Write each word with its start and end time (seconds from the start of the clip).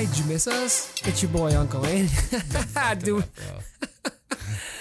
Hey, 0.00 0.06
hi, 0.06 0.12
did 0.12 0.18
you 0.24 0.24
miss 0.32 0.46
us? 0.48 0.94
It's 1.06 1.22
your 1.22 1.30
boy 1.30 1.54
Uncle 1.54 1.84
Andy. 1.84 2.08
Do- 3.04 3.22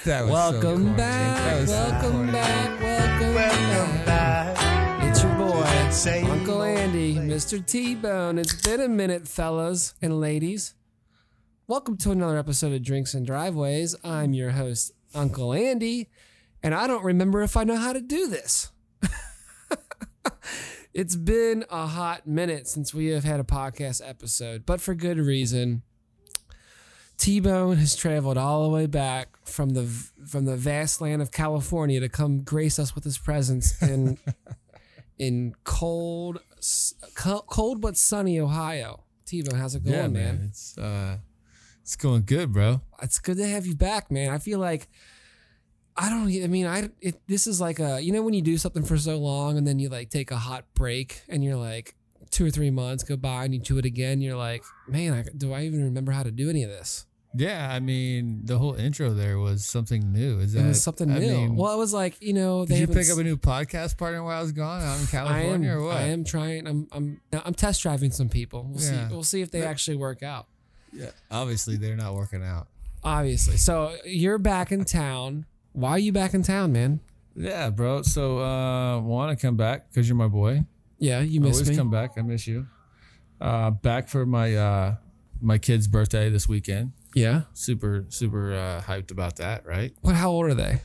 That 0.06 0.24
was 0.26 0.30
so 0.30 0.32
welcome 0.32 0.62
corny. 0.62 0.86
That 0.96 0.96
back, 0.96 1.60
was 1.60 1.70
so 1.70 1.76
welcome 1.76 2.12
corny. 2.14 2.32
back, 2.32 2.80
welcome, 2.82 3.34
Welcome 3.36 4.06
back. 4.06 4.56
back. 4.56 5.10
It's 5.10 5.22
your 5.22 5.36
boy, 5.36 5.90
Same 5.92 6.26
Uncle 6.28 6.64
Andy. 6.64 7.16
Mr. 7.16 7.66
T-Bone. 7.66 8.38
It's 8.40 8.62
been 8.62 8.80
a 8.80 8.88
minute, 8.88 9.28
fellas 9.28 9.94
and 10.02 10.22
ladies. 10.22 10.74
Welcome 11.68 11.98
to 11.98 12.12
another 12.12 12.38
episode 12.38 12.72
of 12.72 12.82
Drinks 12.82 13.14
and 13.14 13.26
Driveways. 13.26 13.98
I'm 14.06 14.32
your 14.34 14.52
host, 14.52 14.94
Uncle 15.14 15.52
Andy, 15.52 16.08
and 16.64 16.74
I 16.74 16.88
don't 16.88 17.04
remember 17.04 17.42
if 17.42 17.58
I 17.58 17.66
know 17.66 17.76
how 17.76 17.92
to 17.92 18.00
do 18.00 18.28
this. 18.28 18.72
it's 21.00 21.16
been 21.16 21.64
a 21.70 21.88
hot 21.88 22.28
minute 22.28 22.68
since 22.68 22.94
we 22.94 23.08
have 23.08 23.24
had 23.24 23.40
a 23.40 23.44
podcast 23.44 24.02
episode, 24.06 24.66
but 24.66 24.82
for 24.82 24.94
good 24.94 25.18
reason. 25.18 25.82
T-Bone 27.18 27.78
has 27.78 27.96
traveled 27.96 28.38
all 28.38 28.64
the 28.64 28.70
way 28.70 28.86
back 28.86 29.30
from 29.46 29.70
the 29.70 29.84
from 30.28 30.44
the 30.44 30.58
vast 30.58 31.00
land 31.00 31.22
of 31.22 31.32
California 31.32 32.00
to 32.02 32.10
come 32.10 32.44
grace 32.44 32.78
us 32.80 32.96
with 32.96 33.04
his 33.06 33.18
presence 33.18 33.82
in 33.82 34.18
in 35.18 35.54
cold 35.64 36.40
cold 37.16 37.80
but 37.82 37.96
sunny 37.96 38.38
Ohio. 38.40 39.04
T-Bone, 39.26 39.58
how's 39.58 39.76
it 39.76 39.84
going, 39.84 39.96
Yeah, 39.96 40.08
man? 40.08 40.12
man. 40.12 40.42
It's 40.50 40.78
uh, 40.78 41.18
it's 41.82 41.96
going 41.96 42.24
good, 42.26 42.52
bro. 42.52 42.82
It's 43.02 43.20
good 43.20 43.38
to 43.38 43.48
have 43.48 43.66
you 43.66 43.76
back, 43.76 44.12
man. 44.12 44.32
I 44.32 44.38
feel 44.38 44.60
like 44.60 44.90
I 46.02 46.10
don't. 46.10 46.44
I 46.44 46.48
mean, 46.48 46.66
I 46.66 46.90
it, 47.02 47.20
this 47.28 47.46
is 47.46 47.60
like 47.60 47.80
a 47.80 48.00
you 48.02 48.14
know 48.14 48.22
when 48.22 48.34
you 48.34 48.42
do 48.42 48.58
something 48.58 48.84
for 48.84 48.98
so 48.98 49.18
long 49.18 49.58
and 49.58 49.68
then 49.68 49.80
you 49.80 49.90
like 49.90 50.10
take 50.10 50.32
a 50.32 50.38
hot 50.38 50.64
break 50.74 51.22
and 51.28 51.44
you're 51.44 51.58
like 51.58 51.96
two 52.32 52.46
or 52.46 52.50
three 52.50 52.70
months 52.72 53.04
go 53.04 53.18
by 53.18 53.44
and 53.44 53.54
you 53.54 53.60
do 53.60 53.78
it 53.78 53.86
again. 53.86 54.22
You're 54.22 54.38
like, 54.38 54.64
man, 54.88 55.14
I, 55.14 55.26
do 55.36 55.52
I 55.52 55.64
even 55.64 55.84
remember 55.84 56.12
how 56.14 56.24
to 56.24 56.32
do 56.32 56.50
any 56.50 56.64
of 56.64 56.70
this? 56.70 57.06
Yeah, 57.36 57.70
I 57.72 57.80
mean, 57.80 58.42
the 58.46 58.58
whole 58.58 58.74
intro 58.74 59.14
there 59.14 59.38
was 59.38 59.64
something 59.66 60.12
new. 60.12 60.40
Is 60.40 60.54
that 60.54 60.62
It 60.64 60.68
was 60.70 60.82
something 60.82 61.12
I 61.12 61.20
new. 61.20 61.28
mean, 61.28 61.56
well, 61.56 61.74
it 61.74 61.78
was 61.78 61.94
like 61.94 62.20
you 62.22 62.34
know 62.34 62.66
they 62.66 62.80
did 62.80 62.90
you 62.90 62.96
pick 62.96 63.10
up 63.12 63.18
a 63.20 63.24
new 63.24 63.38
podcast 63.38 63.98
partner 63.98 64.24
while 64.24 64.40
I 64.40 64.42
was 64.42 64.52
gone 64.52 64.82
out 64.82 64.96
in 64.96 65.00
I 65.00 65.02
am. 65.02 65.08
California 65.08 65.72
or 65.74 65.84
what? 65.84 65.98
I 65.98 66.02
am 66.04 66.24
trying. 66.24 66.66
I'm. 66.66 66.88
I'm. 66.92 67.22
I'm 67.34 67.54
test 67.54 67.84
driving 67.84 68.10
some 68.12 68.30
people. 68.30 68.64
We'll 68.72 68.82
Yeah. 68.82 69.08
see. 69.10 69.14
We'll 69.14 69.24
see 69.24 69.42
if 69.42 69.52
they 69.52 69.64
actually 69.64 69.98
work 69.98 70.24
out. 70.24 70.48
Yeah, 70.94 71.12
obviously 71.30 71.76
they're 71.78 71.96
not 71.96 72.16
working 72.16 72.44
out. 72.44 72.68
Obviously. 73.04 73.58
So 73.58 73.96
you're 74.06 74.40
back 74.40 74.72
in 74.72 74.84
town. 74.86 75.46
Why 75.74 75.92
are 75.92 76.00
you 76.00 76.12
back 76.12 76.34
in 76.34 76.44
town, 76.44 76.72
man? 76.74 77.00
Yeah, 77.36 77.70
bro. 77.70 78.02
So 78.02 78.40
uh, 78.40 79.00
want 79.00 79.38
to 79.38 79.42
come 79.48 79.56
back 79.56 79.90
because 79.90 80.08
you're 80.10 80.18
my 80.18 80.28
boy. 80.28 80.66
Yeah, 80.98 81.22
you 81.22 81.40
miss 81.40 81.56
Always 81.58 81.70
me. 81.70 81.76
come 81.78 81.90
back. 81.90 82.12
I 82.18 82.22
miss 82.22 82.46
you. 82.48 82.68
Uh, 83.40 83.72
back 83.72 84.10
for 84.10 84.26
my 84.26 84.56
uh, 84.56 84.96
my 85.42 85.58
kid's 85.58 85.88
birthday 85.88 86.30
this 86.30 86.50
weekend. 86.50 86.92
yeah. 87.16 87.44
Super 87.54 88.06
super 88.10 88.54
uh, 88.54 88.82
hyped 88.82 89.12
about 89.12 89.38
that. 89.38 89.66
Right? 89.66 89.94
What? 90.02 90.16
How 90.16 90.32
old 90.32 90.46
are 90.48 90.54
they? 90.54 90.82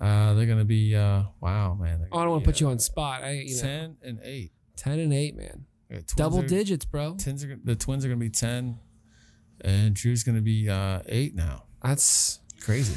Uh, 0.00 0.34
they're 0.34 0.46
gonna 0.46 0.64
be 0.64 0.96
uh, 0.96 1.22
wow, 1.40 1.74
man. 1.74 2.08
Oh, 2.10 2.18
I 2.18 2.22
don't 2.22 2.30
want 2.32 2.42
to 2.44 2.50
put 2.50 2.60
you 2.60 2.68
on 2.68 2.80
spot. 2.80 3.22
I 3.22 3.42
you 3.46 3.54
uh, 3.54 3.62
know, 3.62 3.62
ten 3.62 3.96
and 4.02 4.20
eight. 4.24 4.50
ten 4.74 4.98
and 4.98 5.12
eight, 5.14 5.36
man. 5.36 5.66
Yeah, 5.88 5.96
twins 5.98 6.14
Double 6.14 6.40
are- 6.40 6.46
digits, 6.48 6.84
bro. 6.84 7.14
Tens 7.16 7.44
are, 7.44 7.56
the 7.62 7.76
twins 7.76 8.04
are 8.04 8.08
gonna 8.08 8.18
be 8.18 8.30
ten, 8.30 8.80
and 9.60 9.94
Drew's 9.94 10.24
gonna 10.24 10.40
be 10.40 10.68
uh, 10.68 11.02
eight 11.06 11.36
now. 11.36 11.64
That's 11.84 12.40
Crazy. 12.60 12.94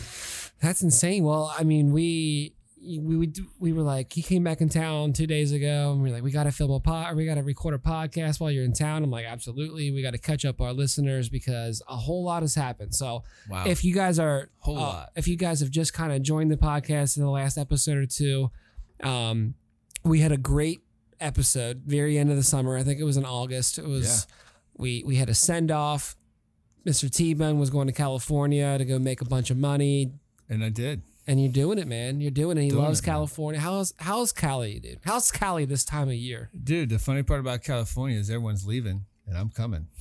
That's 0.65 0.81
insane. 0.81 1.23
Well, 1.23 1.53
I 1.57 1.63
mean, 1.63 1.91
we 1.91 2.53
we 2.81 2.99
we, 3.17 3.33
we 3.59 3.73
were 3.73 3.81
like 3.81 4.13
he 4.13 4.21
came 4.21 4.43
back 4.43 4.61
in 4.61 4.69
town 4.69 5.13
two 5.13 5.25
days 5.27 5.51
ago, 5.51 5.91
and 5.93 6.01
we 6.03 6.09
are 6.09 6.13
like 6.13 6.23
we 6.23 6.31
got 6.31 6.43
to 6.43 6.51
film 6.51 6.71
a 6.71 6.79
pod, 6.79 7.11
or 7.11 7.15
we 7.15 7.25
got 7.25 7.35
to 7.35 7.43
record 7.43 7.73
a 7.73 7.77
podcast 7.77 8.39
while 8.39 8.51
you're 8.51 8.63
in 8.63 8.73
town. 8.73 9.03
I'm 9.03 9.09
like, 9.11 9.25
absolutely, 9.25 9.91
we 9.91 10.01
got 10.01 10.11
to 10.11 10.17
catch 10.19 10.45
up 10.45 10.61
our 10.61 10.73
listeners 10.73 11.29
because 11.29 11.81
a 11.87 11.95
whole 11.95 12.23
lot 12.23 12.41
has 12.43 12.53
happened. 12.55 12.93
So 12.93 13.23
Wow. 13.49 13.65
if 13.65 13.83
you 13.83 13.93
guys 13.95 14.19
are 14.19 14.49
Whole 14.59 14.77
uh, 14.77 14.81
lot. 14.81 15.09
if 15.15 15.27
you 15.27 15.35
guys 15.35 15.59
have 15.61 15.71
just 15.71 15.93
kind 15.93 16.11
of 16.13 16.21
joined 16.21 16.51
the 16.51 16.57
podcast 16.57 17.17
in 17.17 17.23
the 17.23 17.29
last 17.29 17.57
episode 17.57 17.97
or 17.97 18.05
two 18.05 18.49
um 19.03 19.55
we 20.03 20.19
had 20.21 20.31
a 20.31 20.37
great 20.37 20.79
episode 21.19 21.81
very 21.85 22.17
end 22.17 22.29
of 22.29 22.37
the 22.37 22.43
summer 22.43 22.77
i 22.77 22.83
think 22.83 22.97
it 22.99 23.03
was 23.03 23.17
in 23.17 23.25
august 23.25 23.77
it 23.77 23.85
was 23.85 24.25
we 24.77 25.03
we 25.05 25.17
had 25.17 25.27
a 25.29 25.33
send 25.33 25.69
off 25.69 26.15
mr 26.85 27.11
t-bone 27.11 27.59
was 27.59 27.69
going 27.69 27.87
to 27.87 27.93
california 27.93 28.77
to 28.77 28.85
go 28.85 28.97
make 28.97 29.19
a 29.21 29.25
bunch 29.25 29.49
of 29.49 29.57
money 29.57 30.11
and 30.49 30.63
I 30.63 30.69
did. 30.69 31.01
and 31.27 31.41
you're 31.41 31.51
doing 31.51 31.77
it 31.79 31.87
man 31.87 32.21
you're 32.21 32.31
doing 32.31 32.57
it 32.57 32.61
he 32.63 32.69
Doing 32.69 32.83
loves 32.83 32.99
it, 32.99 33.05
man. 33.07 33.13
california 33.15 33.59
how's 33.59 33.93
how's 33.97 34.31
cali 34.31 34.79
dude 34.79 34.99
how's 35.03 35.31
cali 35.31 35.65
this 35.65 35.83
time 35.83 36.07
of 36.09 36.13
year 36.15 36.49
Dude, 36.63 36.89
the 36.89 36.99
funny 36.99 37.23
part 37.23 37.39
about 37.39 37.63
California 37.63 38.17
is 38.19 38.29
everyone's 38.29 38.65
leaving, 38.65 39.05
and 39.27 39.35
I'm 39.37 39.49
coming. 39.49 39.87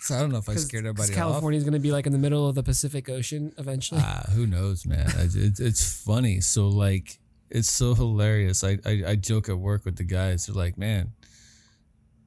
so 0.00 0.16
I 0.16 0.20
don't 0.20 0.30
know 0.32 0.38
if 0.38 0.48
I 0.48 0.54
scared 0.56 0.84
everybody 0.86 1.10
off. 1.12 1.16
california 1.16 1.58
is 1.58 1.64
going 1.64 1.74
to 1.74 1.78
be 1.80 1.92
like 1.92 2.06
in 2.06 2.12
the 2.12 2.18
middle 2.18 2.48
of 2.48 2.54
the 2.54 2.62
pacific 2.62 3.08
ocean 3.08 3.52
eventually 3.58 4.00
Ah, 4.02 4.24
who 4.34 4.46
knows, 4.46 4.86
man? 4.86 5.06
It's 5.16 5.60
it's 5.60 6.02
funny. 6.02 6.40
So 6.40 6.68
like, 6.68 7.18
it's 7.50 7.70
so 7.70 7.94
hilarious. 7.94 8.64
I, 8.64 8.78
I 8.86 9.02
I 9.08 9.16
joke 9.16 9.48
at 9.50 9.58
work 9.58 9.84
with 9.84 9.96
the 9.96 10.04
guys. 10.04 10.46
They're 10.46 10.54
like, 10.56 10.76
man, 10.78 11.12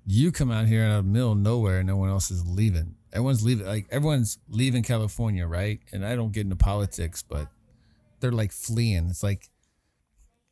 you 0.06 0.32
come 0.32 0.52
out 0.52 0.68
here 0.68 0.84
out 0.86 1.00
of 1.00 1.06
the 1.06 1.12
middle 1.12 1.32
of 1.32 1.38
nowhere, 1.40 1.80
and 1.80 1.88
no 1.88 1.98
one 1.98 2.10
else 2.10 2.30
is 2.32 2.46
leaving. 2.48 2.96
Everyone's 3.16 3.44
leaving. 3.44 3.66
Like 3.66 3.88
everyone's 3.90 4.38
leaving 4.50 4.84
California, 4.84 5.48
right? 5.48 5.80
And 5.92 6.06
I 6.06 6.16
don't 6.16 6.32
get 6.32 6.42
into 6.42 6.56
politics, 6.56 7.24
but 7.28 7.48
they're 8.20 8.32
like 8.32 8.52
fleeing. 8.52 9.08
It's 9.10 9.24
like, 9.24 9.50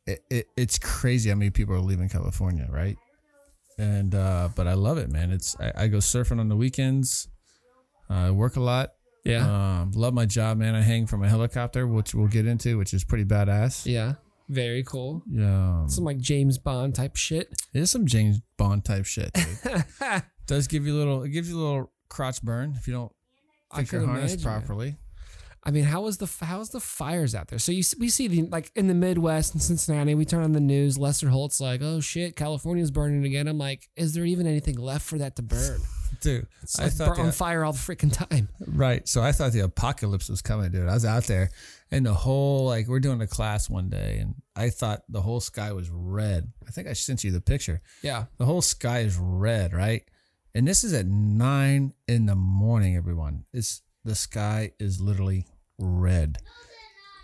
it, 0.06 0.24
it 0.30 0.46
it's 0.56 0.78
crazy 0.78 1.30
how 1.30 1.36
many 1.36 1.50
people 1.50 1.74
are 1.74 1.80
leaving 1.80 2.08
California, 2.08 2.66
right? 2.70 2.96
And 3.78 4.14
uh, 4.14 4.48
but 4.56 4.66
I 4.66 4.74
love 4.74 4.98
it, 4.98 5.10
man. 5.10 5.30
It's 5.30 5.56
I, 5.60 5.72
I 5.84 5.86
go 5.88 5.98
surfing 5.98 6.40
on 6.40 6.48
the 6.48 6.56
weekends. 6.56 7.28
Uh, 8.10 8.14
I 8.14 8.30
work 8.30 8.56
a 8.56 8.60
lot. 8.60 8.90
yeah 9.24 9.80
Um, 9.80 9.92
love 9.94 10.12
my 10.14 10.26
job, 10.26 10.58
man. 10.58 10.74
I 10.74 10.82
hang 10.82 11.06
from 11.06 11.22
a 11.22 11.28
helicopter, 11.28 11.86
which 11.86 12.14
we'll 12.14 12.28
get 12.28 12.46
into, 12.46 12.76
which 12.78 12.92
is 12.94 13.04
pretty 13.04 13.24
badass. 13.24 13.86
yeah 13.86 14.14
very 14.50 14.82
cool 14.84 15.22
Yeah, 15.26 15.80
um, 15.80 15.88
some 15.88 16.04
like 16.04 16.18
james 16.18 16.58
bond 16.58 16.94
type 16.94 17.16
shit 17.16 17.48
it 17.72 17.80
is 17.80 17.90
some 17.90 18.04
James 18.04 18.42
Bond 18.58 18.84
type 18.84 19.06
shit. 19.06 19.30
Does 20.46 20.66
give 20.68 20.86
you 20.86 20.94
a 20.94 20.98
little, 20.98 21.22
it 21.22 21.30
gives 21.30 21.48
you 21.48 21.56
a 21.58 21.62
little 21.64 21.92
crotch 22.08 22.42
burn 22.42 22.74
if 22.76 22.86
you 22.86 22.94
don't 22.94 23.12
I 23.72 23.78
fix 23.78 23.92
your 23.92 24.06
harness 24.06 24.42
properly. 24.42 24.96
I 25.66 25.70
mean, 25.70 25.84
how 25.84 26.02
was 26.02 26.18
the 26.18 26.30
how's 26.44 26.68
the 26.70 26.80
fires 26.80 27.34
out 27.34 27.48
there? 27.48 27.58
So 27.58 27.72
you 27.72 27.82
we 27.98 28.10
see 28.10 28.28
the 28.28 28.42
like 28.42 28.70
in 28.76 28.86
the 28.86 28.94
Midwest 28.94 29.54
in 29.54 29.60
Cincinnati, 29.60 30.14
we 30.14 30.26
turn 30.26 30.42
on 30.42 30.52
the 30.52 30.60
news. 30.60 30.98
Lester 30.98 31.30
Holt's 31.30 31.58
like, 31.60 31.80
"Oh 31.82 32.00
shit, 32.00 32.36
California's 32.36 32.90
burning 32.90 33.24
again." 33.24 33.48
I'm 33.48 33.56
like, 33.56 33.88
is 33.96 34.12
there 34.12 34.26
even 34.26 34.46
anything 34.46 34.76
left 34.76 35.06
for 35.06 35.16
that 35.18 35.36
to 35.36 35.42
burn? 35.42 35.80
Dude, 36.20 36.46
It's 36.62 36.78
I 36.78 36.84
like 36.84 36.92
thought 36.92 37.16
bur- 37.16 37.20
on 37.20 37.26
the, 37.26 37.32
fire 37.32 37.64
all 37.64 37.72
the 37.72 37.78
freaking 37.78 38.12
time. 38.12 38.48
right. 38.66 39.06
So 39.06 39.20
I 39.22 39.32
thought 39.32 39.52
the 39.52 39.60
apocalypse 39.60 40.30
was 40.30 40.40
coming, 40.40 40.70
dude. 40.70 40.88
I 40.88 40.94
was 40.94 41.04
out 41.04 41.24
there, 41.24 41.50
and 41.90 42.06
the 42.06 42.14
whole 42.14 42.64
like 42.66 42.86
we're 42.86 43.00
doing 43.00 43.20
a 43.20 43.26
class 43.26 43.68
one 43.68 43.88
day, 43.90 44.18
and 44.20 44.34
I 44.56 44.70
thought 44.70 45.00
the 45.08 45.20
whole 45.20 45.40
sky 45.40 45.72
was 45.72 45.90
red. 45.90 46.50
I 46.66 46.70
think 46.70 46.88
I 46.88 46.92
sent 46.94 47.24
you 47.24 47.30
the 47.32 47.40
picture. 47.42 47.82
Yeah, 48.02 48.24
The 48.38 48.44
whole 48.46 48.62
sky 48.62 49.00
is 49.00 49.18
red, 49.18 49.72
right? 49.74 50.02
And 50.54 50.68
this 50.68 50.84
is 50.84 50.92
at 50.92 51.06
nine 51.06 51.94
in 52.06 52.26
the 52.26 52.34
morning, 52.36 52.96
everyone. 52.96 53.44
It's 53.52 53.82
the 54.04 54.14
sky 54.14 54.72
is 54.78 55.00
literally 55.00 55.46
red. 55.78 56.38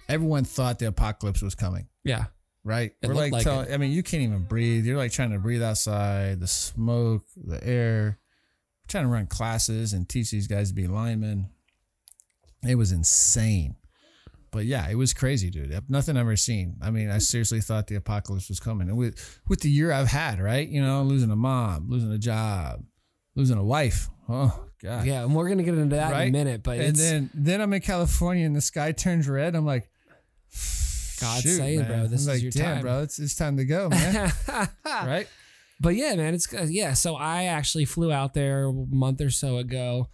Everyone 0.08 0.44
thought 0.44 0.78
the 0.80 0.88
apocalypse 0.88 1.40
was 1.40 1.54
coming, 1.54 1.86
yeah, 2.02 2.24
right? 2.64 2.92
It 3.00 3.06
We're 3.06 3.14
like, 3.14 3.32
like 3.32 3.44
tell- 3.44 3.66
I 3.72 3.76
mean, 3.76 3.92
you 3.92 4.02
can't 4.02 4.24
even 4.24 4.42
breathe. 4.44 4.84
You're 4.84 4.96
like 4.96 5.12
trying 5.12 5.30
to 5.30 5.38
breathe 5.38 5.62
outside, 5.62 6.40
the 6.40 6.48
smoke, 6.48 7.24
the 7.36 7.62
air. 7.64 8.19
trying 8.88 9.04
to 9.04 9.10
run 9.10 9.28
classes 9.28 9.93
and 9.93 10.08
teach 10.08 10.32
these 10.32 10.49
guys 10.49 10.70
to 10.70 10.75
be 10.75 10.88
linemen. 10.88 11.50
It 12.66 12.75
was 12.75 12.90
insane. 12.90 13.76
But 14.50 14.64
yeah, 14.64 14.88
it 14.90 14.96
was 14.96 15.14
crazy, 15.14 15.49
dude. 15.49 15.72
Nothing 15.88 16.16
I've 16.16 16.22
ever 16.22 16.34
seen. 16.37 16.76
I 16.82 16.90
mean, 16.90 17.08
I 17.08 17.19
seriously 17.19 17.60
thought 17.60 17.87
the 17.87 17.94
apocalypse 17.94 18.49
was 18.49 18.58
coming. 18.58 18.88
And 18.88 18.99
with 18.99 19.40
with 19.46 19.60
the 19.60 19.70
year 19.70 19.93
I've 19.93 20.08
had, 20.08 20.40
right? 20.40 20.69
You 20.69 20.82
know, 20.82 21.05
losing 21.05 21.31
a 21.31 21.37
mom, 21.37 21.88
losing 21.88 22.10
a 22.10 22.19
job, 22.19 22.82
losing 23.35 23.59
a 23.59 23.65
wife. 23.65 24.09
Oh 24.29 24.67
God. 24.82 25.06
yeah. 25.06 25.25
And 25.25 25.35
we're 25.35 25.49
gonna 25.49 25.62
get 25.62 25.75
into 25.75 25.97
that 25.97 26.12
in 26.23 26.29
a 26.29 26.31
minute, 26.31 26.62
but 26.62 26.79
and 26.79 26.97
then 26.97 27.31
then 27.35 27.61
I'm 27.61 27.73
in 27.73 27.81
California 27.81 28.47
and 28.47 28.55
the 28.55 28.61
sky 28.61 28.93
turns 28.93 29.29
red. 29.29 29.55
I'm 29.55 29.67
like, 29.67 29.91
God 31.21 31.43
shoot, 31.43 31.56
saying, 31.56 31.81
man. 31.81 31.88
bro, 31.88 32.06
this 32.06 32.12
I'm 32.12 32.15
is 32.15 32.29
like, 32.29 32.43
your 32.43 32.53
damn, 32.53 32.75
time, 32.77 32.82
bro. 32.82 33.03
It's 33.03 33.19
it's 33.19 33.35
time 33.35 33.56
to 33.59 33.65
go, 33.65 33.88
man. 33.88 34.32
right? 34.85 35.29
But 35.81 35.97
yeah, 35.97 36.15
man, 36.15 36.35
it's 36.35 36.53
uh, 36.53 36.67
yeah. 36.69 36.94
So 36.94 37.17
I 37.17 37.44
actually 37.44 37.85
flew 37.87 38.12
out 38.12 38.35
there 38.35 38.65
a 38.67 38.73
month 38.73 39.21
or 39.21 39.31
so 39.31 39.59
ago. 39.59 40.09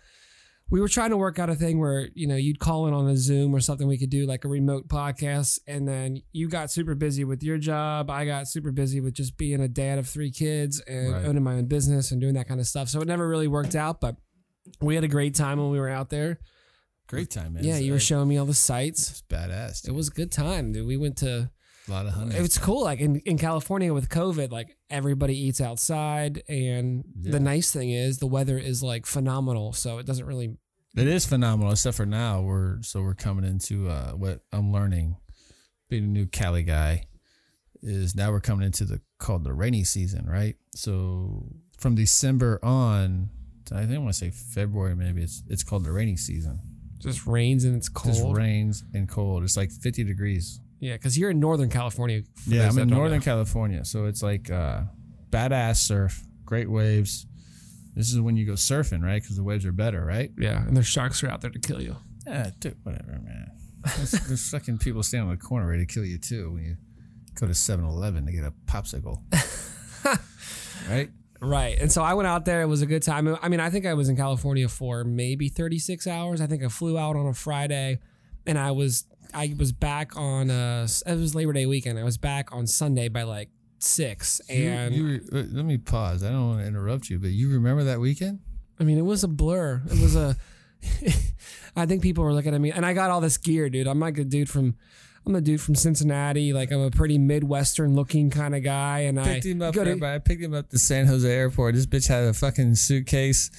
We 0.69 0.81
were 0.81 0.89
trying 0.89 1.11
to 1.11 1.17
work 1.17 1.39
out 1.39 1.49
a 1.49 1.55
thing 1.55 1.79
where 1.79 2.09
you 2.15 2.27
know 2.27 2.35
you'd 2.35 2.59
call 2.59 2.89
in 2.89 2.95
on 2.95 3.07
a 3.09 3.17
Zoom 3.17 3.55
or 3.55 3.61
something. 3.61 3.87
We 3.87 3.99
could 3.99 4.11
do 4.11 4.27
like 4.27 4.45
a 4.45 4.49
remote 4.49 4.89
podcast, 4.89 5.61
and 5.69 5.87
then 5.87 6.23
you 6.33 6.49
got 6.49 6.71
super 6.73 6.95
busy 6.97 7.23
with 7.25 7.43
your 7.43 7.57
job. 7.57 8.11
I 8.11 8.25
got 8.25 8.49
super 8.49 8.73
busy 8.73 9.01
with 9.01 9.15
just 9.15 9.37
being 9.37 9.61
a 9.61 9.69
dad 9.69 9.99
of 9.99 10.09
three 10.09 10.33
kids 10.33 10.81
and 10.89 11.13
Right. 11.13 11.25
owning 11.25 11.45
my 11.45 11.55
own 11.55 11.67
business 11.67 12.11
and 12.11 12.21
doing 12.21 12.35
that 12.35 12.49
kind 12.49 12.59
of 12.59 12.67
stuff. 12.67 12.89
So 12.89 13.01
it 13.01 13.07
never 13.07 13.29
really 13.29 13.47
worked 13.49 13.77
out. 13.77 14.01
But 14.01 14.17
we 14.81 14.97
had 14.97 15.05
a 15.05 15.09
great 15.09 15.35
time 15.37 15.59
when 15.59 15.71
we 15.71 15.79
were 15.79 15.89
out 15.89 16.11
there. 16.11 16.41
Great 17.07 17.31
time, 17.31 17.53
man. 17.55 17.63
yeah, 17.63 17.79
you 17.79 17.93
were 17.93 18.01
showing 18.01 18.27
me 18.29 18.37
all 18.37 18.47
the 18.47 18.53
sites. 18.55 19.09
It's 19.11 19.23
badass. 19.23 19.87
It 19.87 19.93
was 19.93 20.09
a 20.09 20.11
good 20.11 20.33
time, 20.33 20.73
dude. 20.73 20.89
We 20.89 20.97
went 20.97 21.17
to 21.19 21.51
A 21.89 21.91
lot 21.93 22.07
of 22.07 22.13
honey. 22.13 22.35
it's 22.37 22.59
cool. 22.59 22.83
Like 22.83 23.01
in, 23.01 23.21
in 23.21 23.39
California 23.39 23.93
with 23.95 24.09
COVID, 24.09 24.51
like 24.51 24.77
everybody 24.91 25.37
eats 25.39 25.61
outside, 25.61 26.43
and 26.49 27.05
Yeah. 27.21 27.33
the 27.33 27.41
nice 27.41 27.71
thing 27.73 27.91
is 27.91 28.19
the 28.19 28.27
weather 28.27 28.59
is 28.59 28.83
like 28.83 29.07
phenomenal, 29.07 29.73
so 29.73 29.99
it 29.99 30.07
doesn't 30.07 30.27
really. 30.27 30.57
It 30.97 31.07
is 31.07 31.27
phenomenal, 31.27 31.73
except 31.73 31.97
for 31.97 32.07
now 32.07 32.41
we're 32.41 32.83
so 32.83 33.03
we're 33.03 33.15
coming 33.15 33.45
into 33.45 33.89
uh, 33.89 34.13
what 34.13 34.41
I'm 34.53 34.73
learning, 34.73 35.17
being 35.89 36.05
a 36.05 36.09
new 36.09 36.27
Cali 36.27 36.63
guy, 36.63 37.05
is 37.83 38.15
now 38.17 38.31
we're 38.31 38.41
coming 38.41 38.67
into 38.67 38.85
the 38.85 39.01
called 39.19 39.45
the 39.45 39.53
rainy 39.53 39.85
season, 39.85 40.27
right? 40.27 40.57
So 40.75 41.47
from 41.79 41.95
December 41.95 42.59
on, 42.63 43.29
I 43.73 43.81
think 43.81 43.93
I 43.93 43.99
want 43.99 44.15
to 44.15 44.19
say 44.19 44.31
February 44.31 44.97
maybe 44.97 45.23
it's 45.23 45.43
it's 45.49 45.63
called 45.63 45.85
the 45.85 45.93
rainy 45.93 46.17
season. 46.17 46.61
Just 46.99 47.27
rains 47.27 47.65
and 47.65 47.77
it's 47.77 47.91
cold. 47.91 48.15
Just 48.17 48.27
rains 48.37 48.83
and 48.95 49.07
cold. 49.09 49.45
It's 49.45 49.57
like 49.57 49.71
50 49.71 50.03
degrees. 50.03 50.61
Yeah, 50.81 50.95
because 50.95 51.19
you're 51.19 51.31
in 51.31 51.41
Northern 51.41 51.71
California. 51.71 52.23
Yeah, 52.47 52.69
I'm 52.69 52.79
in 52.79 52.89
Northern 52.89 53.19
know. 53.19 53.25
California, 53.25 53.85
so 53.85 54.05
it's 54.05 54.23
like 54.23 54.51
uh, 54.51 54.83
badass 55.31 55.77
surf, 55.77 56.23
great 56.45 56.71
waves. 56.71 57.27
This 57.95 58.13
is 58.13 58.21
when 58.21 58.37
you 58.37 58.45
go 58.45 58.53
surfing, 58.53 59.03
right? 59.03 59.23
Because 59.23 59.37
the 59.37 59.43
waves 59.43 59.65
are 59.65 59.73
better, 59.73 60.05
right? 60.05 60.31
Yeah, 60.39 60.67
and 60.67 60.77
there's 60.77 60.87
sharks 60.87 61.23
are 61.25 61.31
out 61.31 61.41
there 61.41 61.51
to 61.51 61.59
kill 61.59 61.81
you. 61.81 61.97
Yeah, 62.27 62.51
dude, 62.61 62.77
whatever, 62.83 63.21
man. 63.23 63.51
There's, 63.97 64.11
there's 64.27 64.51
fucking 64.51 64.79
people 64.79 65.03
standing 65.03 65.31
on 65.31 65.37
the 65.37 65.41
corner 65.41 65.67
ready 65.69 65.87
to 65.87 65.93
kill 65.93 66.05
you 66.05 66.19
too 66.19 66.53
when 66.53 66.65
you 66.65 66.77
go 67.35 67.47
to 67.47 67.53
7-Eleven 67.53 68.27
to 68.27 68.33
get 68.33 68.45
a 68.45 68.53
popsicle. 68.67 69.23
right? 70.91 71.11
Right. 71.41 71.79
And 71.79 71.93
so 71.93 72.03
I 72.03 72.15
went 72.15 72.27
out 72.27 72.45
there. 72.45 72.63
It 72.63 72.67
was 72.67 72.83
a 72.83 72.87
good 72.87 73.03
time. 73.03 73.37
I 73.43 73.49
mean, 73.49 73.61
I 73.61 73.71
think 73.71 73.87
I 73.87 73.95
was 73.95 74.09
in 74.09 74.17
California 74.17 74.69
for 74.69 75.05
maybe 75.05 75.49
36 75.49 76.07
hours. 76.07 76.41
I 76.41 76.47
think 76.47 76.65
I 76.65 76.69
flew 76.69 76.99
out 76.99 77.15
on 77.17 77.27
a 77.27 77.35
Friday 77.35 77.99
and 78.47 78.59
I 78.59 78.71
was 78.71 79.05
I 79.37 79.55
was 79.59 79.71
back 79.73 80.17
on 80.17 80.51
uh 80.51 80.89
it 81.07 81.15
was 81.15 81.35
Labor 81.35 81.53
Day 81.53 81.67
weekend. 81.67 81.99
I 81.99 82.05
was 82.05 82.17
back 82.19 82.53
on 82.53 82.67
Sunday 82.67 83.09
by 83.09 83.23
like 83.25 83.51
6 83.79 84.41
and 84.49 84.95
you, 84.95 85.07
re- 85.07 85.21
uh, 85.33 85.45
let 85.53 85.65
me 85.67 85.77
pause. 85.77 86.23
I 86.25 86.31
don't 86.31 86.49
want 86.49 86.61
to 86.63 86.67
interrupt 86.67 87.11
you, 87.11 87.19
but 87.19 87.31
you 87.31 87.51
remember 87.53 87.85
that 87.85 88.01
weekend? 88.01 88.41
I 88.81 88.85
mean, 88.85 88.97
it 88.99 89.03
was 89.05 89.23
a 89.23 89.29
blur. 89.29 89.83
It 89.87 90.01
was 90.01 90.17
a 90.17 90.37
I 91.77 91.87
think 91.87 92.03
people 92.03 92.25
were 92.25 92.33
looking 92.33 92.55
at 92.55 92.61
me 92.61 92.73
and 92.73 92.85
I 92.87 92.95
got 92.95 93.11
all 93.11 93.21
this 93.21 93.37
gear, 93.39 93.69
dude. 93.69 93.87
I'm 93.87 94.01
like 94.01 94.19
a 94.19 94.25
dude 94.25 94.49
from 94.49 94.75
I'm 95.27 95.35
a 95.35 95.41
dude 95.41 95.61
from 95.61 95.75
Cincinnati. 95.75 96.53
Like 96.53 96.71
I'm 96.73 96.81
a 96.81 96.91
pretty 96.91 97.19
Midwestern 97.19 97.95
looking 97.97 98.31
kind 98.31 98.55
of 98.55 98.63
guy, 98.63 99.01
and 99.01 99.19
I 99.21 99.25
picked 99.25 99.47
him 99.47 99.61
up. 99.61 99.75
to- 99.75 100.07
I 100.07 100.19
picked 100.19 100.41
him 100.41 100.55
up 100.55 100.71
to 100.71 100.79
San 100.79 101.07
Jose 101.07 101.29
Airport. 101.29 101.75
This 101.75 101.85
bitch 101.85 102.07
had 102.07 102.23
a 102.25 102.33
fucking 102.33 102.77
suitcase, 102.77 103.51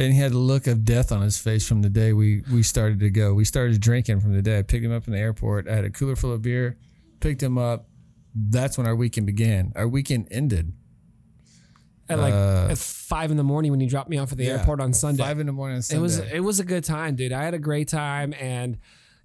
and 0.00 0.12
he 0.14 0.18
had 0.18 0.32
the 0.32 0.38
look 0.38 0.66
of 0.66 0.84
death 0.84 1.12
on 1.12 1.20
his 1.22 1.38
face 1.38 1.66
from 1.68 1.82
the 1.82 1.90
day 1.90 2.12
we 2.12 2.42
we 2.52 2.62
started 2.62 2.98
to 3.00 3.10
go. 3.10 3.34
We 3.34 3.44
started 3.44 3.80
drinking 3.80 4.20
from 4.20 4.32
the 4.32 4.42
day. 4.42 4.58
I 4.58 4.62
picked 4.62 4.84
him 4.84 4.92
up 4.92 5.06
in 5.06 5.12
the 5.12 5.18
airport. 5.18 5.68
I 5.68 5.74
had 5.76 5.84
a 5.84 5.90
cooler 5.90 6.16
full 6.16 6.32
of 6.32 6.42
beer. 6.42 6.78
Picked 7.20 7.42
him 7.42 7.58
up. 7.58 7.86
That's 8.34 8.78
when 8.78 8.86
our 8.86 8.96
weekend 8.96 9.26
began. 9.26 9.72
Our 9.76 9.86
weekend 9.88 10.28
ended. 10.30 10.72
at 12.08 12.18
like 12.18 12.32
uh, 12.34 12.68
at 12.70 12.78
five 12.78 13.30
in 13.30 13.36
the 13.36 13.44
morning 13.44 13.70
when 13.70 13.80
you 13.80 13.88
dropped 13.88 14.08
me 14.08 14.18
off 14.18 14.32
at 14.32 14.38
the 14.38 14.44
Yeah. 14.44 14.58
airport 14.58 14.80
on 14.80 14.92
Sunday. 14.92 15.22
Five 15.22 15.38
in 15.38 15.46
the 15.46 15.52
morning 15.52 15.76
on 15.76 15.96
It 15.96 16.00
was 16.00 16.18
it 16.18 16.40
was 16.40 16.60
a 16.60 16.64
good 16.64 16.84
time, 16.84 17.14
dude. 17.14 17.32
I 17.32 17.42
had 17.44 17.54
a 17.54 17.58
great 17.58 17.88
time, 17.88 18.32
and 18.40 18.78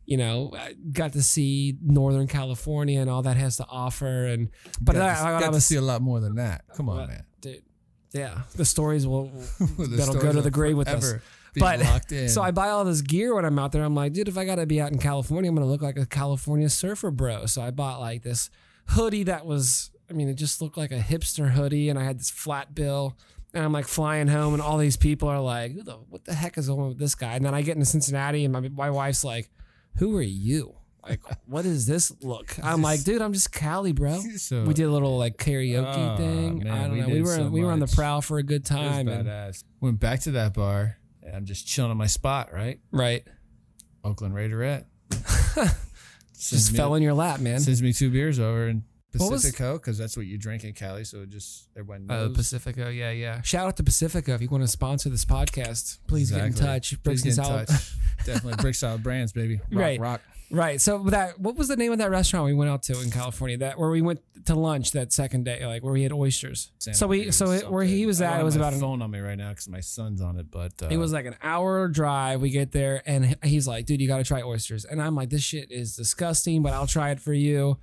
you 0.06 0.18
know, 0.18 0.52
I 0.56 0.74
got 0.92 1.14
to 1.14 1.24
see 1.24 1.78
Northern 1.82 2.28
California 2.28 3.00
and 3.02 3.10
all 3.10 3.24
that 3.24 3.38
has 3.38 3.58
to 3.58 3.66
offer. 3.68 4.26
And 4.26 4.50
but 4.80 4.94
got, 4.96 5.02
I, 5.02 5.14
to, 5.14 5.20
I, 5.38 5.40
got 5.40 5.50
I 5.50 5.52
to 5.54 5.62
see 5.62 5.78
a 5.78 5.82
lot 5.82 6.02
more 6.02 6.20
than 6.20 6.36
that. 6.36 6.66
Come 6.76 6.90
on, 6.90 7.08
man. 7.08 7.24
Yeah, 8.16 8.42
the 8.56 8.66
stories 8.66 9.06
will 9.06 9.26
The 9.60 9.88
that'll 9.98 10.16
go 10.16 10.32
to 10.32 10.42
the 10.42 10.52
grave 10.52 10.78
with 10.78 10.88
us. 10.88 11.14
But 11.58 11.80
so 12.30 12.42
I 12.42 12.52
buy 12.52 12.70
all 12.70 12.84
this 12.84 13.02
gear 13.02 13.34
when 13.36 13.46
I'm 13.46 13.58
out 13.60 13.72
there. 13.72 13.84
I'm 13.84 13.96
like, 13.96 14.14
dude, 14.14 14.28
if 14.28 14.38
I 14.38 14.46
got 14.46 14.56
to 14.56 14.66
be 14.66 14.82
out 14.82 14.92
in 14.92 15.00
California, 15.00 15.50
I'm 15.50 15.56
gonna 15.56 15.68
look 15.68 15.82
like 15.82 15.98
a 15.98 16.06
California 16.06 16.70
surfer 16.70 17.12
bro. 17.12 17.46
So 17.46 17.62
I 17.62 17.72
bought 17.72 18.00
like 18.00 18.24
this 18.24 18.50
hoodie 18.88 19.24
that 19.24 19.46
was, 19.46 19.90
I 20.10 20.14
mean, 20.14 20.28
it 20.30 20.36
just 20.36 20.62
looked 20.62 20.78
like 20.78 20.92
a 20.92 21.00
hipster 21.00 21.52
hoodie, 21.52 21.90
and 21.90 21.98
I 22.00 22.04
had 22.04 22.20
this 22.20 22.30
flat 22.30 22.74
bill. 22.76 23.18
And 23.54 23.64
I'm 23.64 23.72
like 23.72 23.86
flying 23.88 24.28
home, 24.28 24.54
and 24.54 24.62
all 24.62 24.78
these 24.78 24.98
people 24.98 25.30
are 25.30 25.40
like, 25.40 25.76
the, 25.86 25.94
"What 26.10 26.26
the 26.26 26.34
heck 26.34 26.58
is 26.58 26.68
going 26.68 26.82
on 26.82 26.90
with 26.90 27.00
this 27.00 27.16
guy?" 27.16 27.36
And 27.36 27.46
then 27.46 27.54
I 27.54 27.62
get 27.62 27.76
into 27.76 27.86
Cincinnati, 27.86 28.44
and 28.44 28.52
my 28.52 28.60
my 28.68 28.90
wife's 28.90 29.24
like, 29.24 29.50
"Who 29.96 30.18
are 30.18 30.22
you? 30.22 30.76
Like, 31.08 31.22
what 31.46 31.66
is 31.66 31.86
this 31.86 32.12
look?" 32.22 32.56
I'm 32.64 32.82
like, 32.82 33.04
"Dude, 33.04 33.22
I'm 33.22 33.34
just 33.34 33.52
Cali, 33.52 33.92
bro." 33.92 34.20
So 34.38 34.64
We 34.64 34.74
did 34.74 34.84
a 34.86 34.92
little 34.92 35.18
like 35.18 35.38
karaoke 35.38 36.14
Oh, 36.14 36.18
thing. 36.18 36.64
man, 36.64 36.68
I 36.74 36.82
don't 36.88 36.92
we 36.94 37.02
know. 37.02 37.08
We 37.10 37.22
were 37.22 37.36
so 37.36 37.48
we 37.50 37.64
were 37.64 37.72
on 37.72 37.80
the 37.80 37.88
prowl 37.88 38.22
for 38.22 38.38
a 38.38 38.44
good 38.44 38.66
time. 38.66 39.08
and- 39.08 39.28
badass. 39.28 39.64
Went 39.82 40.00
back 40.00 40.22
to 40.22 40.32
that 40.32 40.54
bar. 40.54 40.98
And 41.24 41.36
I'm 41.36 41.46
just 41.46 41.66
chilling 41.68 41.90
on 41.92 41.98
my 41.98 42.06
spot, 42.08 42.54
right? 42.54 42.80
right. 42.92 43.24
Oakland 44.04 44.36
Raiderette. 44.36 44.86
Just 46.38 46.76
fell 46.76 46.96
in 46.96 47.02
your 47.02 47.14
lap, 47.14 47.40
man. 47.40 47.60
Sends 47.60 47.82
me 47.82 47.94
two 47.94 48.12
beers 48.12 48.40
over 48.40 48.74
was- 49.14 49.32
Pacifico 49.42 49.74
because 49.78 49.98
that's 49.98 50.16
what 50.18 50.26
you 50.26 50.38
drink 50.38 50.64
in 50.64 50.74
Cali. 50.74 51.04
So 51.06 51.22
it 51.22 51.30
just 51.30 51.70
everyone 51.78 52.06
Uh, 52.12 52.26
knows. 52.28 52.36
Pacifico, 52.36 52.90
yeah, 52.90 53.12
yeah. 53.12 53.42
Shout 53.42 53.68
out 53.68 53.78
to 53.78 53.84
Pacifico 53.84 54.34
if 54.36 54.42
you 54.42 54.50
want 54.50 54.64
to 54.64 54.68
sponsor 54.68 55.10
this 55.10 55.24
podcast. 55.26 56.00
Please 56.08 56.30
get 56.32 56.42
in 56.42 56.46
Exactly. 56.48 56.68
touch. 56.98 57.04
Please 57.04 57.24
get 57.24 57.38
in 57.38 57.44
touch. 57.44 57.70
Definitely 58.26 58.62
brick 58.62 58.76
solid 58.76 59.02
brands, 59.04 59.32
baby. 59.32 59.56
Rock, 59.72 59.82
Right. 59.82 60.00
rock. 60.00 60.22
Right. 60.52 60.80
So 60.80 61.00
that 61.10 61.40
what 61.40 61.56
was 61.56 61.68
the 61.68 61.76
name 61.76 61.92
of 61.92 61.98
that 61.98 62.12
restaurant 62.12 62.46
we 62.46 62.54
went 62.54 62.70
out 62.70 62.84
to 62.84 63.02
in 63.02 63.10
California? 63.10 63.58
That 63.58 63.80
where 63.80 63.90
we 63.90 64.02
went 64.02 64.22
to 64.46 64.56
lunch 64.56 64.92
that 64.92 65.12
second 65.12 65.46
day, 65.46 65.66
like 65.66 65.84
where 65.84 65.94
we 65.94 66.04
had 66.04 66.14
oysters. 66.14 66.72
Santa 66.78 66.98
so 66.98 67.08
we 67.08 67.24
Cruz, 67.24 67.36
so 67.36 67.52
it, 67.52 67.70
where 67.70 67.84
he 67.84 68.06
was 68.06 68.22
at, 68.22 68.40
it 68.40 68.44
was 68.44 68.56
about 68.56 68.74
an 68.74 68.80
phone 68.80 69.02
on 69.02 69.12
me 69.12 69.20
right 69.20 69.38
now 69.38 69.50
because 69.50 69.68
my 69.68 69.80
son's 69.80 70.22
on 70.22 70.38
it. 70.38 70.52
But 70.52 70.74
uh, 70.82 70.88
it 70.90 70.98
was 70.98 71.12
like 71.12 71.26
an 71.26 71.36
hour 71.42 71.88
drive. 71.88 72.42
We 72.42 72.52
get 72.52 72.72
there 72.72 73.02
and 73.06 73.38
he's 73.44 73.68
like, 73.68 73.86
dude, 73.86 74.02
you 74.02 74.08
got 74.08 74.18
to 74.18 74.24
try 74.24 74.42
oysters. 74.42 74.86
And 74.86 75.02
I'm 75.02 75.16
like, 75.16 75.30
this 75.30 75.42
shit 75.42 75.72
is 75.72 75.96
disgusting, 75.96 76.62
but 76.62 76.74
I'll 76.74 76.88
try 76.88 77.12
it 77.12 77.20
for 77.20 77.34
you. 77.34 77.80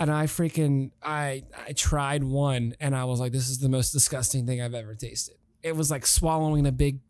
And 0.00 0.10
I 0.10 0.26
freaking, 0.26 0.90
I, 1.02 1.44
I 1.66 1.72
tried 1.74 2.24
one 2.24 2.74
and 2.80 2.96
I 2.96 3.04
was 3.04 3.20
like, 3.20 3.32
this 3.32 3.48
is 3.48 3.58
the 3.58 3.68
most 3.68 3.92
disgusting 3.92 4.46
thing 4.46 4.60
I've 4.60 4.74
ever 4.74 4.94
tasted. 4.94 5.36
It 5.62 5.76
was 5.76 5.90
like 5.90 6.06
swallowing 6.06 6.66
a 6.66 6.72
big 6.72 7.00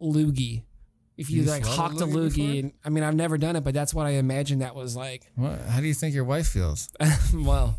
loogie. 0.00 0.64
If 1.16 1.30
you, 1.30 1.42
You 1.42 1.50
like 1.50 1.64
hawked 1.64 2.00
a 2.00 2.06
loogie 2.06 2.32
loogie, 2.32 2.60
and, 2.60 2.72
I 2.84 2.88
mean, 2.88 3.04
I've 3.04 3.14
never 3.14 3.36
done 3.36 3.56
it, 3.56 3.64
but 3.64 3.74
that's 3.74 3.92
what 3.92 4.06
I 4.06 4.12
imagine 4.12 4.60
that 4.60 4.74
was 4.74 4.96
like. 4.96 5.30
What? 5.36 5.60
How 5.60 5.80
do 5.80 5.86
you 5.86 5.94
think 5.94 6.14
your 6.14 6.24
wife 6.24 6.48
feels? 6.48 6.88
well, 7.34 7.78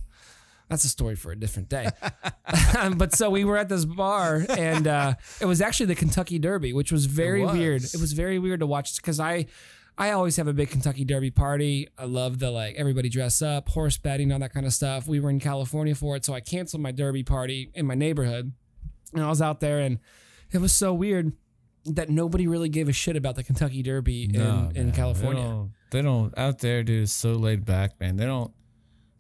that's 0.70 0.84
a 0.84 0.90
story 0.90 1.16
for 1.16 1.32
a 1.32 1.36
different 1.36 1.70
day. 1.70 1.88
but 2.96 3.14
so 3.16 3.30
we 3.30 3.44
were 3.44 3.58
at 3.58 3.70
this 3.70 3.86
bar, 3.86 4.46
and 4.50 4.88
uh, 4.88 5.14
it 5.42 5.46
was 5.46 5.62
actually 5.62 5.88
the 5.88 5.96
Kentucky 5.96 6.40
Derby, 6.40 6.74
which 6.74 6.92
was 6.92 7.06
very 7.06 7.44
was. 7.44 7.54
weird. 7.54 7.84
It 7.84 8.00
was 8.00 8.14
very 8.14 8.40
weird 8.40 8.60
to 8.60 8.68
watch 8.68 8.96
because 8.98 9.20
I, 9.20 9.48
I 9.98 10.12
always 10.12 10.36
have 10.38 10.48
a 10.48 10.54
big 10.54 10.70
Kentucky 10.70 11.06
Derby 11.06 11.32
party. 11.32 11.90
I 11.98 12.06
love 12.06 12.40
the 12.40 12.52
like 12.52 12.76
everybody 12.76 13.10
dress 13.10 13.42
up, 13.42 13.70
horse 13.70 13.98
betting, 13.98 14.32
all 14.32 14.40
that 14.40 14.54
kind 14.54 14.66
of 14.66 14.74
stuff. 14.74 15.08
We 15.08 15.20
were 15.20 15.30
in 15.30 15.40
California 15.40 15.96
for 15.96 16.16
it, 16.16 16.26
so 16.26 16.34
I 16.34 16.40
canceled 16.40 16.82
my 16.82 16.92
Derby 16.92 17.24
party 17.24 17.72
in 17.74 17.86
my 17.86 17.96
neighborhood, 17.96 18.54
and 19.14 19.24
I 19.24 19.30
was 19.30 19.42
out 19.42 19.60
there, 19.60 19.80
and 19.80 20.00
it 20.52 20.60
was 20.60 20.74
so 20.74 20.94
weird 20.94 21.34
that 21.86 22.10
nobody 22.10 22.48
really 22.48 22.70
gave 22.70 22.88
a 22.90 22.94
shit 22.94 23.16
about 23.16 23.36
the 23.36 23.44
Kentucky 23.44 23.84
Derby 23.84 24.28
No, 24.28 24.70
in, 24.72 24.78
in 24.78 24.86
man. 24.88 24.96
California. 24.96 25.44
They 25.44 25.50
don't, 25.50 25.72
they 25.92 26.02
don't 26.02 26.38
out 26.38 26.60
there, 26.60 26.84
dude. 26.84 27.04
It's 27.04 27.12
so 27.12 27.34
laid 27.34 27.66
back, 27.66 28.00
man. 28.00 28.16
They 28.16 28.26
don't. 28.26 28.52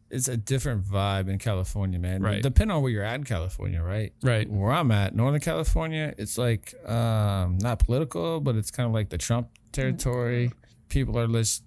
It's 0.09 0.27
a 0.27 0.37
different 0.37 0.85
vibe 0.85 1.27
in 1.27 1.39
California, 1.39 1.97
man. 1.99 2.21
Right. 2.21 2.41
Depending 2.43 2.75
on 2.77 2.83
where 2.83 2.91
you're 2.91 3.03
at 3.03 3.15
in 3.15 3.23
California, 3.23 3.81
right? 3.81 4.13
Right. 4.21 4.47
Where 4.49 4.71
I'm 4.71 4.91
at, 4.91 5.15
Northern 5.15 5.41
California, 5.41 6.13
it's 6.19 6.37
like 6.37 6.73
um, 6.87 7.57
not 7.57 7.79
political, 7.79 8.39
but 8.39 8.55
it's 8.55 8.69
kind 8.69 8.85
of 8.87 8.93
like 8.93 9.09
the 9.09 9.17
Trump 9.17 9.49
territory. 9.71 10.51
People 10.87 11.17
are 11.17 11.27
less 11.27 11.61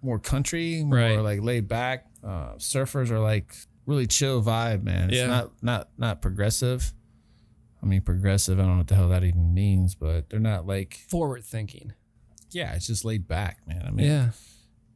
more 0.00 0.18
country, 0.18 0.82
more 0.82 0.96
Right. 0.98 1.18
like 1.18 1.42
laid 1.42 1.68
back. 1.68 2.06
Uh, 2.24 2.54
surfers 2.54 3.10
are 3.10 3.20
like 3.20 3.54
really 3.86 4.06
chill 4.06 4.42
vibe, 4.42 4.82
man. 4.82 5.10
It's 5.10 5.18
Yeah. 5.18 5.26
not 5.26 5.52
not 5.62 5.88
not 5.98 6.22
progressive. 6.22 6.92
I 7.82 7.86
mean, 7.86 8.00
progressive. 8.02 8.58
I 8.58 8.62
don't 8.62 8.72
know 8.72 8.78
what 8.78 8.86
the 8.88 8.94
hell 8.94 9.08
that 9.08 9.24
even 9.24 9.52
means, 9.54 9.94
but 9.94 10.30
they're 10.30 10.38
not 10.40 10.66
like 10.66 11.04
Forward 11.08 11.44
thinking. 11.44 11.92
yeah, 12.50 12.74
it's 12.74 12.86
just 12.86 13.04
laid 13.04 13.26
back, 13.26 13.58
man. 13.66 13.84
I 13.86 13.90
mean, 13.90 14.06
Yeah. 14.06 14.30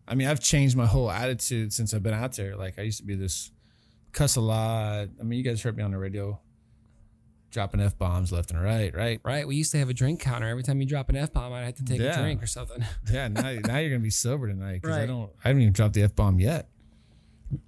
I 0.08 0.14
mean, 0.14 0.28
I've 0.28 0.38
changed 0.40 0.76
my 0.76 0.86
whole 0.86 1.10
attitude 1.10 1.72
since 1.72 1.92
I've 1.92 2.02
been 2.02 2.14
out 2.14 2.34
there. 2.36 2.54
Like 2.56 2.78
I 2.78 2.82
used 2.82 2.98
to 2.98 3.04
be 3.04 3.16
this 3.16 3.50
cuss 4.12 4.36
a 4.36 4.40
lot. 4.40 5.08
I 5.20 5.22
mean, 5.24 5.36
you 5.38 5.44
guys 5.44 5.60
heard 5.62 5.76
me 5.76 5.82
on 5.82 5.90
the 5.90 5.98
radio 5.98 6.38
dropping 7.50 7.80
f 7.80 7.96
bombs 7.98 8.30
left 8.32 8.50
and 8.50 8.62
right, 8.62 8.94
right? 8.94 9.20
Right. 9.24 9.48
We 9.48 9.56
used 9.56 9.72
to 9.72 9.78
have 9.78 9.88
a 9.88 9.94
drink 9.94 10.20
counter. 10.20 10.46
Every 10.46 10.62
time 10.62 10.80
you 10.80 10.86
drop 10.86 11.08
an 11.08 11.16
F 11.16 11.32
bomb, 11.32 11.52
I'd 11.52 11.64
have 11.64 11.74
to 11.76 11.84
take 11.84 12.00
Yeah. 12.00 12.18
a 12.18 12.22
drink 12.22 12.42
or 12.42 12.46
something. 12.46 12.84
Yeah. 13.10 13.28
Now, 13.28 13.52
now 13.64 13.78
you're 13.78 13.90
gonna 13.90 14.00
be 14.00 14.10
sober 14.10 14.46
tonight 14.48 14.82
because 14.82 14.96
I 14.96 15.06
don't. 15.06 15.30
I 15.44 15.48
haven't 15.48 15.62
even 15.62 15.72
dropped 15.72 15.94
the 15.94 16.02
f 16.02 16.14
bomb 16.14 16.38
yet. 16.38 16.68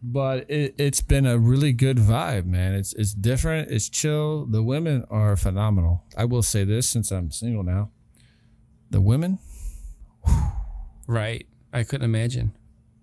But 0.02 0.50
it, 0.50 0.74
it's 0.78 1.00
been 1.02 1.24
a 1.26 1.38
really 1.38 1.72
good 1.72 1.98
vibe, 1.98 2.46
man. 2.46 2.74
It's 2.74 2.92
it's 2.94 3.14
different. 3.14 3.70
It's 3.70 3.88
chill. 3.88 4.46
The 4.46 4.62
women 4.62 5.04
are 5.10 5.36
phenomenal. 5.36 6.04
I 6.16 6.24
will 6.24 6.42
say 6.42 6.64
this 6.64 6.88
since 6.88 7.10
I'm 7.12 7.30
single 7.30 7.62
now. 7.62 7.90
The 8.90 9.00
women, 9.00 9.38
Right. 11.06 11.46
I 11.72 11.82
couldn't 11.84 12.04
imagine. 12.04 12.52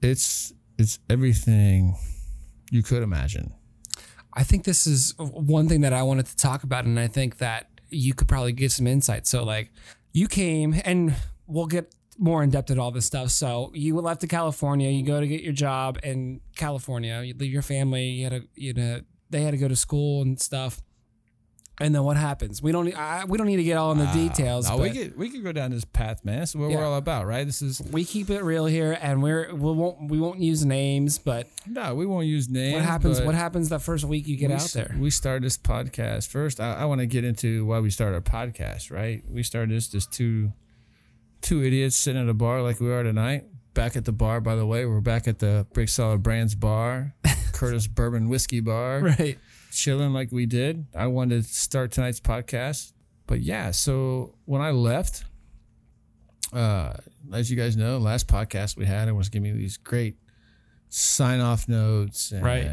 it's 0.01 0.53
it's 0.77 0.99
everything 1.09 1.95
you 2.71 2.83
could 2.83 3.01
imagine. 3.03 3.53
I 4.33 4.43
think 4.43 4.65
this 4.65 4.85
is 4.85 5.13
one 5.17 5.69
thing 5.69 5.81
that 5.81 5.93
I 5.93 6.03
wanted 6.03 6.25
to 6.25 6.35
talk 6.35 6.63
about, 6.63 6.83
and 6.85 6.99
I 6.99 7.07
think 7.07 7.37
that 7.37 7.69
you 7.89 8.13
could 8.13 8.27
probably 8.27 8.51
give 8.51 8.71
some 8.73 8.85
insight. 8.85 9.25
So, 9.27 9.43
like, 9.45 9.71
you 10.11 10.27
came, 10.27 10.75
and 10.83 11.15
we'll 11.47 11.67
get 11.67 11.95
more 12.17 12.43
in 12.43 12.49
depth 12.49 12.71
at 12.71 12.79
all 12.79 12.91
this 12.91 13.05
stuff. 13.05 13.29
So 13.29 13.71
you 13.73 13.99
left 13.99 14.21
to 14.21 14.27
California. 14.27 14.89
You 14.89 15.05
go 15.05 15.19
to 15.19 15.27
get 15.27 15.41
your 15.41 15.53
job 15.53 15.99
in 16.03 16.41
California. 16.55 17.21
You 17.21 17.33
leave 17.37 17.51
your 17.51 17.61
family. 17.61 18.05
You 18.05 18.23
had 18.29 18.41
to, 18.41 18.47
you 18.55 18.73
know, 18.73 19.01
they 19.29 19.41
had 19.41 19.51
to 19.51 19.57
go 19.57 19.67
to 19.67 19.75
school 19.75 20.21
and 20.21 20.39
stuff. 20.39 20.81
And 21.81 21.93
then 21.93 22.03
what 22.03 22.15
happens? 22.15 22.61
We 22.61 22.71
don't. 22.71 22.95
I, 22.95 23.25
we 23.25 23.37
don't 23.37 23.47
need 23.47 23.57
to 23.57 23.63
get 23.63 23.75
all 23.75 23.91
in 23.91 23.97
the 23.97 24.05
ah, 24.05 24.13
details. 24.13 24.69
No, 24.69 24.77
but 24.77 24.83
we 24.83 24.89
could 24.91 25.17
we 25.17 25.29
could 25.29 25.43
go 25.43 25.51
down 25.51 25.71
this 25.71 25.83
path, 25.83 26.23
man. 26.23 26.39
That's 26.39 26.55
what 26.55 26.69
Yeah. 26.69 26.77
we're 26.77 26.85
all 26.85 26.95
about, 26.95 27.25
right? 27.25 27.45
This 27.45 27.61
is 27.61 27.81
we 27.91 28.05
keep 28.05 28.29
it 28.29 28.43
real 28.43 28.65
here, 28.65 28.97
and 29.01 29.21
we're 29.21 29.53
we 29.53 29.73
won't 29.73 30.09
we 30.09 30.17
won't 30.17 30.39
use 30.39 30.63
names. 30.63 31.17
But 31.17 31.49
no, 31.67 31.93
we 31.93 32.05
won't 32.05 32.27
use 32.27 32.47
names. 32.47 32.75
what 32.75 32.83
happens? 32.83 33.19
What 33.19 33.35
happens 33.35 33.67
that 33.69 33.81
first 33.81 34.05
week 34.05 34.25
you 34.25 34.37
get 34.37 34.51
we 34.51 34.55
out 34.55 34.69
there? 34.73 34.95
We 34.97 35.09
started 35.09 35.43
this 35.43 35.57
podcast 35.57 36.29
first. 36.29 36.61
I, 36.61 36.75
I 36.75 36.85
want 36.85 37.01
to 37.01 37.07
get 37.07 37.25
into 37.25 37.65
why 37.65 37.81
we 37.81 37.89
started 37.89 38.15
our 38.15 38.21
podcast, 38.21 38.89
right? 38.89 39.21
We 39.29 39.43
started 39.43 39.75
this 39.75 39.89
just 39.89 40.13
two 40.13 40.53
two 41.45 41.63
idiots 41.63 41.95
sitting 41.95 42.19
at 42.21 42.27
a 42.27 42.33
bar 42.33 42.63
like 42.63 42.79
we 42.79 42.91
are 42.91 43.03
tonight. 43.03 43.45
Back 43.75 43.95
at 43.95 44.03
the 44.05 44.11
bar, 44.11 44.41
by 44.41 44.55
the 44.55 44.65
way, 44.65 44.85
we're 44.85 44.99
back 44.99 45.27
at 45.27 45.37
the 45.37 45.67
Brick 45.73 45.89
Solid 45.89 46.23
Brands 46.23 46.55
bar, 46.55 47.13
Curtis 47.53 47.87
Bourbon 47.87 48.29
Whiskey 48.29 48.61
Bar. 48.61 49.01
Right. 49.01 49.37
chilling 49.71 50.11
like 50.11 50.31
we 50.31 50.45
did. 50.47 50.87
I 50.95 51.07
wanted 51.07 51.43
to 51.43 51.47
start 51.49 51.91
tonight's 51.91 52.19
podcast. 52.19 52.93
But 53.27 53.41
yeah, 53.41 53.71
so 53.71 54.35
when 54.45 54.61
I 54.61 54.71
left, 54.71 55.25
uh, 56.51 56.93
as 57.31 57.51
you 57.51 57.57
guys 57.57 57.77
know, 57.77 57.97
last 57.99 58.27
podcast 58.27 58.75
we 58.77 58.85
had, 58.85 59.07
I 59.07 59.11
was 59.11 59.29
giving 59.29 59.53
me 59.53 59.59
these 59.59 59.77
great 59.77 60.15
sign 60.89 61.41
off 61.41 61.67
notes. 61.67 62.31
And 62.31 62.43
Right. 62.43 62.71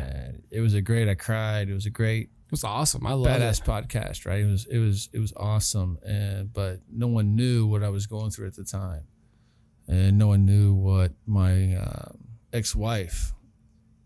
It 0.51 0.61
was 0.61 0.73
a 0.75 0.81
great, 0.81 1.09
I 1.09 1.15
cried. 1.15 1.69
It 1.69 1.75
was 1.75 1.87
a 1.87 1.91
great, 1.91 2.31
was 2.53 2.63
awesome. 2.63 3.05
I 3.07 3.15
love 3.15 3.41
badass 3.41 3.61
it. 3.61 3.65
podcast, 3.65 4.25
right? 4.27 4.41
It 4.41 4.47
was, 4.47 4.67
it 4.67 4.79
was, 4.79 5.09
it 5.13 5.19
was 5.19 5.33
awesome. 5.37 5.99
And, 6.07 6.53
but 6.53 6.79
no 6.89 7.09
one 7.09 7.35
knew 7.35 7.67
what 7.67 7.83
I 7.83 7.89
was 7.89 8.07
going 8.07 8.31
through 8.31 8.47
at 8.47 8.55
the 8.55 8.63
time. 8.65 9.03
And 9.89 10.17
no 10.19 10.29
one 10.29 10.45
knew 10.47 10.73
what 10.75 11.13
my 11.27 11.75
um, 11.75 12.19
ex 12.53 12.77
wife, 12.77 13.33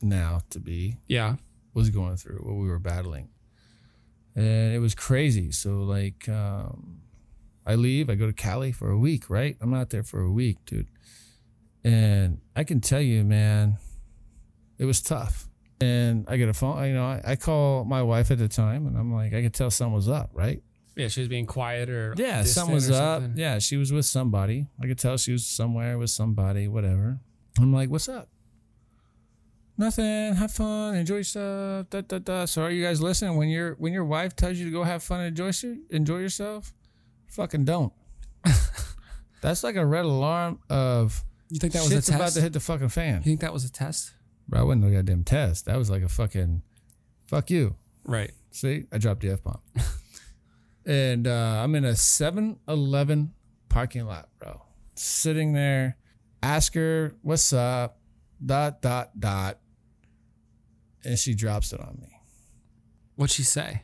now 0.00 0.40
to 0.50 0.58
be, 0.60 0.96
Yeah. 1.08 1.36
was 1.74 1.90
going 1.90 2.16
through, 2.16 2.38
what 2.38 2.54
we 2.54 2.66
were 2.68 2.78
battling. 2.78 3.28
And 4.34 4.72
it 4.74 4.78
was 4.78 4.94
crazy. 4.94 5.50
So 5.52 5.82
like 5.82 6.28
um 6.28 7.00
I 7.66 7.74
leave, 7.74 8.08
I 8.08 8.14
go 8.14 8.26
to 8.26 8.32
Cali 8.32 8.70
for 8.70 8.90
a 8.90 8.98
week, 8.98 9.28
right? 9.28 9.56
I'm 9.60 9.74
out 9.74 9.90
there 9.90 10.04
for 10.04 10.20
a 10.20 10.30
week, 10.30 10.58
dude. 10.66 10.86
And 11.82 12.38
I 12.54 12.62
can 12.64 12.80
tell 12.80 13.00
you, 13.00 13.24
man, 13.24 13.78
it 14.78 14.84
was 14.84 15.02
tough. 15.02 15.45
And 15.80 16.24
I 16.28 16.36
get 16.38 16.48
a 16.48 16.54
phone, 16.54 16.82
you 16.86 16.94
know, 16.94 17.04
I, 17.04 17.20
I 17.24 17.36
call 17.36 17.84
my 17.84 18.02
wife 18.02 18.30
at 18.30 18.38
the 18.38 18.48
time 18.48 18.86
and 18.86 18.96
I'm 18.96 19.12
like, 19.12 19.34
I 19.34 19.42
could 19.42 19.52
tell 19.52 19.70
something 19.70 19.92
was 19.94 20.08
up, 20.08 20.30
right? 20.32 20.62
Yeah. 20.96 21.08
She 21.08 21.20
was 21.20 21.28
being 21.28 21.44
quiet 21.44 21.90
or 21.90 22.14
Yeah, 22.16 22.42
something 22.44 22.74
was 22.74 22.90
up. 22.90 23.20
something. 23.22 23.38
Yeah, 23.38 23.58
she 23.58 23.76
was 23.76 23.92
with 23.92 24.06
somebody. 24.06 24.68
I 24.82 24.86
could 24.86 24.98
tell 24.98 25.18
she 25.18 25.32
was 25.32 25.44
somewhere 25.44 25.98
with 25.98 26.08
somebody, 26.10 26.66
whatever. 26.68 27.18
I'm 27.58 27.72
like, 27.74 27.90
what's 27.90 28.08
up? 28.08 28.28
Nothing. 29.78 30.34
Have 30.34 30.52
fun. 30.52 30.94
Enjoy 30.94 31.16
yourself. 31.16 31.90
Da, 31.90 32.00
da, 32.00 32.18
da. 32.18 32.44
So 32.46 32.62
are 32.62 32.70
you 32.70 32.82
guys 32.82 33.02
listening? 33.02 33.36
When 33.36 33.50
your 33.50 33.74
when 33.74 33.92
your 33.92 34.04
wife 34.06 34.34
tells 34.34 34.56
you 34.56 34.64
to 34.64 34.70
go 34.70 34.82
have 34.84 35.02
fun 35.02 35.20
and 35.20 35.28
enjoy 35.38 35.52
enjoy 35.90 36.18
yourself, 36.18 36.72
fucking 37.28 37.66
don't. 37.66 37.92
That's 39.42 39.62
like 39.62 39.76
a 39.76 39.84
red 39.84 40.06
alarm 40.06 40.60
of 40.70 41.22
You 41.50 41.60
think 41.60 41.74
that 41.74 41.82
was 41.82 41.92
a 41.92 41.96
test? 41.96 42.08
about 42.08 42.32
to 42.32 42.40
hit 42.40 42.54
the 42.54 42.60
fucking 42.60 42.88
fan. 42.88 43.16
you 43.16 43.22
think 43.24 43.40
that 43.40 43.52
was 43.52 43.64
a 43.66 43.70
test? 43.70 44.12
Bro, 44.48 44.60
I 44.60 44.62
wasn't 44.64 44.84
no 44.84 44.90
goddamn 44.90 45.24
test. 45.24 45.66
That 45.66 45.76
was 45.76 45.90
like 45.90 46.02
a 46.02 46.08
fucking 46.08 46.62
fuck 47.26 47.50
you. 47.50 47.76
Right. 48.04 48.30
See, 48.52 48.84
I 48.92 48.98
dropped 48.98 49.20
the 49.20 49.30
F 49.30 49.42
bomb. 49.42 49.60
and 50.86 51.26
uh, 51.26 51.60
I'm 51.62 51.74
in 51.74 51.84
a 51.84 51.96
7 51.96 52.58
Eleven 52.68 53.32
parking 53.68 54.06
lot, 54.06 54.28
bro. 54.38 54.62
Sitting 54.94 55.52
there, 55.52 55.96
ask 56.42 56.74
her, 56.74 57.14
what's 57.22 57.52
up, 57.52 57.98
dot, 58.44 58.80
dot, 58.80 59.18
dot. 59.18 59.58
And 61.04 61.18
she 61.18 61.34
drops 61.34 61.72
it 61.72 61.80
on 61.80 61.98
me. 62.00 62.08
What'd 63.16 63.34
she 63.34 63.42
say? 63.42 63.82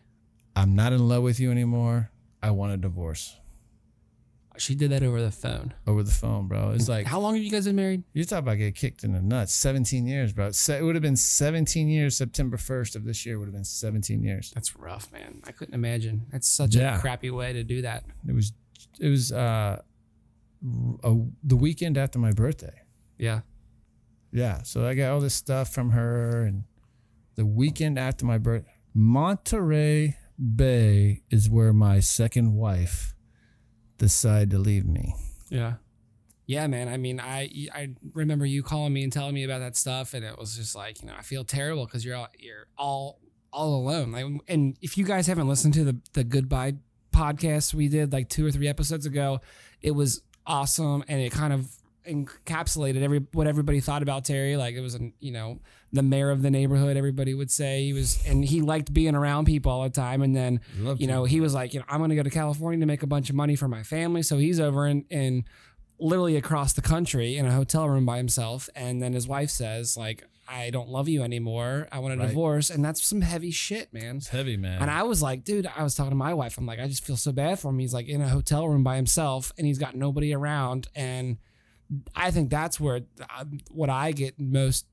I'm 0.54 0.74
not 0.74 0.92
in 0.92 1.08
love 1.08 1.22
with 1.22 1.40
you 1.40 1.50
anymore. 1.50 2.10
I 2.42 2.50
want 2.50 2.72
a 2.72 2.76
divorce. 2.76 3.38
She 4.58 4.74
did 4.74 4.90
that 4.90 5.02
over 5.02 5.22
the 5.22 5.30
phone. 5.30 5.72
Over 5.86 6.02
the 6.02 6.10
phone, 6.10 6.46
bro. 6.46 6.70
It's 6.72 6.88
like, 6.88 7.06
How 7.06 7.18
long 7.20 7.34
have 7.34 7.42
you 7.42 7.50
guys 7.50 7.64
been 7.64 7.76
married? 7.76 8.02
you 8.12 8.24
talk 8.24 8.40
about 8.40 8.58
get 8.58 8.74
kicked 8.74 9.02
in 9.02 9.12
the 9.12 9.22
nuts. 9.22 9.52
17 9.54 10.06
years, 10.06 10.32
bro. 10.32 10.50
Se- 10.50 10.78
It 10.78 10.82
would 10.82 10.94
have 10.94 11.02
been 11.02 11.16
17 11.16 11.88
years. 11.88 12.16
September 12.16 12.56
1st 12.58 12.94
of 12.96 13.04
this 13.04 13.24
year 13.24 13.38
would 13.38 13.46
have 13.46 13.54
been 13.54 13.64
17 13.64 14.22
years. 14.22 14.50
That's 14.54 14.76
rough, 14.76 15.10
man. 15.10 15.40
I 15.46 15.52
couldn't 15.52 15.74
imagine. 15.74 16.26
That's 16.30 16.46
such 16.48 16.74
Yeah. 16.74 16.98
a 16.98 17.00
crappy 17.00 17.30
way 17.30 17.52
to 17.54 17.64
do 17.64 17.80
that. 17.82 18.04
It 18.28 18.34
was, 18.34 18.52
it 19.00 19.08
was 19.08 19.32
uh, 19.32 19.80
a, 21.02 21.16
the 21.42 21.56
weekend 21.56 21.96
after 21.96 22.18
my 22.18 22.32
birthday. 22.32 22.82
Yeah. 23.18 23.40
Yeah, 24.32 24.62
so 24.62 24.86
I 24.86 24.94
got 24.94 25.12
all 25.12 25.20
this 25.20 25.34
stuff 25.34 25.72
from 25.74 25.90
her, 25.90 26.42
and 26.42 26.64
the 27.36 27.44
weekend 27.46 27.98
after 27.98 28.24
my 28.26 28.38
birth, 28.38 28.64
Monterey 28.94 30.16
Bay 30.56 31.22
is 31.30 31.48
where 31.50 31.72
my 31.72 32.00
second 32.00 32.54
wife 32.54 33.11
decided 34.02 34.50
to 34.50 34.58
leave 34.58 34.84
me. 34.84 35.14
Yeah. 35.48 35.74
Yeah, 36.46 36.66
man. 36.66 36.88
I 36.88 36.96
mean, 36.96 37.20
I 37.20 37.48
I 37.72 37.90
remember 38.14 38.44
you 38.44 38.64
calling 38.64 38.92
me 38.92 39.04
and 39.04 39.12
telling 39.12 39.32
me 39.32 39.44
about 39.44 39.60
that 39.60 39.76
stuff, 39.76 40.12
and 40.12 40.24
it 40.24 40.36
was 40.36 40.56
just 40.56 40.74
like, 40.74 41.00
you 41.00 41.06
know, 41.06 41.14
I 41.16 41.22
feel 41.22 41.44
terrible 41.44 41.86
because 41.86 42.04
you're 42.04 42.16
all 42.16 42.28
you're 42.36 42.66
all 42.76 43.20
all 43.52 43.76
alone. 43.76 44.10
Like, 44.10 44.26
and 44.48 44.76
if 44.82 44.98
you 44.98 45.04
guys 45.04 45.28
haven't 45.28 45.46
listened 45.48 45.74
to 45.74 45.84
the 45.84 45.96
the 46.14 46.24
goodbye 46.24 46.74
podcast 47.14 47.74
we 47.74 47.86
did 47.86 48.12
like 48.12 48.28
two 48.28 48.44
or 48.44 48.50
three 48.50 48.66
episodes 48.66 49.06
ago, 49.06 49.40
it 49.80 49.92
was 49.92 50.20
awesome, 50.44 51.04
and 51.06 51.20
it 51.20 51.30
kind 51.30 51.52
of 51.52 51.68
encapsulated 52.08 53.02
every 53.02 53.24
what 53.32 53.46
everybody 53.46 53.78
thought 53.78 54.02
about 54.02 54.24
Terry. 54.24 54.56
Like 54.56 54.74
it 54.74 54.80
was, 54.80 54.96
an, 54.96 55.12
you 55.20 55.30
know, 55.30 55.60
the 55.92 56.02
mayor 56.02 56.30
of 56.30 56.42
the 56.42 56.50
neighborhood. 56.50 56.96
Everybody 56.96 57.34
would 57.34 57.50
say 57.50 57.84
he 57.84 57.92
was, 57.92 58.22
and 58.26 58.44
he 58.44 58.60
liked 58.62 58.92
being 58.92 59.14
around 59.14 59.44
people 59.44 59.70
all 59.72 59.82
the 59.82 59.90
time. 59.90 60.22
And 60.22 60.34
then 60.34 60.60
you 60.96 61.06
know, 61.06 61.24
he 61.24 61.40
was 61.40 61.52
like, 61.54 61.74
you 61.74 61.80
know, 61.80 61.86
I'm 61.88 61.98
going 61.98 62.10
to 62.10 62.16
go 62.16 62.22
to 62.22 62.30
California 62.30 62.80
to 62.80 62.86
make 62.86 63.02
a 63.02 63.06
bunch 63.06 63.28
of 63.30 63.36
money 63.36 63.56
for 63.56 63.68
my 63.68 63.82
family. 63.82 64.22
So 64.22 64.38
he's 64.38 64.58
over 64.58 64.86
in, 64.86 65.04
in 65.10 65.44
literally 65.98 66.36
across 66.36 66.72
the 66.72 66.82
country 66.82 67.36
in 67.36 67.46
a 67.46 67.52
hotel 67.52 67.88
room 67.88 68.06
by 68.06 68.16
himself. 68.16 68.68
And 68.74 69.02
then 69.02 69.12
his 69.12 69.28
wife 69.28 69.50
says, 69.50 69.96
like, 69.96 70.24
I 70.48 70.70
don't 70.70 70.88
love 70.88 71.08
you 71.08 71.22
anymore. 71.22 71.88
I 71.92 71.98
want 72.00 72.14
a 72.14 72.16
Right. 72.16 72.28
divorce. 72.28 72.68
And 72.70 72.84
that's 72.84 73.02
some 73.04 73.20
heavy 73.20 73.50
shit, 73.52 73.92
man. 73.94 74.16
It's 74.16 74.28
heavy, 74.28 74.56
man. 74.56 74.82
And 74.82 74.90
I 74.90 75.02
was 75.04 75.22
like, 75.22 75.44
dude, 75.44 75.66
I 75.76 75.82
was 75.82 75.94
talking 75.94 76.10
to 76.10 76.16
my 76.16 76.34
wife. 76.34 76.58
I'm 76.58 76.66
like, 76.66 76.80
I 76.80 76.88
just 76.88 77.04
feel 77.04 77.16
so 77.16 77.32
bad 77.32 77.58
for 77.60 77.68
him. 77.70 77.78
He's 77.78 77.94
like 77.94 78.08
in 78.08 78.20
a 78.20 78.28
hotel 78.28 78.68
room 78.68 78.82
by 78.82 78.96
himself 78.96 79.52
and 79.56 79.66
he's 79.66 79.78
got 79.78 79.94
nobody 79.94 80.34
around. 80.34 80.88
And 80.96 81.36
I 82.16 82.30
think 82.32 82.50
that's 82.50 82.80
where 82.80 83.02
uh, 83.38 83.44
what 83.70 83.88
I 83.90 84.12
get 84.12 84.40
most 84.40 84.86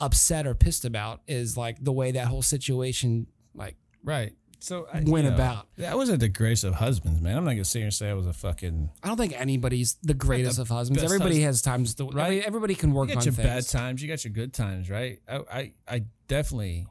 upset 0.00 0.46
or 0.46 0.54
pissed 0.54 0.84
about 0.84 1.20
is 1.26 1.56
like 1.56 1.82
the 1.82 1.92
way 1.92 2.12
that 2.12 2.26
whole 2.28 2.42
situation 2.42 3.26
like 3.54 3.76
right. 4.04 4.32
So 4.58 4.84
uh, 4.84 4.96
I, 4.96 5.02
went 5.04 5.24
you 5.24 5.30
know, 5.30 5.34
about. 5.34 5.68
That 5.76 5.96
wasn't 5.96 6.20
the 6.20 6.28
grace 6.30 6.64
of 6.64 6.74
husbands, 6.76 7.20
man. 7.20 7.36
I'm 7.36 7.44
not 7.44 7.52
gonna 7.52 7.64
sit 7.64 7.80
here 7.80 7.86
and 7.86 7.94
say 7.94 8.08
I 8.10 8.14
was 8.14 8.26
a 8.26 8.32
fucking. 8.32 8.90
I 9.02 9.08
don't 9.08 9.16
think 9.18 9.38
anybody's 9.38 9.96
the 10.02 10.14
greatest 10.14 10.56
the 10.56 10.62
of 10.62 10.68
husbands. 10.70 11.02
Everybody 11.02 11.34
husband. 11.42 11.44
has 11.44 11.62
times 11.62 11.94
to 11.96 12.06
Right. 12.06 12.42
Everybody 12.42 12.74
can 12.74 12.92
work 12.92 13.08
You 13.10 13.14
got 13.14 13.20
on 13.20 13.24
your 13.26 13.34
things. 13.34 13.46
bad 13.46 13.68
times. 13.68 14.02
You 14.02 14.08
got 14.08 14.24
your 14.24 14.32
good 14.32 14.52
times, 14.54 14.88
right? 14.90 15.20
I, 15.28 15.40
I, 15.52 15.72
I 15.86 16.02
definitely 16.26 16.86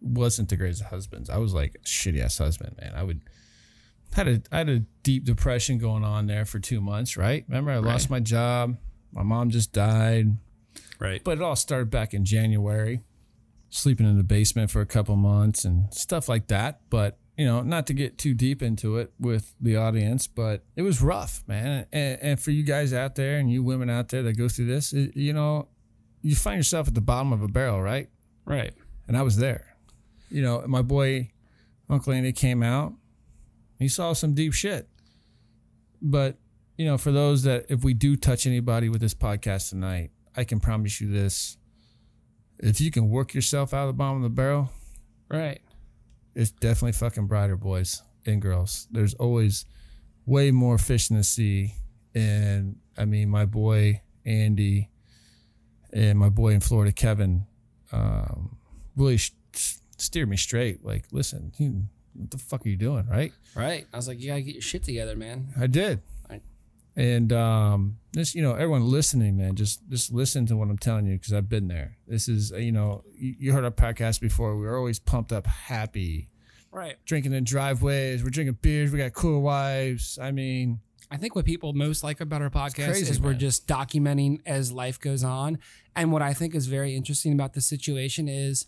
wasn't 0.00 0.48
the 0.50 0.56
greatest 0.56 0.82
of 0.82 0.88
husbands. 0.88 1.30
I 1.30 1.38
was 1.38 1.54
like 1.54 1.74
a 1.76 1.78
shitty 1.86 2.20
ass 2.22 2.38
husband, 2.38 2.76
man. 2.80 2.92
I 2.94 3.02
would 3.02 3.22
had 4.12 4.28
a 4.28 4.42
I 4.52 4.58
had 4.58 4.68
a 4.68 4.80
deep 5.02 5.24
depression 5.24 5.78
going 5.78 6.04
on 6.04 6.26
there 6.26 6.44
for 6.44 6.58
two 6.60 6.80
months, 6.80 7.16
right? 7.16 7.44
Remember, 7.48 7.70
I 7.70 7.78
lost 7.78 8.04
Right. 8.06 8.10
my 8.10 8.20
job. 8.20 8.76
My 9.12 9.22
mom 9.22 9.48
just 9.50 9.72
died. 9.72 10.36
Right. 10.98 11.22
But 11.22 11.38
it 11.38 11.42
all 11.42 11.56
started 11.56 11.90
back 11.90 12.14
in 12.14 12.24
January, 12.24 13.00
sleeping 13.70 14.06
in 14.06 14.16
the 14.16 14.24
basement 14.24 14.70
for 14.70 14.80
a 14.80 14.86
couple 14.86 15.16
months 15.16 15.64
and 15.64 15.92
stuff 15.92 16.28
like 16.28 16.48
that. 16.48 16.80
But, 16.90 17.18
you 17.36 17.44
know, 17.44 17.62
not 17.62 17.86
to 17.86 17.92
get 17.92 18.18
too 18.18 18.34
deep 18.34 18.62
into 18.62 18.96
it 18.98 19.12
with 19.18 19.54
the 19.60 19.76
audience, 19.76 20.26
but 20.26 20.64
it 20.76 20.82
was 20.82 21.00
rough, 21.00 21.44
man. 21.46 21.86
And, 21.92 22.18
and 22.20 22.40
for 22.40 22.50
you 22.50 22.62
guys 22.62 22.92
out 22.92 23.14
there 23.14 23.38
and 23.38 23.50
you 23.50 23.62
women 23.62 23.88
out 23.90 24.08
there 24.08 24.22
that 24.22 24.36
go 24.36 24.48
through 24.48 24.66
this, 24.66 24.92
it, 24.92 25.16
you 25.16 25.32
know, 25.32 25.68
you 26.22 26.34
find 26.34 26.56
yourself 26.56 26.88
at 26.88 26.94
the 26.94 27.00
bottom 27.00 27.32
of 27.32 27.42
a 27.42 27.48
barrel, 27.48 27.80
right? 27.80 28.08
Right. 28.44 28.74
And 29.06 29.16
I 29.16 29.22
was 29.22 29.36
there. 29.36 29.76
You 30.30 30.42
know, 30.42 30.64
my 30.66 30.82
boy, 30.82 31.30
Uncle 31.88 32.12
Andy 32.12 32.32
came 32.32 32.62
out. 32.62 32.92
He 33.78 33.88
saw 33.88 34.12
some 34.12 34.34
deep 34.34 34.52
shit. 34.52 34.88
But, 36.02 36.36
you 36.76 36.84
know, 36.84 36.98
for 36.98 37.12
those 37.12 37.44
that, 37.44 37.66
if 37.68 37.84
we 37.84 37.94
do 37.94 38.16
touch 38.16 38.46
anybody 38.46 38.88
with 38.88 39.00
this 39.00 39.14
podcast 39.14 39.70
tonight, 39.70 40.10
I 40.38 40.44
can 40.44 40.60
promise 40.60 41.00
you 41.00 41.10
this. 41.10 41.56
If 42.60 42.80
you 42.80 42.90
can 42.92 43.08
work 43.10 43.34
yourself 43.34 43.74
out 43.74 43.82
of 43.82 43.88
the 43.88 43.92
bottom 43.98 44.18
of 44.18 44.22
the 44.22 44.28
barrel, 44.34 44.70
Right. 45.28 45.60
it's 46.36 46.52
definitely 46.52 46.92
fucking 46.92 47.26
brighter, 47.26 47.56
boys 47.56 48.02
and 48.24 48.40
girls. 48.40 48.86
There's 48.92 49.14
always 49.14 49.64
way 50.26 50.52
more 50.52 50.78
fish 50.78 51.10
in 51.10 51.16
the 51.16 51.24
sea. 51.24 51.74
And 52.14 52.76
I 52.96 53.04
mean, 53.04 53.28
my 53.30 53.46
boy, 53.46 54.00
Andy, 54.24 54.90
and 55.92 56.18
my 56.18 56.28
boy 56.28 56.50
in 56.52 56.60
Florida, 56.60 56.92
Kevin, 56.92 57.44
um, 57.90 58.56
really 58.96 59.16
sh- 59.16 59.32
steered 59.96 60.28
me 60.28 60.36
straight. 60.36 60.84
Like, 60.84 61.06
listen, 61.10 61.52
you, 61.58 61.84
what 62.14 62.30
the 62.30 62.38
fuck 62.38 62.64
are 62.64 62.68
you 62.68 62.76
doing, 62.76 63.06
right? 63.08 63.32
Right. 63.56 63.86
I 63.92 63.96
was 63.96 64.06
like, 64.06 64.20
you 64.20 64.28
gotta 64.28 64.42
get 64.42 64.54
your 64.54 64.62
shit 64.62 64.84
together, 64.84 65.16
man. 65.16 65.48
I 65.58 65.66
did. 65.66 66.00
And 66.98 67.32
um, 67.32 67.98
this, 68.12 68.34
you 68.34 68.42
know, 68.42 68.54
everyone 68.54 68.82
listening, 68.90 69.36
man, 69.36 69.54
just 69.54 69.88
just 69.88 70.12
listen 70.12 70.46
to 70.46 70.56
what 70.56 70.68
I'm 70.68 70.76
telling 70.78 71.06
you 71.06 71.16
because 71.16 71.32
I've 71.32 71.48
been 71.48 71.68
there. 71.68 71.96
This 72.08 72.28
is, 72.28 72.52
uh, 72.52 72.56
you 72.56 72.72
know, 72.72 73.04
you, 73.16 73.36
you 73.38 73.52
heard 73.52 73.62
our 73.64 73.70
podcast 73.70 74.20
before. 74.20 74.56
We 74.56 74.66
were 74.66 74.76
always 74.76 74.98
pumped 74.98 75.32
up, 75.32 75.46
happy, 75.46 76.28
Right. 76.72 76.96
drinking 77.04 77.34
in 77.34 77.44
driveways. 77.44 78.24
We're 78.24 78.30
drinking 78.30 78.58
beers. 78.62 78.90
We 78.90 78.98
got 78.98 79.12
cool 79.12 79.40
wives. 79.42 80.18
I 80.20 80.32
mean, 80.32 80.80
I 81.08 81.18
think 81.18 81.36
what 81.36 81.44
people 81.44 81.72
most 81.72 82.02
like 82.02 82.20
about 82.20 82.42
our 82.42 82.50
podcast 82.50 82.86
crazy, 82.86 83.10
is 83.12 83.20
we're 83.20 83.30
man. 83.30 83.38
just 83.38 83.68
documenting 83.68 84.40
as 84.44 84.72
life 84.72 84.98
goes 84.98 85.22
on. 85.22 85.58
And 85.94 86.10
what 86.10 86.20
I 86.20 86.34
think 86.34 86.52
is 86.52 86.66
very 86.66 86.96
interesting 86.96 87.32
about 87.32 87.52
the 87.52 87.60
situation 87.60 88.28
is 88.28 88.66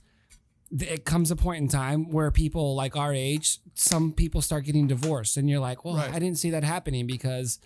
it 0.70 1.04
comes 1.04 1.32
a 1.32 1.37
point 1.37 1.60
in 1.62 1.66
time 1.68 2.10
where 2.12 2.30
people 2.30 2.76
like 2.76 2.96
our 2.96 3.12
age, 3.12 3.58
some 3.75 4.12
people 4.12 4.40
start 4.40 4.64
getting 4.66 4.87
divorced, 4.87 5.37
and 5.37 5.50
you're 5.50 5.58
like, 5.58 5.84
well, 5.84 5.96
Right. 5.96 6.14
I 6.14 6.20
didn't 6.20 6.38
see 6.38 6.50
that 6.50 6.62
happening 6.62 7.08
because 7.08 7.58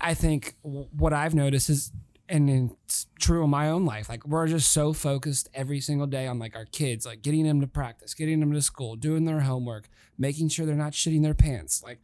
I 0.00 0.14
think 0.14 0.56
what 0.62 1.12
I've 1.12 1.34
noticed 1.34 1.70
is. 1.70 1.92
And 2.28 2.50
it's 2.82 3.06
true 3.20 3.44
in 3.44 3.50
my 3.50 3.68
own 3.70 3.84
life. 3.84 4.08
Like 4.08 4.26
we're 4.26 4.48
just 4.48 4.72
so 4.72 4.92
focused 4.92 5.48
every 5.54 5.78
single 5.78 6.08
day 6.08 6.26
on 6.26 6.40
like 6.40 6.56
our 6.56 6.64
kids, 6.64 7.06
like 7.06 7.22
getting 7.22 7.44
them 7.44 7.60
to 7.60 7.68
practice, 7.68 8.14
getting 8.14 8.40
them 8.40 8.50
to 8.52 8.60
school, 8.60 8.96
doing 8.96 9.26
their 9.26 9.42
homework, 9.42 9.88
making 10.18 10.48
sure 10.48 10.66
they're 10.66 10.74
not 10.74 10.90
shitting 10.90 11.22
their 11.22 11.34
pants. 11.34 11.84
Like 11.84 12.00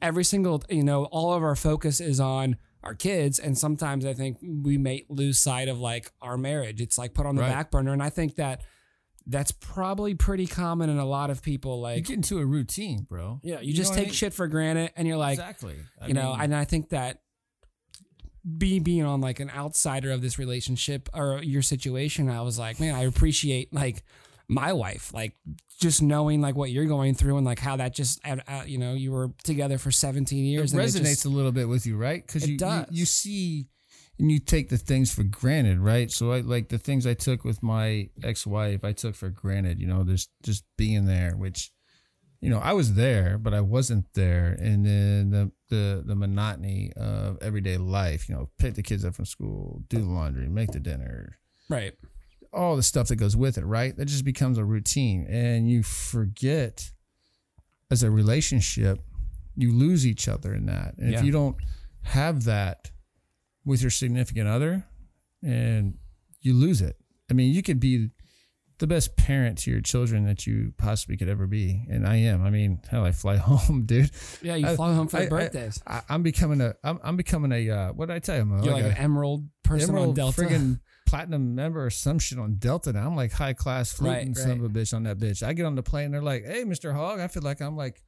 every 0.00 0.22
single 0.22 0.62
you 0.70 0.84
know 0.84 1.06
all 1.06 1.32
of 1.34 1.42
our 1.42 1.56
focus 1.56 2.00
is 2.00 2.20
on 2.20 2.56
our 2.84 2.94
kids 2.94 3.38
and 3.40 3.56
sometimes 3.58 4.04
i 4.06 4.12
think 4.12 4.36
we 4.42 4.76
may 4.76 5.04
lose 5.08 5.38
sight 5.38 5.68
of 5.68 5.78
like 5.80 6.12
our 6.20 6.36
marriage 6.36 6.80
it's 6.80 6.98
like 6.98 7.14
put 7.14 7.24
on 7.26 7.34
the 7.36 7.42
Right. 7.42 7.48
back 7.50 7.70
burner 7.70 7.92
and 7.92 8.02
i 8.02 8.10
think 8.10 8.34
that 8.36 8.62
that's 9.26 9.52
probably 9.52 10.14
pretty 10.14 10.46
common 10.46 10.90
in 10.90 10.98
a 10.98 11.06
lot 11.06 11.30
of 11.30 11.42
people 11.42 11.80
Like 11.80 11.96
you 11.96 12.02
get 12.02 12.16
into 12.16 12.38
a 12.38 12.44
routine, 12.44 13.06
bro. 13.08 13.40
yeah 13.42 13.60
you, 13.60 13.72
know 13.72 13.76
just 13.76 13.90
what 13.90 13.96
I 13.96 14.00
take 14.02 14.08
mean? 14.08 14.14
shit 14.14 14.34
for 14.34 14.46
granted 14.48 14.92
and 14.96 15.08
you're 15.08 15.16
like 15.16 15.38
exactly. 15.38 15.76
I 16.00 16.08
you 16.08 16.14
know 16.14 16.36
and 16.38 16.54
i 16.54 16.64
think 16.64 16.90
that 16.90 17.20
be 18.58 18.78
being 18.78 19.04
on 19.04 19.20
like 19.20 19.40
an 19.40 19.50
outsider 19.50 20.10
of 20.10 20.20
this 20.20 20.38
relationship 20.38 21.08
or 21.14 21.42
your 21.42 21.62
situation 21.62 22.28
i 22.28 22.42
was 22.42 22.58
like 22.58 22.78
man 22.78 22.94
i 22.94 23.04
appreciate 23.04 23.72
like 23.72 24.02
my 24.48 24.72
wife 24.72 25.14
like 25.14 25.34
just 25.80 26.02
knowing 26.02 26.40
like 26.40 26.54
what 26.54 26.70
you're 26.70 26.84
going 26.84 27.14
through 27.14 27.36
and 27.36 27.46
like 27.46 27.58
how 27.58 27.76
that 27.76 27.94
just 27.94 28.20
uh, 28.26 28.36
uh, 28.46 28.62
you 28.66 28.78
know 28.78 28.92
you 28.92 29.10
were 29.10 29.30
together 29.42 29.78
for 29.78 29.90
17 29.90 30.38
it 30.38 30.48
years 30.48 30.72
and 30.72 30.80
resonates 30.82 31.02
just- 31.04 31.24
a 31.24 31.28
little 31.28 31.52
bit 31.52 31.68
with 31.68 31.86
you, 31.86 31.96
right? 31.96 32.24
Because 32.24 32.48
you, 32.48 32.56
you 32.60 32.84
you 32.90 33.04
see 33.06 33.66
and 34.18 34.30
you 34.30 34.38
take 34.38 34.68
the 34.68 34.76
things 34.76 35.12
for 35.12 35.24
granted, 35.24 35.80
right? 35.80 36.10
So 36.10 36.30
I 36.30 36.40
like 36.40 36.68
the 36.68 36.78
things 36.78 37.06
I 37.06 37.14
took 37.14 37.44
with 37.44 37.62
my 37.62 38.08
ex-wife, 38.22 38.84
I 38.84 38.92
took 38.92 39.16
for 39.16 39.28
granted. 39.30 39.80
You 39.80 39.88
know, 39.88 40.04
just 40.04 40.30
just 40.42 40.64
being 40.78 41.06
there, 41.06 41.32
which 41.32 41.72
you 42.44 42.50
know 42.50 42.58
I 42.58 42.72
was 42.74 42.94
there, 42.94 43.38
but 43.38 43.52
I 43.54 43.60
wasn't 43.60 44.06
there, 44.14 44.56
and 44.60 44.84
then 44.84 45.30
the 45.30 45.44
the 45.70 46.02
the 46.06 46.14
monotony 46.14 46.92
of 46.96 47.38
everyday 47.42 47.76
life. 47.78 48.28
You 48.28 48.34
know, 48.34 48.50
pick 48.58 48.74
the 48.74 48.82
kids 48.82 49.04
up 49.04 49.14
from 49.14 49.24
school, 49.26 49.82
do 49.88 49.98
the 49.98 50.04
laundry, 50.18 50.48
make 50.48 50.70
the 50.72 50.80
dinner, 50.80 51.38
right 51.68 51.94
all 52.52 52.76
the 52.76 52.82
stuff 52.84 53.08
that 53.08 53.16
goes 53.16 53.36
with 53.36 53.58
it, 53.58 53.64
right? 53.64 53.96
That 53.96 54.04
just 54.06 54.24
becomes 54.24 54.58
a 54.58 54.64
routine. 54.64 55.26
And 55.28 55.68
you 55.68 55.82
forget 55.82 56.92
as 57.90 58.04
a 58.04 58.10
relationship, 58.12 59.00
you 59.56 59.72
lose 59.72 60.06
each 60.06 60.28
other 60.28 60.54
in 60.54 60.66
that. 60.66 60.94
And 60.96 61.10
Yeah. 61.10 61.18
if 61.18 61.24
you 61.24 61.32
don't 61.32 61.56
have 62.02 62.44
that 62.44 62.92
with 63.64 63.82
your 63.82 63.90
significant 63.90 64.46
other, 64.46 64.84
and 65.42 65.98
you 66.42 66.54
lose 66.54 66.80
it. 66.80 66.96
I 67.30 67.34
mean, 67.34 67.52
you 67.52 67.62
could 67.62 67.80
be 67.80 68.10
the 68.78 68.86
best 68.86 69.16
parent 69.16 69.58
to 69.58 69.70
your 69.70 69.80
children 69.80 70.24
that 70.26 70.46
you 70.46 70.72
possibly 70.78 71.16
could 71.16 71.28
ever 71.28 71.46
be. 71.46 71.86
And 71.88 72.06
I 72.06 72.16
am. 72.16 72.44
I 72.44 72.50
mean, 72.50 72.80
hell, 72.90 73.04
I 73.04 73.12
fly 73.12 73.36
home, 73.50 73.84
dude. 73.86 74.10
Yeah, 74.42 74.56
you 74.56 74.66
I- 74.66 74.76
fly 74.76 74.94
home 74.94 75.08
for 75.08 75.18
I- 75.18 75.28
birthdays. 75.28 75.80
I, 75.86 76.02
I'm 76.08 76.22
becoming 76.22 76.60
a, 76.60 76.74
I'm, 76.82 76.98
I'm 77.02 77.16
becoming 77.16 77.52
a, 77.52 77.70
uh, 77.70 77.92
what 77.92 78.06
did 78.08 78.14
I 78.14 78.18
tell 78.18 78.34
you? 78.36 78.42
I'm 78.42 78.62
You're 78.62 78.74
like, 78.74 78.84
a- 78.84 78.88
an 78.88 78.96
emerald 78.96 79.46
person 79.62 79.90
on 79.90 79.96
Emerald 79.96 80.16
Delta. 80.16 80.42
friggin' 80.42 80.80
platinum 81.06 81.54
member 81.54 81.84
or 81.84 81.90
some 81.90 82.18
shit 82.18 82.38
on 82.38 82.54
Delta 82.56 82.92
now. 82.92 83.06
I'm 83.06 83.14
like 83.14 83.32
high 83.32 83.52
class 83.52 83.92
fluting 83.92 84.28
Right, 84.28 84.36
son 84.36 84.50
of 84.52 84.64
a 84.64 84.68
bitch 84.68 84.92
on 84.92 85.04
that 85.04 85.18
bitch. 85.18 85.42
I 85.46 85.52
get 85.52 85.66
on 85.66 85.76
the 85.76 85.82
plane, 85.82 86.10
they're 86.10 86.22
like, 86.22 86.44
"Hey, 86.44 86.64
Mr. 86.64 86.92
Hogg," 86.92 87.20
I 87.20 87.28
feel 87.28 87.42
like 87.42 87.60
I'm 87.62 87.76
like 87.76 88.02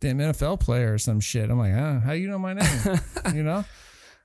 damn 0.00 0.18
NFL 0.18 0.60
player 0.60 0.94
or 0.94 0.98
some 0.98 1.18
shit. 1.20 1.48
I'm 1.50 1.58
like, 1.58 1.72
ah, 1.74 1.98
how 2.00 2.12
you 2.12 2.28
know 2.28 2.38
my 2.38 2.52
name? 2.54 3.00
you 3.34 3.42
know, 3.42 3.64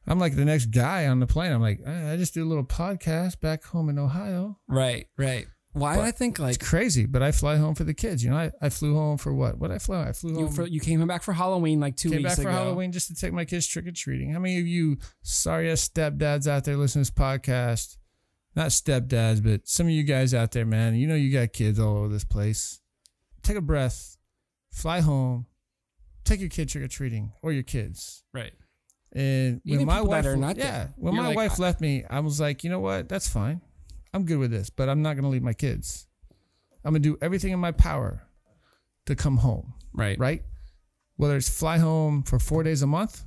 I'm 0.06 0.20
like 0.20 0.36
the 0.36 0.46
next 0.46 0.68
guy 0.68 1.08
on 1.08 1.20
the 1.20 1.28
plane. 1.28 1.52
I'm 1.52 1.62
like, 1.62 1.80
"Ah, 1.86 2.12
I 2.12 2.18
just 2.18 2.34
do 2.34 2.44
a 2.44 2.48
little 2.48 2.66
podcast 2.66 3.40
back 3.40 3.64
home 3.64 3.90
in 3.90 3.98
Ohio. 3.98 4.60
right, 4.68 5.08
right. 5.18 5.48
Why 5.74 5.96
But 5.96 6.04
I 6.04 6.12
think 6.12 6.38
like 6.38 6.56
It's 6.56 6.70
crazy, 6.70 7.08
but 7.08 7.24
I 7.24 7.32
fly 7.32 7.58
home 7.58 7.74
for 7.74 7.84
the 7.84 7.96
kids. 7.96 8.24
You 8.24 8.30
know, 8.30 8.38
I, 8.38 8.52
I 8.62 8.70
flew 8.70 8.94
home 8.94 9.18
for 9.18 9.34
what? 9.34 9.58
What 9.58 9.72
I 9.72 9.80
flew? 9.80 9.98
I 9.98 10.12
flew 10.12 10.32
you 10.38 10.46
home. 10.46 10.54
for, 10.54 10.68
you 10.68 10.80
came 10.80 11.06
back 11.08 11.24
for 11.24 11.34
Halloween 11.34 11.80
like 11.80 11.96
two 11.96 12.10
Came 12.10 12.20
weeks 12.20 12.36
back 12.36 12.44
for 12.44 12.50
ago. 12.50 12.52
Halloween 12.52 12.92
just 12.92 13.08
to 13.08 13.16
take 13.16 13.34
my 13.34 13.44
kids 13.44 13.66
trick 13.66 13.88
or 13.88 13.92
treating. 13.92 14.32
How 14.32 14.38
many 14.38 14.60
of 14.60 14.68
you 14.68 15.00
sorry 15.24 15.72
ass 15.72 15.90
stepdads 15.90 16.46
out 16.48 16.64
there 16.66 16.78
listening 16.78 17.06
to 17.06 17.12
this 17.12 17.20
podcast? 17.20 17.98
Not 18.56 18.68
stepdads, 18.68 19.44
but 19.44 19.68
some 19.68 19.88
of 19.88 19.94
you 19.94 20.04
guys 20.04 20.32
out 20.36 20.52
there, 20.52 20.66
man. 20.66 20.94
You 20.94 21.08
know 21.08 21.16
you 21.16 21.34
got 21.34 21.54
kids 21.54 21.80
all 21.80 21.98
over 21.98 22.08
this 22.10 22.24
place. 22.24 22.80
Take 23.42 23.58
a 23.58 23.62
breath, 23.62 24.18
fly 24.72 25.00
home, 25.00 25.48
take 26.24 26.40
your 26.40 26.50
kid 26.50 26.70
trick 26.70 26.84
or 26.84 26.88
treating 26.88 27.32
or 27.42 27.52
your 27.52 27.64
kids. 27.64 28.24
Right. 28.32 28.54
And 29.16 29.62
when 29.64 29.76
Even 29.76 29.86
my 29.86 30.02
wife, 30.02 30.26
not 30.38 30.58
yeah, 30.58 30.64
there. 30.64 30.94
when 30.98 31.14
You're 31.14 31.22
my 31.24 31.30
like, 31.30 31.38
wife 31.38 31.60
left 31.60 31.80
me, 31.82 32.04
I 32.10 32.20
was 32.20 32.40
like, 32.40 32.64
you 32.64 32.70
know 32.70 32.80
what? 32.80 33.08
That's 33.08 33.30
fine. 33.30 33.62
I'm 34.14 34.26
good 34.26 34.38
with 34.40 34.50
this, 34.52 34.70
but 34.72 34.90
I'm 34.90 35.02
not 35.02 35.16
gonna 35.16 35.30
leave 35.30 35.44
my 35.44 35.54
kids. 35.54 36.08
I'm 36.84 36.92
gonna 36.94 37.00
do 37.00 37.18
everything 37.22 37.52
in 37.54 37.60
my 37.60 37.72
power 37.72 38.24
to 39.06 39.16
come 39.16 39.38
home 39.38 39.74
Right. 39.94 40.18
right? 40.18 40.42
Whether 41.18 41.38
it's 41.38 41.50
fly 41.50 41.78
home 41.78 42.24
for 42.24 42.40
four 42.40 42.64
days 42.64 42.82
a 42.82 42.88
month 42.88 43.24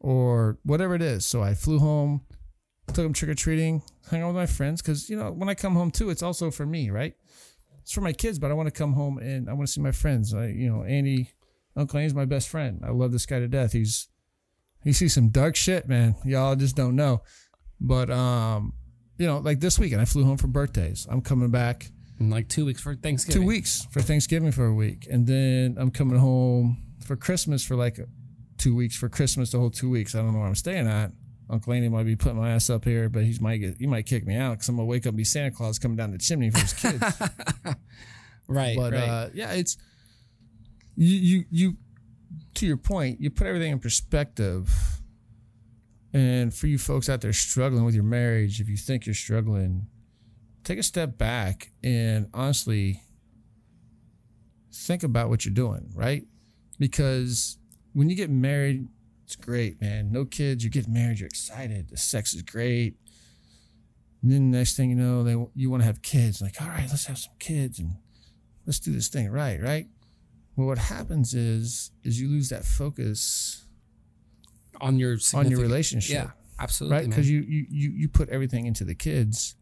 or 0.00 0.58
whatever 0.64 0.94
it 0.94 1.02
is. 1.02 1.24
So 1.26 1.42
I 1.42 1.54
flew 1.54 1.78
home, 1.78 2.22
took 2.88 2.96
them 3.04 3.12
trick 3.12 3.30
or 3.30 3.34
treating, 3.34 3.82
hung 4.10 4.22
out 4.22 4.28
with 4.28 4.36
my 4.36 4.46
friends. 4.46 4.82
Cause, 4.82 5.08
you 5.08 5.16
know, 5.16 5.30
when 5.30 5.48
I 5.48 5.54
come 5.54 5.74
home 5.74 5.90
too, 5.90 6.10
it's 6.10 6.22
also 6.22 6.50
for 6.50 6.66
me, 6.66 6.90
right? 6.90 7.14
It's 7.82 7.92
for 7.92 8.00
my 8.00 8.12
kids, 8.12 8.38
but 8.38 8.50
I 8.50 8.54
want 8.54 8.66
to 8.66 8.72
come 8.76 8.92
home 8.94 9.18
and 9.18 9.48
I 9.48 9.52
want 9.52 9.68
to 9.68 9.72
see 9.72 9.80
my 9.80 9.92
friends. 9.92 10.34
I, 10.34 10.46
you 10.48 10.68
know, 10.70 10.82
Andy, 10.84 11.30
Uncle 11.76 11.98
Andy's 11.98 12.14
my 12.14 12.24
best 12.24 12.48
friend. 12.48 12.82
I 12.84 12.90
love 12.90 13.12
this 13.12 13.26
guy 13.26 13.38
to 13.38 13.48
death. 13.48 13.72
He's, 13.72 14.08
he 14.84 14.92
see 14.92 15.08
some 15.08 15.28
dark 15.28 15.56
shit, 15.56 15.88
man. 15.88 16.14
Y'all 16.24 16.56
just 16.56 16.76
don't 16.76 16.96
know. 16.96 17.22
But, 17.80 18.10
um, 18.10 18.72
you 19.18 19.26
know, 19.26 19.38
like 19.38 19.60
this 19.60 19.78
weekend, 19.78 20.00
I 20.00 20.04
flew 20.04 20.24
home 20.24 20.36
for 20.36 20.46
birthdays. 20.48 21.06
I'm 21.10 21.20
coming 21.20 21.50
back 21.50 21.86
In 22.20 22.30
like 22.30 22.48
two 22.48 22.64
weeks 22.64 22.80
for 22.80 22.94
Thanksgiving. 22.94 23.42
two 23.42 23.46
weeks 23.46 23.86
for 23.90 24.00
Thanksgiving 24.00 24.52
for 24.52 24.66
a 24.66 24.74
week, 24.74 25.06
and 25.10 25.26
then 25.26 25.76
I'm 25.78 25.90
coming 25.90 26.18
home 26.18 26.82
for 27.04 27.16
Christmas 27.16 27.64
for 27.64 27.76
like 27.76 27.98
two 28.58 28.74
weeks 28.74 28.96
for 28.96 29.08
Christmas 29.08 29.50
the 29.52 29.58
whole 29.58 29.70
two 29.70 29.88
weeks. 29.90 30.14
I 30.14 30.18
don't 30.18 30.32
know 30.32 30.38
where 30.40 30.48
I'm 30.48 30.54
staying 30.54 30.88
at. 30.88 31.12
Uncle 31.50 31.72
Andy 31.72 31.88
might 31.88 32.04
be 32.04 32.14
putting 32.16 32.38
my 32.38 32.50
ass 32.50 32.68
up 32.68 32.84
here, 32.84 33.08
but 33.08 33.24
he 33.24 33.36
might 33.40 33.56
get 33.58 33.76
he 33.78 33.86
might 33.86 34.04
kick 34.06 34.26
me 34.26 34.36
out 34.36 34.52
because 34.54 34.68
I'm 34.68 34.76
gonna 34.76 34.86
wake 34.86 35.04
up 35.06 35.10
and 35.10 35.16
be 35.16 35.24
Santa 35.24 35.50
Claus 35.50 35.78
coming 35.78 35.96
down 35.96 36.10
the 36.10 36.18
chimney 36.18 36.50
for 36.50 36.58
his 36.58 36.72
kids. 36.74 37.02
Right. 38.50 38.76
but 38.76 38.92
right. 38.94 39.02
uh, 39.08 39.28
yeah, 39.34 39.52
it's 39.52 39.76
you 40.96 41.16
you 41.16 41.44
you 41.50 41.76
to 42.54 42.66
your 42.66 42.76
point. 42.76 43.20
You 43.20 43.30
put 43.30 43.46
everything 43.46 43.72
in 43.72 43.78
perspective. 43.78 44.70
And 46.12 46.54
for 46.54 46.66
you 46.66 46.78
folks 46.78 47.08
out 47.08 47.20
there 47.20 47.32
struggling 47.32 47.84
with 47.84 47.94
your 47.94 48.04
marriage, 48.04 48.60
if 48.60 48.68
you 48.68 48.76
think 48.76 49.06
you're 49.06 49.14
struggling, 49.14 49.86
take 50.64 50.78
a 50.78 50.82
step 50.82 51.18
back 51.18 51.70
and 51.82 52.28
honestly 52.32 53.02
think 54.72 55.02
about 55.02 55.28
what 55.28 55.44
you're 55.44 55.54
doing, 55.54 55.90
right? 55.94 56.26
Because 56.78 57.58
when 57.92 58.08
you 58.08 58.16
get 58.16 58.30
married, 58.30 58.88
it's 59.24 59.36
great, 59.36 59.80
man. 59.80 60.10
No 60.10 60.24
kids, 60.24 60.64
you 60.64 60.70
get 60.70 60.88
married, 60.88 61.20
you're 61.20 61.26
excited. 61.26 61.90
The 61.90 61.96
sex 61.98 62.32
is 62.32 62.42
great. 62.42 62.96
And 64.22 64.32
then 64.32 64.50
the 64.50 64.58
next 64.58 64.76
thing 64.76 64.90
you 64.90 64.96
know, 64.96 65.22
they 65.22 65.36
you 65.54 65.70
want 65.70 65.82
to 65.82 65.86
have 65.86 66.00
kids. 66.00 66.40
Like, 66.40 66.60
all 66.60 66.68
right, 66.68 66.86
let's 66.88 67.06
have 67.06 67.18
some 67.18 67.34
kids 67.38 67.78
and 67.78 67.96
let's 68.66 68.80
do 68.80 68.92
this 68.92 69.08
thing 69.08 69.30
right, 69.30 69.60
right? 69.60 69.86
Well, 70.58 70.66
what 70.66 70.78
happens 70.78 71.34
is 71.34 71.92
is 72.02 72.20
you 72.20 72.28
lose 72.28 72.48
that 72.48 72.64
focus 72.64 73.64
on 74.80 74.98
your 74.98 75.16
on 75.32 75.48
your 75.48 75.60
relationship 75.60 76.14
Yeah. 76.14 76.30
Absolutely. 76.58 76.96
right? 76.98 77.08
Because 77.08 77.30
you, 77.30 77.40
you 77.46 77.66
you 77.70 77.90
you 77.90 78.08
put 78.08 78.28
everything 78.28 78.66
into 78.66 78.82
the 78.82 78.96
kids, 78.96 79.54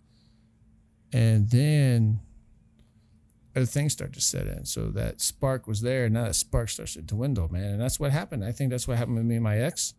and 1.13 1.51
then 1.51 2.21
other 3.55 3.67
things 3.67 3.93
start 3.93 4.15
to 4.15 4.23
set 4.23 4.47
in. 4.47 4.65
So 4.65 4.89
that 4.93 5.21
spark 5.21 5.67
was 5.67 5.83
there, 5.83 6.07
and 6.07 6.15
now 6.15 6.25
that 6.25 6.35
spark 6.35 6.71
starts 6.71 6.95
to 6.95 7.03
dwindle, 7.03 7.49
man. 7.53 7.73
And 7.73 7.81
that's 7.81 8.01
what 8.01 8.11
happened. 8.13 8.43
I 8.43 8.53
think 8.53 8.71
that's 8.71 8.89
what 8.89 8.97
happened 8.97 9.17
with 9.19 9.27
me 9.27 9.35
and 9.35 9.45
my 9.45 9.59
ex. 9.59 9.93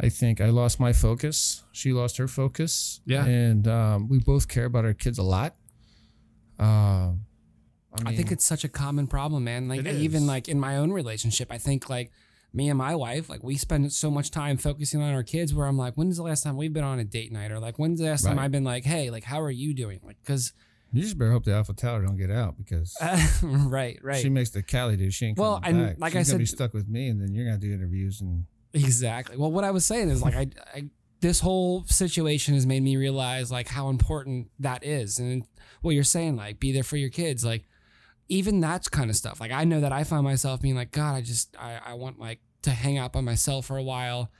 I 0.00 0.08
think 0.08 0.40
I 0.40 0.46
lost 0.46 0.80
my 0.80 0.94
focus. 0.94 1.62
She 1.72 1.92
lost 1.92 2.16
her 2.16 2.26
focus. 2.28 3.00
Yeah. 3.04 3.26
and 3.26 3.68
um, 3.68 4.08
we 4.08 4.18
both 4.20 4.48
care 4.48 4.64
about 4.64 4.86
our 4.86 4.94
kids 4.94 5.18
a 5.18 5.22
lot. 5.22 5.54
Um, 6.58 7.26
I 8.04 8.14
think 8.14 8.32
it's 8.32 8.44
such 8.44 8.64
a 8.64 8.68
common 8.68 9.06
problem, 9.06 9.44
man. 9.44 9.68
Like 9.68 9.86
even 9.86 10.26
like 10.26 10.48
in 10.48 10.58
my 10.58 10.76
own 10.76 10.92
relationship, 10.92 11.52
I 11.52 11.58
think 11.58 11.88
like 11.88 12.10
me 12.52 12.68
and 12.68 12.78
my 12.78 12.94
wife, 12.94 13.28
like 13.28 13.42
we 13.42 13.56
spend 13.56 13.92
so 13.92 14.10
much 14.10 14.30
time 14.30 14.56
focusing 14.56 15.02
on 15.02 15.12
our 15.14 15.22
kids 15.22 15.52
where 15.54 15.66
I'm 15.66 15.76
like, 15.76 15.94
when's 15.94 16.16
the 16.16 16.22
last 16.22 16.42
time 16.44 16.56
we've 16.56 16.72
been 16.72 16.84
on 16.84 16.98
a 16.98 17.04
date 17.04 17.32
night? 17.32 17.50
Or 17.50 17.58
like 17.58 17.78
when's 17.78 18.00
the 18.00 18.06
last 18.06 18.24
time 18.24 18.38
I've 18.38 18.52
been 18.52 18.64
like, 18.64 18.84
hey, 18.84 19.10
like 19.10 19.24
how 19.24 19.40
are 19.40 19.50
you 19.50 19.74
doing? 19.74 20.00
Like 20.04 20.16
because 20.24 20.52
you 20.92 21.02
just 21.02 21.18
better 21.18 21.32
hope 21.32 21.44
the 21.44 21.52
Alpha 21.52 21.72
Tower 21.72 22.02
don't 22.02 22.16
get 22.16 22.30
out 22.30 22.56
because 22.56 22.96
right, 23.42 23.98
right. 24.02 24.20
she 24.22 24.28
makes 24.28 24.50
the 24.50 24.62
Cali 24.62 24.96
dude. 24.96 25.12
She 25.12 25.26
ain't 25.26 25.38
Well, 25.38 25.60
coming 25.60 25.80
and 25.80 25.88
back. 25.90 26.00
like 26.00 26.12
She's 26.12 26.28
I 26.28 26.32
gonna 26.32 26.38
be 26.38 26.46
stuck 26.46 26.72
with 26.72 26.88
me, 26.88 27.08
and 27.08 27.20
then 27.20 27.34
you're 27.34 27.46
gonna 27.46 27.58
do 27.58 27.72
interviews 27.72 28.20
and 28.20 28.46
Exactly. 28.72 29.36
Well, 29.36 29.50
what 29.52 29.64
I 29.64 29.70
was 29.72 29.84
saying 29.84 30.10
is 30.10 30.22
like 30.22 30.34
I, 30.36 30.46
I 30.74 30.84
this 31.20 31.40
whole 31.40 31.84
situation 31.86 32.54
has 32.54 32.66
made 32.66 32.82
me 32.82 32.96
realize 32.96 33.50
like 33.50 33.66
how 33.68 33.88
important 33.88 34.50
that 34.60 34.84
is, 34.84 35.18
and 35.18 35.44
what 35.82 35.94
you're 35.94 36.04
saying 36.04 36.36
like 36.36 36.60
be 36.60 36.70
there 36.72 36.82
for 36.84 36.96
your 36.96 37.10
kids, 37.10 37.44
like 37.44 37.64
even 38.28 38.60
that 38.60 38.90
kind 38.90 39.10
of 39.10 39.16
stuff. 39.16 39.40
Like 39.40 39.52
I 39.52 39.64
know 39.64 39.80
that 39.80 39.92
I 39.92 40.04
find 40.04 40.24
myself 40.24 40.60
being 40.60 40.74
like, 40.74 40.90
God, 40.92 41.14
I 41.14 41.20
just 41.20 41.56
I, 41.58 41.80
I 41.84 41.94
want 41.94 42.18
like 42.18 42.40
to 42.62 42.70
hang 42.70 42.98
out 42.98 43.12
by 43.12 43.20
myself 43.20 43.66
for 43.66 43.76
a 43.76 43.82
while. 43.82 44.30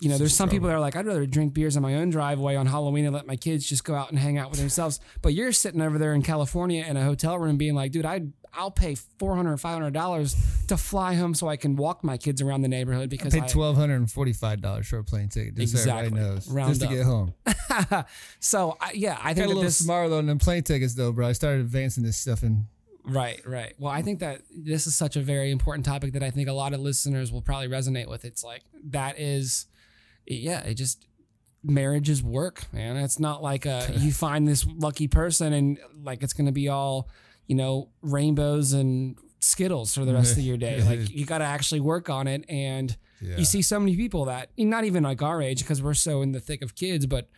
You 0.00 0.08
know, 0.10 0.18
there's 0.18 0.34
some 0.34 0.50
people 0.50 0.68
that 0.68 0.74
are 0.74 0.80
like, 0.80 0.96
I'd 0.96 1.06
rather 1.06 1.24
drink 1.24 1.54
beers 1.54 1.76
on 1.76 1.82
my 1.82 1.94
own 1.94 2.10
driveway 2.10 2.56
on 2.56 2.66
Halloween 2.66 3.04
and 3.06 3.14
let 3.14 3.26
my 3.26 3.36
kids 3.36 3.66
just 3.66 3.84
go 3.84 3.94
out 3.94 4.10
and 4.10 4.18
hang 4.18 4.36
out 4.36 4.50
with 4.50 4.58
themselves. 4.58 4.98
But 5.22 5.34
you're 5.34 5.52
sitting 5.52 5.80
over 5.80 5.98
there 5.98 6.14
in 6.14 6.22
California 6.22 6.84
in 6.86 6.96
a 6.96 7.04
hotel 7.04 7.38
room 7.38 7.56
being 7.56 7.74
like, 7.74 7.92
dude, 7.92 8.04
I'd 8.04 8.32
I'll 8.52 8.70
pay 8.70 8.96
four 9.18 9.34
hundred, 9.34 9.56
five 9.58 9.74
hundred 9.74 9.94
dollars 9.94 10.36
to 10.68 10.76
fly 10.76 11.14
home 11.14 11.34
so 11.34 11.48
I 11.48 11.56
can 11.56 11.76
walk 11.76 12.04
my 12.04 12.16
kids 12.16 12.42
around 12.42 12.62
the 12.62 12.68
neighborhood 12.68 13.08
because 13.08 13.34
I 13.34 13.40
Paid 13.40 13.48
twelve 13.50 13.76
hundred 13.76 13.96
and 13.96 14.10
forty-five 14.10 14.60
dollars 14.60 14.86
for 14.88 14.98
a 14.98 15.04
plane 15.04 15.28
ticket. 15.28 15.54
Just 15.56 15.72
so 15.72 15.78
Exactly. 15.78 16.06
everybody 16.06 16.34
knows. 16.34 16.50
Round 16.50 16.68
just 16.70 16.80
to 16.82 16.88
get 16.88 17.04
home. 17.04 17.34
so 18.40 18.76
I, 18.80 18.92
yeah, 18.94 19.18
I 19.22 19.30
Got 19.30 19.34
think 19.34 19.44
a 19.46 19.48
little 19.48 19.62
this 19.62 19.78
smarter 19.78 20.08
though 20.08 20.22
than 20.22 20.38
plane 20.38 20.62
tickets 20.62 20.94
though, 20.94 21.12
bro. 21.12 21.28
I 21.28 21.32
started 21.32 21.60
advancing 21.62 22.02
this 22.04 22.16
stuff 22.16 22.42
and 22.42 22.66
Right, 23.04 23.40
right. 23.46 23.74
Well, 23.78 23.92
I 23.92 24.02
think 24.02 24.20
that 24.20 24.40
this 24.56 24.86
is 24.86 24.96
such 24.96 25.16
a 25.16 25.20
very 25.20 25.50
important 25.50 25.84
topic 25.84 26.14
that 26.14 26.22
I 26.22 26.30
think 26.30 26.48
a 26.48 26.52
lot 26.52 26.72
of 26.72 26.80
listeners 26.80 27.30
will 27.30 27.42
probably 27.42 27.68
resonate 27.68 28.08
with. 28.08 28.24
It's 28.24 28.42
like 28.42 28.62
that 28.90 29.18
is, 29.20 29.66
yeah, 30.26 30.60
it 30.60 30.74
just 30.74 31.06
marriage 31.62 32.08
is 32.08 32.22
work, 32.22 32.64
man. 32.72 32.96
It's 32.96 33.18
not 33.20 33.42
like 33.42 33.66
uh 33.66 33.86
you 33.92 34.12
find 34.26 34.48
this 34.48 34.66
lucky 34.66 35.08
person 35.08 35.52
and 35.52 35.78
like 36.02 36.22
it's 36.22 36.32
gonna 36.32 36.52
be 36.52 36.68
all, 36.68 37.08
you 37.46 37.56
know, 37.56 37.90
rainbows 38.00 38.72
and 38.72 39.16
skittles 39.40 39.94
for 39.94 40.06
the 40.06 40.14
rest 40.14 40.38
of 40.38 40.42
your 40.42 40.56
day. 40.56 40.82
Like 40.82 41.10
you 41.14 41.26
got 41.26 41.38
to 41.38 41.44
actually 41.44 41.80
work 41.80 42.08
on 42.08 42.26
it, 42.26 42.44
and 42.48 42.96
Yeah. 43.20 43.36
you 43.36 43.44
see 43.44 43.60
so 43.60 43.78
many 43.78 43.96
people 43.96 44.24
that 44.26 44.48
not 44.56 44.84
even 44.84 45.02
like 45.02 45.20
our 45.20 45.42
age 45.42 45.58
because 45.60 45.82
we're 45.82 45.92
so 45.94 46.22
in 46.22 46.32
the 46.32 46.40
thick 46.40 46.62
of 46.62 46.74
kids, 46.74 47.04
but 47.04 47.28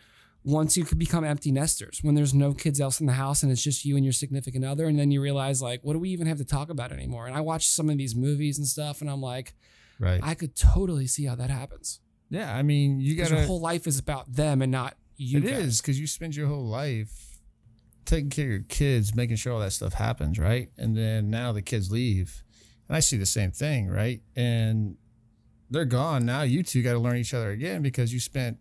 once 0.47 0.77
you 0.77 0.85
could 0.85 0.99
become 0.99 1.25
empty 1.25 1.51
nesters 1.51 1.99
when 2.03 2.15
there's 2.15 2.33
no 2.33 2.55
kids 2.55 2.81
else 2.81 3.01
in 3.01 3.07
the 3.07 3.13
house 3.13 3.43
and 3.43 3.51
it's 3.51 3.63
just 3.63 3.85
you 3.85 3.97
and 3.97 4.05
your 4.05 4.13
significant 4.13 4.65
other 4.65 4.87
and 4.87 4.99
then 4.99 5.11
you 5.11 5.21
realize 5.21 5.61
like 5.61 5.81
what 5.83 5.93
do 5.93 5.99
we 5.99 6.09
even 6.09 6.27
have 6.27 6.39
to 6.39 6.45
talk 6.45 6.71
about 6.71 6.93
anymore 6.93 7.27
and 7.27 7.37
i 7.37 7.41
watch 7.41 7.67
some 7.67 7.91
of 7.91 7.99
these 7.99 8.15
movies 8.15 8.57
and 8.57 8.67
stuff 8.67 9.01
and 9.01 9.11
i'm 9.11 9.21
like 9.21 9.55
right. 9.99 10.21
i 10.23 10.35
could 10.35 10.55
totally 10.57 11.07
see 11.07 11.27
how 11.27 11.35
that 11.35 11.51
happens 11.51 12.01
yeah, 12.29 12.55
I 12.57 12.63
mean, 12.63 13.01
you 13.01 13.15
gotta. 13.17 13.37
your 13.37 13.45
whole 13.45 13.61
life 13.61 13.87
is 13.87 13.99
about 13.99 14.33
them 14.33 14.63
and 14.63 14.73
not 14.73 14.97
you 15.17 15.39
It 15.39 15.45
guys. 15.45 15.65
is 15.65 15.81
because 15.81 16.01
you 16.01 16.07
spend 16.07 16.35
your 16.35 16.49
whole 16.49 16.67
life 16.67 17.39
taking 18.05 18.31
care 18.31 18.47
of 18.47 18.51
your 18.51 18.61
kids, 18.69 19.15
making 19.15 19.37
sure 19.37 19.53
all 19.53 19.61
that 19.61 19.73
stuff 19.73 19.95
happens, 19.95 20.39
right? 20.39 20.71
And 20.77 20.97
then 20.97 21.31
now 21.31 21.53
the 21.53 21.63
kids 21.63 21.91
leave, 21.91 22.43
and 22.89 22.97
I 22.97 23.01
see 23.01 23.17
the 23.17 23.27
same 23.27 23.53
thing, 23.53 23.89
right? 23.89 24.23
And 24.35 24.97
they're 25.71 25.85
gone 25.85 26.27
now. 26.27 26.43
You 26.43 26.63
two 26.63 26.83
got 26.83 26.93
to 26.93 26.99
learn 26.99 27.17
each 27.17 27.35
other 27.35 27.51
again 27.51 27.83
because 27.83 28.13
you 28.13 28.21
spent 28.21 28.59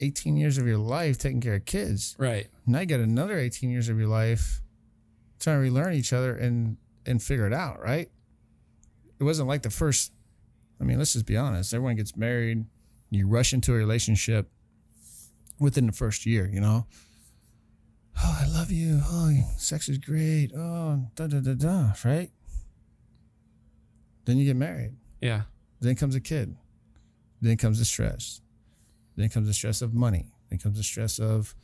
18 0.00 0.36
years 0.36 0.58
of 0.58 0.66
your 0.66 0.78
life 0.78 1.18
taking 1.18 1.40
care 1.40 1.54
of 1.54 1.64
kids. 1.64 2.14
right 2.18 2.48
Now 2.66 2.80
you 2.80 2.86
got 2.86 3.00
another 3.00 3.38
18 3.38 3.70
years 3.70 3.88
of 3.88 3.98
your 3.98 4.08
life 4.08 4.60
trying 5.40 5.56
to 5.56 5.60
relearn 5.60 5.94
each 5.94 6.12
other 6.12 6.36
and 6.36 6.76
and 7.04 7.22
figure 7.22 7.46
it 7.46 7.52
out, 7.52 7.80
right? 7.80 8.10
It 9.18 9.24
wasn't 9.24 9.48
like 9.48 9.62
the 9.62 9.70
first. 9.70 10.12
I 10.80 10.84
mean, 10.84 10.98
let's 10.98 11.12
just 11.14 11.26
be 11.26 11.36
honest. 11.36 11.72
Everyone 11.72 11.96
gets 11.96 12.16
married. 12.16 12.66
You 13.10 13.28
rush 13.28 13.54
into 13.54 13.72
a 13.72 13.76
relationship 13.76 14.50
within 15.58 15.86
the 15.86 15.92
first 15.92 16.26
year. 16.26 16.48
You 16.52 16.60
know. 16.60 16.86
Oh, 18.18 18.38
I 18.42 18.48
love 18.48 18.70
you. 18.70 19.00
Oh, 19.04 19.30
sex 19.58 19.88
is 19.88 19.98
great. 19.98 20.50
Oh, 20.56 21.06
da 21.14 21.26
da 21.26 21.40
da 21.40 21.54
da. 21.54 21.92
Right. 22.04 22.30
Then 24.24 24.38
you 24.38 24.44
get 24.44 24.56
married. 24.56 24.94
yeah 25.20 25.42
Then 25.80 25.94
comes 25.94 26.14
a 26.14 26.20
kid. 26.20 26.56
Then 27.40 27.56
comes 27.56 27.78
the 27.78 27.84
stress. 27.84 28.40
Then 29.16 29.28
comes 29.28 29.46
the 29.46 29.54
stress 29.54 29.82
of 29.82 29.94
money. 29.94 30.26
Then 30.50 30.58
comes 30.58 30.76
the 30.76 30.82
stress 30.84 31.18
of 31.18 31.54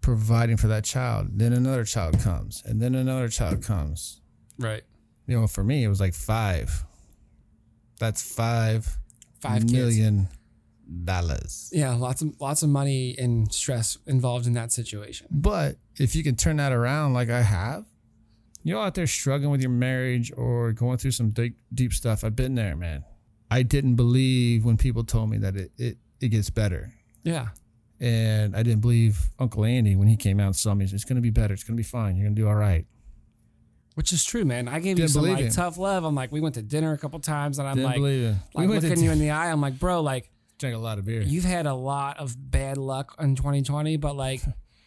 providing 0.00 0.56
for 0.56 0.68
that 0.68 0.84
child. 0.84 1.28
Then 1.38 1.52
another 1.52 1.84
child 1.84 2.20
comes. 2.20 2.62
And 2.66 2.80
then 2.80 2.94
another 2.94 3.28
child 3.28 3.62
comes. 3.62 4.20
right 4.58 4.82
You 5.26 5.40
know, 5.40 5.46
for 5.46 5.64
me, 5.64 5.84
it 5.84 5.88
was 5.88 6.00
like 6.00 6.14
five. 6.14 6.84
That's 7.98 8.22
five 8.22 8.98
five 9.40 9.70
million 9.70 10.24
kids 10.26 10.38
dollars. 11.04 11.70
yeah 11.72 11.94
lots 11.94 12.20
of 12.20 12.38
lots 12.40 12.62
of 12.62 12.68
money 12.68 13.14
and 13.18 13.50
stress 13.52 13.96
involved 14.06 14.46
in 14.46 14.52
that 14.52 14.70
situation 14.70 15.26
But 15.30 15.76
if 15.98 16.14
you 16.14 16.22
can 16.22 16.36
turn 16.36 16.56
that 16.58 16.72
around 16.72 17.14
like 17.14 17.30
I 17.30 17.40
have, 17.40 17.86
you're 18.62 18.80
out 18.80 18.94
there 18.94 19.06
struggling 19.06 19.50
with 19.50 19.62
your 19.62 19.70
marriage 19.70 20.30
or 20.36 20.72
going 20.72 20.98
through 20.98 21.12
some 21.12 21.30
deep, 21.30 21.56
deep 21.72 21.92
stuff. 21.94 22.22
I've 22.24 22.36
been 22.36 22.54
there, 22.54 22.76
man. 22.76 23.04
I 23.50 23.62
didn't 23.62 23.94
believe 23.94 24.64
when 24.66 24.76
people 24.76 25.04
told 25.04 25.30
me 25.30 25.38
that 25.38 25.56
it, 25.56 25.72
it, 25.78 25.98
it 26.24 26.28
gets 26.30 26.50
better. 26.50 26.92
yeah 27.22 27.48
And 28.00 28.56
I 28.56 28.62
didn't 28.62 28.80
believe 28.80 29.18
Uncle 29.38 29.64
Andy 29.64 29.94
when 29.96 30.08
he 30.08 30.16
came 30.16 30.40
out 30.40 30.46
and 30.46 30.56
saw 30.56 30.74
me. 30.74 30.84
He 30.84 30.88
said, 30.88 30.96
It's 30.96 31.04
going 31.04 31.16
to 31.16 31.22
be 31.22 31.30
better. 31.30 31.54
It's 31.54 31.64
going 31.64 31.76
to 31.76 31.80
be 31.80 31.88
fine. 31.98 32.16
You're 32.16 32.26
going 32.26 32.34
to 32.36 32.42
do 32.42 32.48
all 32.48 32.54
right. 32.56 32.84
which 33.94 34.12
is 34.12 34.24
true 34.24 34.44
man 34.44 34.66
i 34.68 34.78
gave 34.80 34.98
you 34.98 35.04
Didn't 35.04 35.10
some 35.10 35.22
believe 35.22 35.36
like 35.36 35.44
him. 35.46 35.52
tough 35.52 35.78
love 35.78 36.02
i'm 36.04 36.16
like 36.16 36.32
we 36.32 36.40
went 36.40 36.56
to 36.56 36.62
dinner 36.62 36.92
a 36.92 36.98
couple 36.98 37.20
times 37.20 37.58
and 37.60 37.68
i'm 37.68 37.76
didn't 37.76 37.86
like 37.90 37.96
believe 38.02 38.24
it. 38.30 38.34
like 38.54 38.62
we 38.62 38.66
went 38.66 38.82
looking 38.82 38.98
to 38.98 39.04
you 39.04 39.12
in 39.12 39.20
the 39.20 39.30
eye 39.30 39.52
i'm 39.52 39.60
like 39.60 39.78
bro 39.78 40.00
like 40.02 40.30
drank 40.58 40.74
a 40.74 40.78
lot 40.78 40.98
of 40.98 41.04
beer. 41.04 41.20
you've 41.22 41.44
had 41.44 41.66
a 41.66 41.74
lot 41.74 42.18
of 42.18 42.34
bad 42.50 42.76
luck 42.76 43.14
in 43.20 43.36
2020, 43.36 43.96
but 43.98 44.16
like 44.16 44.40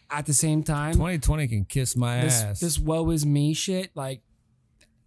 at 0.09 0.25
the 0.25 0.33
same 0.33 0.63
time, 0.63 0.93
2020 0.93 1.47
can 1.49 1.65
kiss 1.65 1.95
my 1.95 2.21
this 2.21 2.41
ass. 2.41 2.59
this 2.61 2.79
woe 2.79 3.09
is 3.11 3.25
me 3.25 3.53
shit, 3.53 3.91
like 3.95 4.21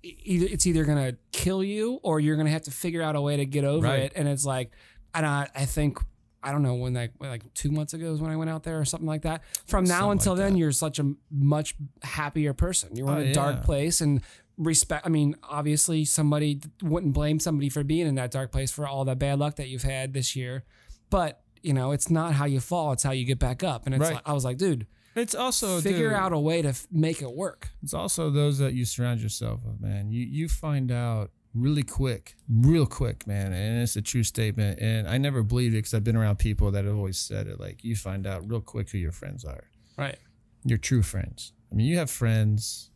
e- 0.03 0.17
either 0.25 0.47
it's 0.51 0.67
either 0.67 0.85
gonna 0.85 1.15
kill 1.33 1.63
you 1.65 1.99
or 2.03 2.21
you're 2.21 2.37
gonna 2.37 2.51
have 2.51 2.63
to 2.63 2.71
figure 2.71 3.01
out 3.03 3.17
a 3.17 3.21
way 3.21 3.37
to 3.39 3.47
get 3.47 3.65
over 3.65 3.87
Right. 3.87 4.01
it. 4.05 4.13
And 4.17 4.29
it's 4.29 4.45
like, 4.45 4.73
and 5.15 5.25
I 5.27 5.49
I 5.55 5.65
think 5.65 5.99
I 6.43 6.53
don't 6.53 6.63
know 6.63 6.75
when 6.75 6.95
like 6.95 7.13
like 7.21 7.53
two 7.55 7.71
months 7.71 7.93
ago 7.95 8.13
is 8.13 8.21
when 8.21 8.31
I 8.31 8.37
went 8.37 8.51
out 8.51 8.63
there 8.63 8.79
or 8.81 8.85
something 8.85 9.07
like 9.07 9.23
that. 9.23 9.43
From 9.67 9.85
now 9.85 10.01
Something 10.01 10.13
until 10.13 10.33
like 10.35 10.39
then, 10.43 10.53
that. 10.55 10.59
you're 10.59 10.73
such 10.73 10.99
a 10.99 11.13
much 11.31 11.75
happier 12.03 12.53
person. 12.55 12.97
You're 12.97 13.09
in 13.13 13.15
Oh, 13.29 13.31
a 13.31 13.33
dark 13.33 13.57
yeah. 13.57 13.63
place 13.63 14.01
and 14.01 14.23
respect. 14.57 15.05
I 15.07 15.11
mean, 15.11 15.37
obviously, 15.43 16.05
somebody 16.05 16.61
wouldn't 16.83 17.13
blame 17.15 17.41
somebody 17.41 17.69
for 17.69 17.83
being 17.85 18.07
in 18.07 18.15
that 18.17 18.31
dark 18.31 18.53
place 18.53 18.71
for 18.71 18.87
all 18.87 19.05
the 19.05 19.15
bad 19.17 19.39
luck 19.39 19.57
that 19.57 19.69
you've 19.69 19.83
had 19.83 20.13
this 20.15 20.35
year, 20.37 20.65
but 21.11 21.43
you 21.63 21.75
know, 21.75 21.93
it's 21.93 22.09
not 22.11 22.33
how 22.35 22.47
you 22.47 22.59
fall; 22.61 22.93
it's 22.93 23.03
how 23.03 23.11
you 23.11 23.25
get 23.27 23.39
back 23.39 23.63
up. 23.63 23.85
And 23.85 23.95
it's 23.95 24.01
Right. 24.03 24.15
like, 24.15 24.23
I 24.27 24.33
was 24.33 24.45
like, 24.47 24.57
dude, 24.57 24.87
it's 25.15 25.35
also 25.35 25.81
figure 25.83 26.09
dude, 26.09 26.17
out 26.17 26.33
a 26.33 26.39
way 26.39 26.63
to 26.63 26.69
f- 26.69 26.87
make 26.91 27.21
it 27.21 27.33
work. 27.33 27.69
It's 27.83 27.93
also 27.93 28.31
those 28.31 28.57
that 28.59 28.73
you 28.73 28.87
surround 28.87 29.21
yourself 29.21 29.61
with, 29.65 29.79
man. 29.81 30.11
You 30.11 30.25
you 30.25 30.49
find 30.49 30.91
out 30.91 31.33
really 31.55 31.83
quick, 31.83 32.37
real 32.49 32.87
quick, 32.87 33.27
man, 33.27 33.53
and 33.53 33.83
it's 33.83 33.97
a 33.97 34.03
true 34.03 34.23
statement. 34.23 34.79
And 34.81 35.09
I 35.09 35.19
never 35.19 35.43
believed 35.43 35.75
it 35.75 35.79
because 35.79 35.95
I've 35.95 36.05
been 36.05 36.17
around 36.17 36.39
people 36.39 36.71
that 36.71 36.85
have 36.85 36.95
always 36.97 37.19
said 37.19 37.47
it. 37.49 37.59
Like 37.59 37.83
you 37.85 37.97
find 37.97 38.27
out 38.27 38.49
real 38.49 38.61
quick 38.61 38.91
who 38.91 38.99
your 38.99 39.13
friends 39.13 39.45
are, 39.45 39.65
Right. 39.97 40.17
your 40.65 40.79
true 40.79 41.03
friends. 41.03 41.53
I 41.71 41.75
mean, 41.75 41.87
you 41.87 41.99
have 41.99 42.11
friends, 42.11 42.91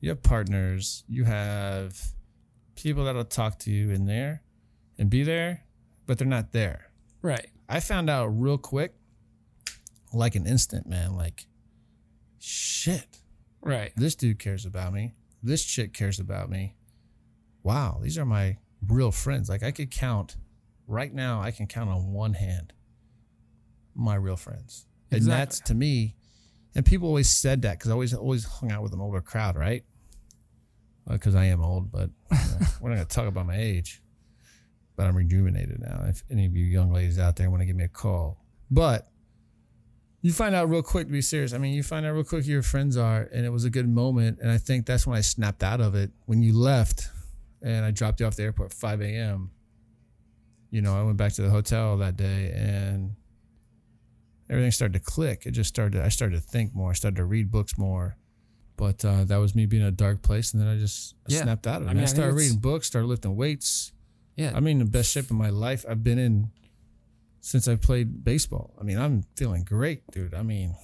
you 0.00 0.08
have 0.08 0.22
partners, 0.22 1.04
you 1.08 1.24
have 1.24 1.98
people 2.76 3.04
that'll 3.04 3.24
talk 3.24 3.58
to 3.60 3.70
you 3.70 3.90
in 3.90 4.06
there 4.06 4.42
and 4.98 5.08
be 5.10 5.22
there, 5.22 5.64
but 6.06 6.18
they're 6.18 6.26
not 6.26 6.52
there. 6.52 6.90
Right. 7.20 7.48
I 7.68 7.80
found 7.80 8.08
out 8.10 8.26
real 8.28 8.58
quick, 8.58 8.94
like 10.12 10.34
an 10.34 10.46
instant, 10.46 10.86
man. 10.86 11.14
Like, 11.16 11.46
shit 12.38 13.06
Right. 13.60 13.92
this 13.96 14.14
dude 14.14 14.38
cares 14.38 14.66
about 14.66 14.92
me. 14.92 15.14
This 15.42 15.64
chick 15.64 15.92
cares 15.92 16.18
about 16.18 16.50
me. 16.50 16.74
Wow, 17.62 18.00
these 18.02 18.18
are 18.18 18.24
my 18.24 18.56
real 18.88 19.10
friends. 19.12 19.48
Like 19.48 19.62
I 19.62 19.70
could 19.70 19.90
count 19.90 20.36
right 20.86 21.12
now, 21.12 21.40
I 21.40 21.50
can 21.50 21.66
count 21.66 21.90
on 21.90 22.12
one 22.12 22.34
hand 22.34 22.72
my 23.94 24.14
real 24.14 24.36
friends. 24.36 24.86
And 25.10 25.18
Exactly. 25.18 25.38
that's 25.38 25.60
to 25.60 25.74
me, 25.74 26.16
and 26.74 26.84
people 26.86 27.08
always 27.08 27.28
said 27.28 27.62
that 27.62 27.78
because 27.78 27.90
I 27.90 27.94
always 27.94 28.14
always 28.14 28.44
hung 28.44 28.72
out 28.72 28.82
with 28.82 28.92
an 28.92 29.00
older 29.00 29.20
crowd, 29.20 29.56
right? 29.56 29.84
Uh, 31.06 31.14
because 31.14 31.34
I 31.34 31.44
am 31.46 31.62
old, 31.62 31.90
but 31.92 32.10
you 32.30 32.38
know, 32.38 32.66
we're 32.80 32.90
not 32.90 32.96
gonna 32.96 33.04
talk 33.04 33.26
about 33.26 33.46
my 33.46 33.56
age. 33.58 34.00
But 34.96 35.06
I'm 35.06 35.16
rejuvenated 35.16 35.80
now. 35.80 36.04
If 36.06 36.22
any 36.30 36.44
of 36.46 36.54
you 36.54 36.64
young 36.64 36.92
ladies 36.92 37.18
out 37.18 37.36
there 37.36 37.50
want 37.50 37.62
to 37.62 37.66
give 37.66 37.76
me 37.76 37.84
a 37.84 37.88
call, 37.88 38.38
but 38.70 39.10
you 40.20 40.32
find 40.32 40.54
out 40.54 40.68
real 40.68 40.82
quick 40.82 41.06
to 41.06 41.12
be 41.12 41.22
serious. 41.22 41.52
I 41.52 41.58
mean, 41.58 41.72
you 41.74 41.82
find 41.82 42.06
out 42.06 42.12
real 42.12 42.24
quick 42.24 42.44
who 42.44 42.52
your 42.52 42.62
friends 42.62 42.96
are, 42.96 43.22
and 43.32 43.44
it 43.44 43.48
was 43.50 43.64
a 43.64 43.70
good 43.70 43.88
moment. 43.88 44.38
And 44.40 44.50
I 44.50 44.58
think 44.58 44.86
that's 44.86 45.06
when 45.06 45.16
I 45.16 45.22
snapped 45.22 45.62
out 45.62 45.80
of 45.80 45.94
it. 45.94 46.10
When 46.26 46.42
you 46.42 46.56
left, 46.56 47.08
and 47.62 47.84
I 47.84 47.90
dropped 47.90 48.20
you 48.20 48.26
off 48.26 48.36
the 48.36 48.42
airport 48.44 48.72
at 48.72 48.76
5 48.76 49.00
a.m. 49.02 49.50
You 50.70 50.82
know, 50.82 50.98
I 50.98 51.02
went 51.02 51.16
back 51.16 51.32
to 51.34 51.42
the 51.42 51.50
hotel 51.50 51.96
that 51.98 52.16
day, 52.16 52.52
and 52.56 53.12
everything 54.50 54.70
started 54.70 54.94
to 54.94 55.00
click. 55.00 55.44
It 55.46 55.52
just 55.52 55.68
started. 55.68 56.00
I 56.02 56.08
started 56.08 56.36
to 56.36 56.40
think 56.42 56.74
more. 56.74 56.90
I 56.90 56.94
started 56.94 57.16
to 57.16 57.24
read 57.24 57.50
books 57.50 57.76
more. 57.78 58.16
But 58.76 59.04
uh, 59.04 59.24
that 59.24 59.36
was 59.36 59.54
me 59.54 59.66
being 59.66 59.82
in 59.82 59.88
a 59.88 59.92
dark 59.92 60.22
place, 60.22 60.52
and 60.52 60.62
then 60.62 60.68
I 60.68 60.78
just 60.78 61.14
Yeah. 61.28 61.42
snapped 61.42 61.66
out 61.66 61.82
of 61.82 61.86
it. 61.86 61.88
I 61.88 61.90
I, 61.90 61.94
mean, 61.94 62.00
I 62.00 62.04
I 62.04 62.06
started 62.06 62.32
it's- 62.34 62.42
reading 62.48 62.58
books, 62.58 62.86
started 62.86 63.06
lifting 63.06 63.36
weights. 63.36 63.92
Yeah. 64.36 64.52
I'm 64.54 64.66
in 64.66 64.78
the 64.78 64.86
best 64.86 65.10
shape 65.12 65.26
of 65.26 65.32
my 65.36 65.50
life 65.50 65.84
I've 65.86 66.02
been 66.02 66.18
in 66.18 66.50
since 67.40 67.68
I 67.68 67.76
played 67.76 68.24
baseball. 68.24 68.74
I 68.80 68.82
mean, 68.82 68.98
I'm 68.98 69.24
feeling 69.36 69.62
great, 69.62 70.04
dude. 70.10 70.32
I 70.32 70.42
mean, 70.42 70.74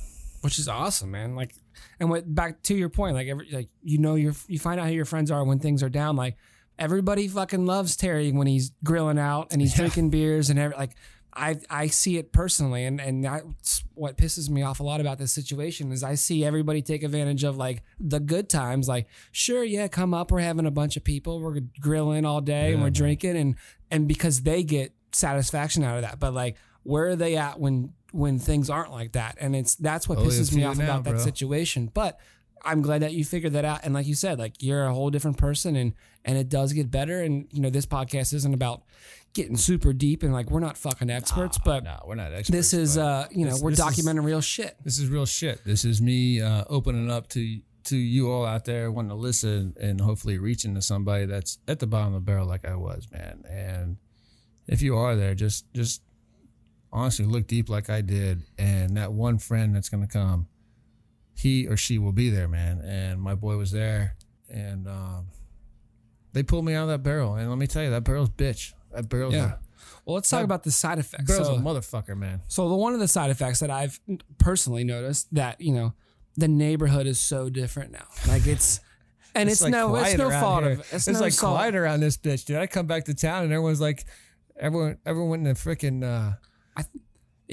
which 0.43 0.59
is 0.59 0.69
awesome, 0.69 1.11
man. 1.13 1.35
Like, 1.35 1.55
and 1.99 2.11
what 2.11 2.33
back 2.33 2.63
to 2.65 2.75
your 2.75 2.91
point, 2.91 3.15
like 3.15 3.27
every 3.27 3.49
like 3.51 3.71
you 3.83 3.97
know 3.99 4.17
your 4.17 4.35
you 4.49 4.59
find 4.59 4.79
out 4.79 4.87
who 4.89 4.93
your 4.93 5.07
friends 5.07 5.31
are 5.31 5.43
when 5.45 5.59
things 5.61 5.83
are 5.83 5.89
down. 5.89 6.15
Like 6.15 6.37
everybody 6.79 7.29
fucking 7.29 7.67
loves 7.67 7.97
Terry 7.97 8.33
when 8.33 8.47
he's 8.47 8.73
grilling 8.85 9.19
out 9.19 9.49
and 9.53 9.61
he's 9.61 9.75
drinking 9.75 10.11
beers 10.11 10.51
and 10.51 10.59
every 10.59 10.77
like. 10.77 10.93
I, 11.35 11.61
I 11.71 11.87
see 11.87 12.17
it 12.17 12.33
personally. 12.33 12.85
And, 12.85 13.01
and 13.01 13.23
that's 13.23 13.85
what 13.95 14.17
pisses 14.17 14.49
me 14.49 14.63
off 14.63 14.81
a 14.81 14.83
lot 14.83 15.01
about 15.01 15.19
this 15.19 15.31
situation 15.31 15.93
is 15.93 16.03
I 16.03 16.17
see 16.17 16.45
everybody 16.45 16.83
take 16.83 17.05
advantage 17.05 17.45
of 17.45 17.57
like 17.57 17.85
the 18.01 18.19
good 18.19 18.49
times. 18.49 18.89
Like 18.89 19.07
sure 19.31 19.63
yeah 19.63 19.87
come 19.87 20.15
up. 20.15 20.33
We're 20.33 20.41
having 20.41 20.67
a 20.67 20.71
bunch 20.73 20.97
of 20.97 21.05
people. 21.05 21.41
We're 21.41 21.61
grilling 21.81 22.25
all 22.25 22.41
day 22.41 22.73
and 22.73 22.83
we're 22.83 22.91
drinking 22.91 23.37
and 23.37 23.55
and 23.89 24.09
because 24.09 24.43
they 24.43 24.65
get 24.65 24.95
satisfaction 25.13 25.85
out 25.85 25.97
of 25.97 26.03
that. 26.03 26.19
But 26.19 26.35
like 26.35 26.57
where 26.83 27.09
are 27.09 27.17
they 27.17 27.37
at 27.37 27.61
when 27.61 27.93
when 28.11 28.41
things 28.41 28.69
aren't 28.69 28.91
like 28.91 29.13
that? 29.13 29.37
And 29.39 29.55
it's 29.55 29.77
that's 29.77 30.09
what 30.09 30.19
Oh, 30.19 30.23
yeah, 30.23 30.29
pisses 30.31 30.53
me 30.53 30.65
off 30.65 30.79
now, 30.79 30.85
about 30.85 31.05
that 31.05 31.21
situation. 31.21 31.89
But 31.93 32.19
i'm 32.71 32.83
glad 32.83 33.03
that 33.03 33.13
you 33.13 33.25
figured 33.25 33.53
that 33.53 33.65
out 33.65 33.81
and 33.85 33.93
like 33.95 34.07
you 34.07 34.15
said 34.15 34.39
like 34.39 34.55
you're 34.63 34.85
a 34.85 34.95
whole 34.95 35.11
different 35.11 35.37
person 35.37 35.75
and 35.77 35.93
and 36.25 36.37
it 36.39 36.49
does 36.49 36.73
get 36.73 36.91
better 36.91 37.21
and 37.23 37.47
you 37.53 37.61
know 37.61 37.71
this 37.71 37.87
podcast 37.87 38.33
isn't 38.35 38.55
about 38.55 38.83
getting 39.35 39.57
super 39.57 39.93
deep 39.93 40.23
and 40.23 40.33
like 40.33 40.51
we're 40.51 40.61
not 40.61 40.77
fucking 40.77 41.11
experts 41.11 41.59
but 41.65 41.85
no, 41.85 41.97
we're 42.07 42.15
not 42.15 42.33
experts. 42.33 42.49
this 42.51 42.73
is 42.75 42.97
uh 42.99 43.27
you 43.31 43.45
know 43.45 43.53
this- 43.53 43.63
we're 43.63 43.71
this 43.71 43.79
is- 43.81 43.85
documenting 44.07 44.25
real 44.25 44.41
shit 44.41 44.77
this 44.85 44.99
is 44.99 45.09
real 45.09 45.27
shit. 45.27 45.65
This 45.65 45.85
is 45.85 46.01
me 46.01 46.41
uh, 46.41 46.65
opening 46.69 47.11
up 47.11 47.29
to 47.31 47.61
to 47.85 47.97
you 47.97 48.31
all 48.31 48.45
out 48.45 48.65
there 48.67 48.91
wanting 48.91 49.11
to 49.11 49.15
listen 49.15 49.75
and 49.81 50.01
hopefully 50.01 50.37
reaching 50.39 50.75
to 50.75 50.83
somebody 50.83 51.25
that's 51.27 51.59
at 51.69 51.79
the 51.79 51.87
bottom 51.87 52.09
of 52.15 52.21
the 52.25 52.25
barrel 52.31 52.47
like 52.47 52.67
I 52.67 52.75
was, 52.75 53.07
man. 53.11 53.45
And 53.49 53.97
if 54.67 54.83
you 54.83 54.97
are 54.97 55.15
there, 55.17 55.35
just 55.35 55.73
just 55.73 56.03
honestly 56.93 57.25
look 57.25 57.47
deep 57.47 57.69
like 57.69 57.89
I 57.91 58.01
did, 58.03 58.43
and 58.59 58.97
that 58.97 59.13
one 59.13 59.39
friend 59.39 59.75
that's 59.75 59.89
gonna 59.89 60.07
come, 60.09 60.49
he 61.39 61.67
or 61.67 61.77
she 61.77 61.99
will 61.99 62.13
be 62.13 62.31
there, 62.31 62.49
man. 62.49 62.81
And 62.81 63.21
my 63.21 63.35
boy 63.35 63.57
was 63.57 63.71
there, 63.71 64.17
and 64.49 64.89
um, 64.89 65.27
they 66.33 66.43
pulled 66.43 66.65
me 66.65 66.75
out 66.75 66.85
of 66.85 66.89
that 66.89 67.03
barrel. 67.03 67.35
And 67.35 67.49
let 67.49 67.59
me 67.59 67.67
tell 67.67 67.83
you, 67.83 67.91
that 67.91 68.05
barrel's 68.05 68.31
bitch. 68.31 68.73
That 68.93 69.09
barrel's 69.09 69.35
yeah 69.35 69.53
a, 69.53 69.59
well 70.07 70.15
let's 70.15 70.29
talk 70.31 70.43
about 70.43 70.63
the 70.65 70.71
side 70.71 70.99
effects 70.99 71.25
barrel's 71.25 71.49
so, 71.49 71.55
a 71.55 71.59
motherfucker, 71.59 72.17
man. 72.17 72.41
so 72.49 72.69
the 72.69 72.75
one 72.75 72.95
of 72.95 73.01
the 73.01 73.07
side 73.07 73.31
effects 73.31 73.61
that 73.61 73.71
i've 73.71 74.01
personally 74.39 74.83
noticed 74.83 75.33
that 75.35 75.61
you 75.61 75.73
know 75.73 75.93
the 76.39 76.49
neighborhood 76.49 77.07
is 77.07 77.21
so 77.21 77.51
different 77.51 77.93
now 77.93 78.07
like 78.27 78.47
it's 78.47 78.81
and 79.35 79.49
it's, 79.49 79.63
like 79.63 79.71
no 79.71 79.95
it's 79.97 80.17
no 80.17 80.31
fault 80.31 80.65
here. 80.65 80.73
of 80.73 80.81
it's, 80.81 81.07
It's, 81.07 81.09
no 81.09 81.21
like 81.21 81.33
fault- 81.33 81.57
quiet 81.57 81.75
around 81.75 82.01
this 82.01 82.17
bitch, 82.17 82.45
dude. 82.45 82.57
I 82.57 82.67
come 82.67 82.87
back 82.87 83.05
to 83.05 83.15
town 83.15 83.45
and 83.45 83.53
everyone's 83.53 83.81
like, 83.81 84.05
everyone, 84.59 84.99
everyone 85.07 85.31
went 85.31 85.47
in 85.47 85.55
the 85.55 85.59
freaking. 85.59 86.03
Uh, 86.03 86.83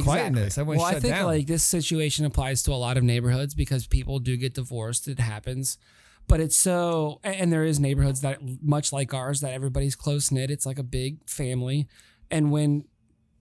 quietness. 0.03 0.57
Everyone 0.57 0.77
well, 0.77 0.87
I 0.87 0.99
think 0.99 1.13
down. 1.13 1.25
like 1.25 1.47
this 1.47 1.63
situation 1.63 2.25
applies 2.25 2.63
to 2.63 2.71
a 2.71 2.75
lot 2.75 2.97
of 2.97 3.03
neighborhoods 3.03 3.53
because 3.55 3.87
people 3.87 4.19
do 4.19 4.37
get 4.37 4.53
divorced. 4.53 5.07
It 5.07 5.19
happens, 5.19 5.77
but 6.27 6.39
it's 6.39 6.55
so 6.55 7.19
and 7.23 7.51
there 7.51 7.63
is 7.63 7.79
neighborhoods 7.79 8.21
that 8.21 8.39
much 8.61 8.91
like 8.91 9.13
ours 9.13 9.41
that 9.41 9.53
everybody's 9.53 9.95
close 9.95 10.31
knit. 10.31 10.51
It's 10.51 10.65
like 10.65 10.79
a 10.79 10.83
big 10.83 11.27
family, 11.29 11.87
and 12.29 12.51
when 12.51 12.85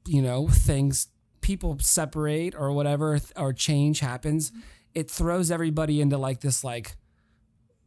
you 0.07 0.23
know 0.23 0.49
things 0.49 1.09
people 1.41 1.79
separate 1.81 2.55
or 2.55 2.73
whatever 2.73 3.21
or 3.37 3.53
change 3.53 4.01
happens, 4.01 4.53
it 4.95 5.11
throws 5.11 5.51
everybody 5.51 6.01
into 6.01 6.17
like 6.17 6.41
this 6.41 6.65
like 6.65 6.97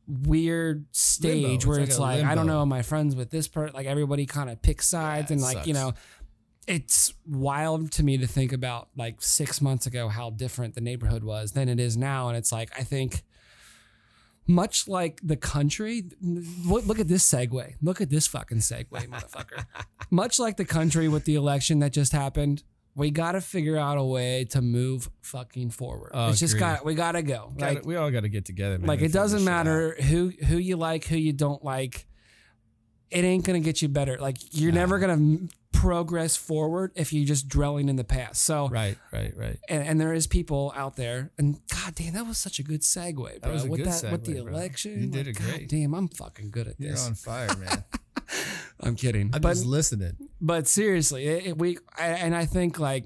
weird 0.07 0.85
stage 0.91 1.65
Limbo. 1.65 1.67
Where 1.67 1.79
like 1.79 1.87
it's 1.89 1.97
a 1.97 2.01
like 2.01 2.23
I 2.23 2.35
don't 2.35 2.47
know, 2.47 2.61
am 2.61 2.71
I 2.71 2.81
friends 2.81 3.15
with 3.15 3.29
this 3.29 3.47
person? 3.47 3.75
Like 3.75 3.87
everybody 3.87 4.25
kind 4.25 4.49
of 4.49 4.61
picks 4.61 4.87
sides 4.87 5.29
Yeah, 5.29 5.33
and 5.33 5.41
like 5.41 5.67
you 5.67 5.73
know 5.73 5.93
it's 6.67 7.13
wild 7.25 7.91
to 7.93 8.03
me 8.03 8.17
to 8.17 8.27
think 8.27 8.51
about 8.51 8.89
like 8.97 9.21
six 9.21 9.61
months 9.61 9.85
ago 9.85 10.09
how 10.09 10.29
different 10.29 10.75
the 10.75 10.81
neighborhood 10.81 11.23
was 11.23 11.53
than 11.53 11.69
it 11.69 11.79
is 11.79 11.95
now. 11.95 12.27
And 12.27 12.37
it's 12.37 12.51
like, 12.51 12.69
I 12.77 12.83
think 12.83 13.23
much 14.47 14.87
like 14.87 15.19
the 15.23 15.35
country, 15.35 16.05
look, 16.21 16.85
look 16.85 16.99
at 16.99 17.07
this 17.07 17.29
segue. 17.29 17.75
Look 17.81 17.99
at 18.01 18.09
this 18.09 18.27
fucking 18.27 18.59
segue, 18.59 18.85
motherfucker. 18.91 19.65
much 20.09 20.39
like 20.39 20.57
the 20.57 20.65
country 20.65 21.07
with 21.07 21.25
the 21.25 21.35
election 21.35 21.79
that 21.79 21.91
just 21.93 22.11
happened, 22.13 22.63
we 22.95 23.11
got 23.11 23.33
to 23.33 23.41
figure 23.41 23.77
out 23.77 23.97
a 23.97 24.03
way 24.03 24.45
to 24.45 24.61
move 24.61 25.09
fucking 25.21 25.69
forward. 25.69 26.11
Oh, 26.13 26.29
it's 26.29 26.39
just 26.39 26.57
got, 26.57 26.83
we 26.85 26.95
got 26.95 27.11
to 27.13 27.21
go. 27.21 27.53
gotta- 27.57 27.75
Like, 27.75 27.85
we 27.85 27.95
all 27.95 28.09
got 28.09 28.21
to 28.21 28.29
get 28.29 28.45
together, 28.45 28.77
man. 28.77 28.87
like 28.87 29.01
it 29.01 29.13
doesn't 29.13 29.43
matter 29.43 29.95
who 30.01 30.29
who 30.47 30.57
you 30.57 30.77
like, 30.77 31.05
who 31.05 31.17
you 31.17 31.33
don't 31.33 31.63
like. 31.63 32.07
It 33.09 33.23
ain't 33.23 33.45
gonna 33.45 33.61
get 33.61 33.81
you 33.81 33.87
better. 33.87 34.17
Like 34.19 34.37
you're 34.51 34.73
never 34.73 34.99
gonna 34.99 35.37
progress 35.77 36.35
forward 36.35 36.91
if 36.95 37.13
you're 37.13 37.25
just 37.25 37.47
dwelling 37.47 37.87
in 37.89 37.95
the 37.95 38.03
past. 38.03 38.41
So. 38.43 38.67
Right, 38.69 38.97
right, 39.13 39.33
right. 39.37 39.57
and, 39.69 39.83
and 39.87 40.01
there 40.01 40.13
is 40.13 40.25
people 40.27 40.73
out 40.75 40.95
there, 40.95 41.31
and 41.37 41.59
god 41.69 41.95
damn, 41.95 42.13
that 42.13 42.25
was 42.25 42.37
such 42.37 42.59
a 42.59 42.63
good 42.63 42.81
segue, 42.81 43.41
bro. 43.41 43.51
was 43.53 43.63
a 43.65 43.67
with 43.69 43.83
good 43.83 43.87
that, 43.93 44.11
with 44.11 44.25
the 44.25 44.41
bro. 44.41 44.53
election, 44.53 45.01
You 45.01 45.07
did 45.07 45.27
like, 45.27 45.35
it 45.35 45.41
great. 45.41 45.59
God 45.61 45.67
damn, 45.69 45.93
I'm 45.93 46.07
fucking 46.07 46.49
good 46.51 46.67
at 46.67 46.77
this. 46.79 46.99
You're 47.01 47.07
on 47.07 47.13
fire, 47.15 47.55
man. 47.57 47.83
I'm 48.79 48.95
kidding, 48.95 49.31
I'm 49.33 49.41
but 49.41 49.49
just 49.53 49.65
listening. 49.65 50.17
but 50.41 50.67
seriously, 50.67 51.25
it, 51.27 51.45
it- 51.47 51.57
we 51.57 51.77
I, 51.97 52.07
and 52.07 52.35
I 52.35 52.45
think 52.45 52.79
like 52.79 53.05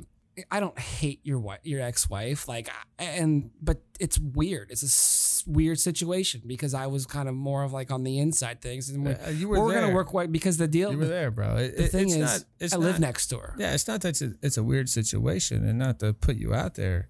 I 0.50 0.60
don't 0.62 0.78
hate 0.80 1.20
your 1.24 1.40
wife, 1.40 1.60
your 1.64 1.82
ex-wife, 1.82 2.48
like, 2.48 2.70
and 2.98 3.52
but 3.62 3.82
it's 4.00 4.18
weird. 4.18 4.72
It's 4.72 4.82
a 4.82 4.86
s- 4.86 5.44
weird 5.46 5.78
situation 5.80 6.42
because 6.48 6.74
I 6.74 6.88
was 6.88 7.06
kind 7.06 7.28
of 7.28 7.36
more 7.36 7.64
of 7.64 7.74
like 7.74 7.92
on 7.92 8.04
the 8.04 8.18
inside 8.18 8.62
things, 8.62 8.90
and 8.90 9.06
we, 9.06 9.12
Uh, 9.14 9.30
you 9.30 9.50
were 9.50 9.60
we're 9.60 9.74
gonna 9.74 9.94
work 9.94 10.14
like 10.14 10.32
because 10.32 10.56
the 10.58 10.70
deal, 10.70 10.92
You 10.92 11.00
were 11.00 11.06
there, 11.06 11.32
bro. 11.32 11.58
It, 11.58 11.76
the 11.76 11.84
it- 11.84 11.92
thing 11.92 12.06
it's 12.08 12.16
is, 12.16 12.22
not, 12.22 12.44
it's 12.62 12.74
I 12.74 12.78
live 12.78 13.00
next 13.00 13.28
door. 13.30 13.56
Yeah, 13.60 13.74
it's 13.74 13.88
not 13.88 14.02
that 14.02 14.10
it's 14.10 14.22
a, 14.22 14.34
it's 14.42 14.58
a 14.58 14.64
weird 14.64 14.88
situation, 14.90 15.68
and 15.68 15.78
not 15.78 16.00
to 16.00 16.14
put 16.14 16.38
you 16.38 16.54
out 16.54 16.76
there. 16.76 17.10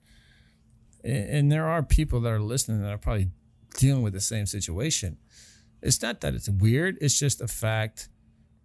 And, 1.04 1.30
and 1.30 1.52
there 1.52 1.68
are 1.68 1.84
people 1.84 2.22
that 2.22 2.30
are 2.32 2.40
listening 2.42 2.82
that 2.82 2.92
are 2.92 2.98
probably 2.98 3.30
dealing 3.78 4.02
with 4.02 4.14
the 4.14 4.22
same 4.22 4.46
situation. 4.48 5.18
It's 5.84 6.02
not 6.02 6.22
that 6.22 6.34
it's 6.34 6.50
weird; 6.50 6.98
it's 7.02 7.20
just 7.20 7.40
a 7.40 7.48
fact 7.48 8.10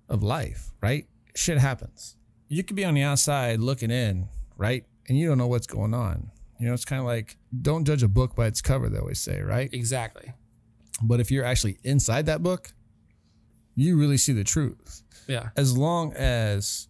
of 0.08 0.22
life, 0.22 0.72
right? 0.80 1.06
Shit 1.34 1.58
happens. 1.58 2.16
You 2.48 2.62
could 2.62 2.76
be 2.76 2.84
on 2.84 2.94
the 2.94 3.02
outside 3.02 3.58
looking 3.60 3.90
in, 3.90 4.28
right, 4.56 4.84
and 5.08 5.18
you 5.18 5.28
don't 5.28 5.38
know 5.38 5.46
what's 5.46 5.66
going 5.66 5.94
on. 5.94 6.30
You 6.58 6.66
know, 6.68 6.74
it's 6.74 6.84
kind 6.84 7.00
of 7.00 7.06
like 7.06 7.36
don't 7.62 7.84
judge 7.84 8.02
a 8.02 8.08
book 8.08 8.34
by 8.34 8.46
its 8.46 8.60
cover. 8.62 8.88
They 8.88 8.98
always 8.98 9.20
say, 9.20 9.40
right? 9.42 9.68
Exactly. 9.72 10.32
But 11.02 11.20
if 11.20 11.30
you're 11.30 11.44
actually 11.44 11.78
inside 11.84 12.26
that 12.26 12.42
book, 12.42 12.72
you 13.74 13.98
really 13.98 14.16
see 14.16 14.32
the 14.32 14.44
truth 14.44 15.02
Yeah. 15.28 15.50
as 15.56 15.76
long 15.76 16.14
as 16.14 16.88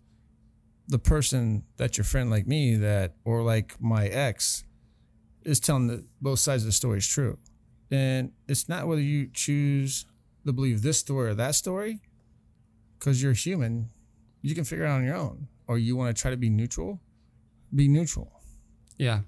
the 0.89 0.99
person 1.01 1.65
that's 1.77 1.99
your 1.99 2.05
friend 2.05 2.31
like 2.31 2.47
me 2.47 2.77
that 2.77 3.15
or 3.25 3.43
like 3.43 3.75
my 3.81 4.07
ex 4.07 4.63
is 5.43 5.59
telling 5.59 5.89
the 5.89 6.05
both 6.21 6.39
sides 6.39 6.63
of 6.63 6.67
the 6.69 6.73
story 6.73 6.99
is 6.99 7.07
true 7.09 7.37
and 7.91 8.31
it's 8.47 8.69
not 8.69 8.87
whether 8.87 9.01
you 9.01 9.29
choose 9.33 10.07
to 10.47 10.53
believe 10.53 10.83
this 10.83 10.97
story 10.99 11.31
or 11.31 11.35
that 11.35 11.57
story 11.57 12.01
because 13.01 13.21
you're 13.21 13.33
human 13.33 13.91
you 14.43 14.55
can 14.55 14.63
figure 14.63 14.85
it 14.85 14.89
out 14.89 14.99
on 14.99 15.05
your 15.05 15.17
own 15.17 15.49
or 15.67 15.77
you 15.77 15.97
want 15.97 16.15
to 16.17 16.21
try 16.23 16.31
to 16.31 16.37
be 16.37 16.49
neutral 16.49 17.01
be 17.75 17.89
neutral 17.89 18.33
Yeah. 18.99 19.21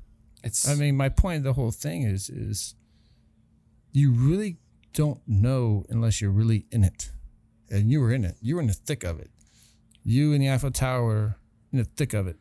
It's. 0.44 0.68
I 0.68 0.74
mean, 0.77 0.96
my 0.96 1.09
point 1.09 1.38
of 1.38 1.42
the 1.44 1.53
whole 1.55 1.72
thing 1.72 2.03
is 2.05 2.31
is 2.31 2.74
you 3.92 4.12
really 4.12 4.59
don't 4.94 5.20
know 5.27 5.85
unless 5.88 6.20
you're 6.20 6.31
really 6.31 6.66
in 6.70 6.85
it. 6.85 7.11
And 7.70 7.90
you 7.90 8.01
were 8.01 8.12
in 8.12 8.24
it. 8.24 8.37
You 8.40 8.55
were 8.57 8.61
in 8.61 8.68
the 8.68 8.72
thick 8.72 9.05
of 9.05 9.18
it. 9.18 9.31
You 10.05 10.33
and 10.33 10.40
the 10.42 10.51
Eiffel 10.51 10.70
Tower 10.70 11.37
in 11.72 11.79
the 11.79 11.85
thick 11.85 12.14
of 12.14 12.27
it. 12.27 12.37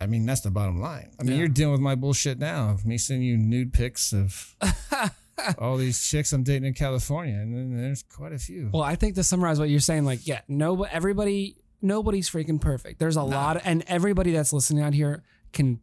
I 0.00 0.06
mean, 0.06 0.24
that's 0.24 0.40
the 0.40 0.50
bottom 0.50 0.80
line. 0.80 1.10
I 1.18 1.24
mean, 1.24 1.32
Yeah. 1.32 1.38
you're 1.40 1.48
dealing 1.48 1.72
with 1.72 1.80
my 1.80 1.94
bullshit 1.94 2.38
now. 2.38 2.70
of 2.70 2.86
Me 2.86 2.96
sending 2.96 3.26
you 3.26 3.36
nude 3.36 3.72
pics 3.72 4.12
of 4.12 4.56
all 5.58 5.76
these 5.76 6.02
chicks 6.08 6.32
I'm 6.32 6.42
dating 6.42 6.64
in 6.64 6.74
California, 6.74 7.34
and 7.34 7.78
there's 7.78 8.02
quite 8.02 8.32
a 8.32 8.38
few. 8.38 8.70
Well, 8.72 8.82
I 8.82 8.94
think 8.96 9.14
to 9.16 9.24
summarize 9.24 9.58
what 9.58 9.68
you're 9.68 9.80
saying, 9.80 10.04
like, 10.04 10.26
yeah, 10.26 10.40
no, 10.48 10.84
everybody, 10.84 11.56
nobody's 11.82 12.30
freaking 12.30 12.60
perfect. 12.60 12.98
There's 12.98 13.16
a 13.16 13.22
lot, 13.22 13.56
of, 13.56 13.62
and 13.64 13.84
everybody 13.86 14.32
that's 14.32 14.52
listening 14.52 14.82
out 14.82 14.94
here 14.94 15.22
can 15.52 15.80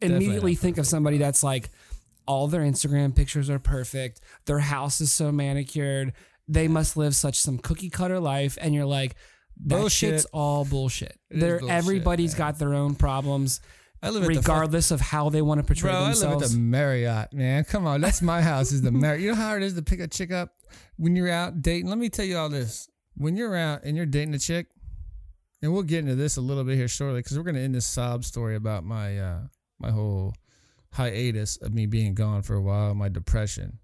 Definitely 0.00 0.24
immediately 0.24 0.54
think 0.56 0.78
of 0.78 0.86
somebody 0.86 1.18
that's 1.18 1.42
like, 1.42 1.70
all 2.26 2.46
their 2.48 2.62
Instagram 2.62 3.14
pictures 3.14 3.50
are 3.50 3.58
perfect. 3.58 4.20
Their 4.46 4.60
house 4.60 5.00
is 5.00 5.12
so 5.12 5.32
manicured. 5.32 6.12
They 6.48 6.68
must 6.68 6.96
live 6.96 7.14
such 7.14 7.38
some 7.38 7.58
cookie 7.58 7.90
cutter 7.90 8.20
life, 8.20 8.56
and 8.60 8.74
you're 8.74 8.86
like, 8.86 9.16
that 9.66 9.78
Bullshit. 9.80 10.10
shit's 10.10 10.24
all 10.32 10.64
bullshit. 10.64 11.18
They're 11.30 11.60
everybody's 11.68 12.32
man. 12.32 12.38
got 12.38 12.58
their 12.58 12.74
own 12.74 12.94
problems, 12.94 13.60
I 14.02 14.10
live 14.10 14.24
at 14.24 14.28
the 14.28 14.34
fuck- 14.36 14.42
regardless 14.44 14.90
of 14.90 15.00
how 15.00 15.28
they 15.28 15.42
want 15.42 15.60
to 15.60 15.66
portray 15.66 15.90
Bro, 15.90 15.98
I 15.98 16.06
live 16.08 16.18
themselves. 16.18 16.44
at 16.44 16.50
the 16.52 16.58
Marriott, 16.58 17.32
man. 17.32 17.64
Come 17.64 17.86
on, 17.86 18.00
that's 18.00 18.22
my 18.22 18.42
house. 18.42 18.72
Is 18.72 18.82
the 18.82 18.90
Marriott? 18.92 19.20
You 19.22 19.28
know 19.28 19.34
how 19.36 19.46
hard 19.48 19.62
it 19.62 19.66
is 19.66 19.74
to 19.74 19.82
pick 19.82 20.00
a 20.00 20.08
chick 20.08 20.32
up 20.32 20.54
when 20.96 21.14
you're 21.14 21.30
out 21.30 21.62
dating. 21.62 21.88
Let 21.88 21.98
me 21.98 22.08
tell 22.08 22.24
you 22.24 22.36
all 22.36 22.48
this: 22.48 22.88
when 23.16 23.36
you're 23.36 23.56
out 23.56 23.84
and 23.84 23.96
you're 23.96 24.06
dating 24.06 24.34
a 24.34 24.38
chick, 24.40 24.66
and 25.62 25.72
we'll 25.72 25.82
get 25.82 26.00
into 26.00 26.14
this 26.14 26.36
a 26.36 26.40
little 26.40 26.64
bit 26.64 26.76
here 26.76 26.88
shortly 26.88 27.20
because 27.20 27.38
we're 27.38 27.44
gonna 27.44 27.60
end 27.60 27.74
this 27.74 27.86
sob 27.86 28.24
story 28.24 28.56
about 28.56 28.84
my 28.84 29.18
uh 29.18 29.40
my 29.78 29.90
whole 29.90 30.34
hiatus 30.92 31.56
of 31.56 31.72
me 31.72 31.86
being 31.86 32.14
gone 32.14 32.42
for 32.42 32.54
a 32.54 32.60
while, 32.60 32.94
my 32.94 33.08
depression. 33.08 33.78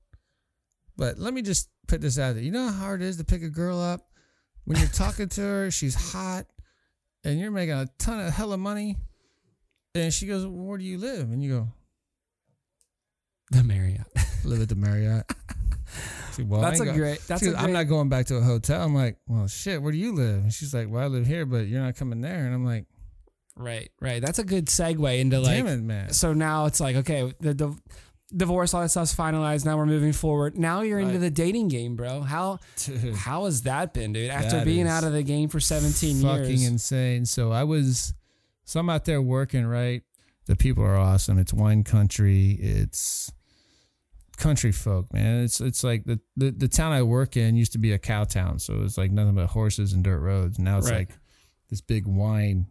But 0.97 1.19
let 1.19 1.33
me 1.33 1.43
just 1.43 1.71
put 1.87 2.01
this 2.01 2.19
out 2.19 2.35
there: 2.35 2.45
you 2.45 2.51
know 2.51 2.67
how 2.69 2.73
hard 2.73 3.03
it 3.03 3.07
is 3.07 3.17
to 3.17 3.25
pick 3.25 3.43
a 3.43 3.49
girl 3.49 3.81
up 3.81 4.09
when 4.65 4.77
you're 4.79 4.89
talking 4.93 5.29
to 5.31 5.41
her, 5.41 5.71
she's 5.71 5.95
hot, 5.95 6.47
and 7.25 7.41
you're 7.41 7.51
making 7.51 7.75
a 7.75 7.89
ton 7.99 8.21
of 8.21 8.35
hella 8.35 8.59
money. 8.59 8.97
And 9.95 10.13
she 10.13 10.27
goes, 10.27 10.45
well, 10.45 10.67
"Where 10.67 10.79
do 10.79 10.85
you 10.85 10.99
live?" 10.99 11.31
And 11.31 11.43
you 11.43 11.51
go, 11.51 11.69
the 13.51 13.65
Marriott. 13.65 14.07
live 14.45 14.61
at 14.61 14.69
the 14.69 14.75
Marriott. 14.75 15.25
She, 16.39 16.45
well, 16.45 16.61
that's 16.61 16.81
a 16.81 16.87
great. 16.87 17.21
That's 17.27 17.43
she 17.43 17.49
a 17.49 17.51
goes, 17.51 17.59
great. 17.61 17.65
I'm 17.65 17.73
not 17.73 17.85
going 17.85 18.09
back 18.09 18.27
to 18.27 18.37
a 18.37 18.41
hotel. 18.41 18.83
I'm 18.83 18.95
like, 18.95 19.19
well, 19.27 19.47
shit, 19.49 19.83
where 19.83 19.93
do 19.93 19.99
you 19.99 20.13
live? 20.13 20.45
And 20.45 20.53
she's 20.53 20.73
like, 20.73 20.89
well, 20.89 21.03
I 21.03 21.07
live 21.09 21.27
here, 21.27 21.45
but 21.45 21.67
you're 21.67 21.83
not 21.83 21.97
coming 21.97 22.21
there. 22.21 22.47
And 22.47 22.55
I'm 22.55 22.65
like, 22.65 22.87
right, 23.57 23.91
right. 24.01 24.23
That's 24.23 24.39
a 24.39 24.45
good 24.45 24.67
segue 24.67 25.19
into 25.19 25.41
like. 25.41 25.57
damn 25.57 25.67
it, 25.67 25.83
man. 25.83 26.13
So 26.13 26.33
now 26.33 26.67
it's 26.67 26.81
like 26.81 26.97
okay, 26.97 27.35
the, 27.41 27.55
the 27.55 27.79
divorce, 28.35 28.75
all 28.75 28.83
that 28.83 28.91
stuff's 28.91 29.15
finalized. 29.15 29.65
Now 29.65 29.77
we're 29.77 29.87
moving 29.87 30.13
forward. 30.13 30.57
Now 30.57 30.83
you're 30.83 31.01
into 31.01 31.19
the 31.19 31.31
dating 31.31 31.69
game, 31.69 31.97
bro. 31.97 32.21
How 32.21 32.59
Dude, 32.77 33.15
how 33.15 33.47
has 33.47 33.63
that 33.63 33.95
been, 33.95 34.13
dude? 34.13 34.31
After 34.31 34.65
being 34.65 34.87
out 34.87 35.05
of 35.05 35.13
the 35.13 35.23
game 35.23 35.49
for 35.49 35.61
17 35.61 36.23
fucking 36.23 36.45
years. 36.45 36.49
Fucking 36.49 36.63
insane. 36.63 37.25
So 37.25 37.53
I 37.53 37.65
was, 37.65 38.15
so 38.65 38.81
I'm 38.81 38.91
out 38.91 39.05
there 39.05 39.23
working, 39.23 39.67
right? 39.67 40.03
The 40.47 40.57
people 40.57 40.85
are 40.85 40.97
awesome. 40.97 41.39
It's 41.39 41.53
wine 41.53 41.85
country. 41.85 42.53
It's 42.61 43.33
country 44.39 44.73
folk, 44.73 45.13
man. 45.13 45.43
It's 45.45 45.61
it's 45.61 45.85
like 45.85 46.05
the, 46.05 46.21
the, 46.37 46.51
the 46.51 46.69
town 46.69 46.93
I 46.93 47.03
work 47.03 47.37
in 47.37 47.57
used 47.57 47.73
to 47.73 47.79
be 47.79 47.93
a 47.93 47.99
cow 47.99 48.25
town. 48.25 48.59
So 48.59 48.75
it 48.75 48.79
was 48.81 48.97
like 48.97 49.11
nothing 49.11 49.35
but 49.35 49.47
horses 49.49 49.93
and 49.93 50.03
dirt 50.03 50.21
roads. 50.21 50.59
Now 50.59 50.79
it's 50.79 50.89
Right. 50.91 51.09
like 51.09 51.19
this 51.71 51.81
big 51.81 52.07
wine. 52.07 52.67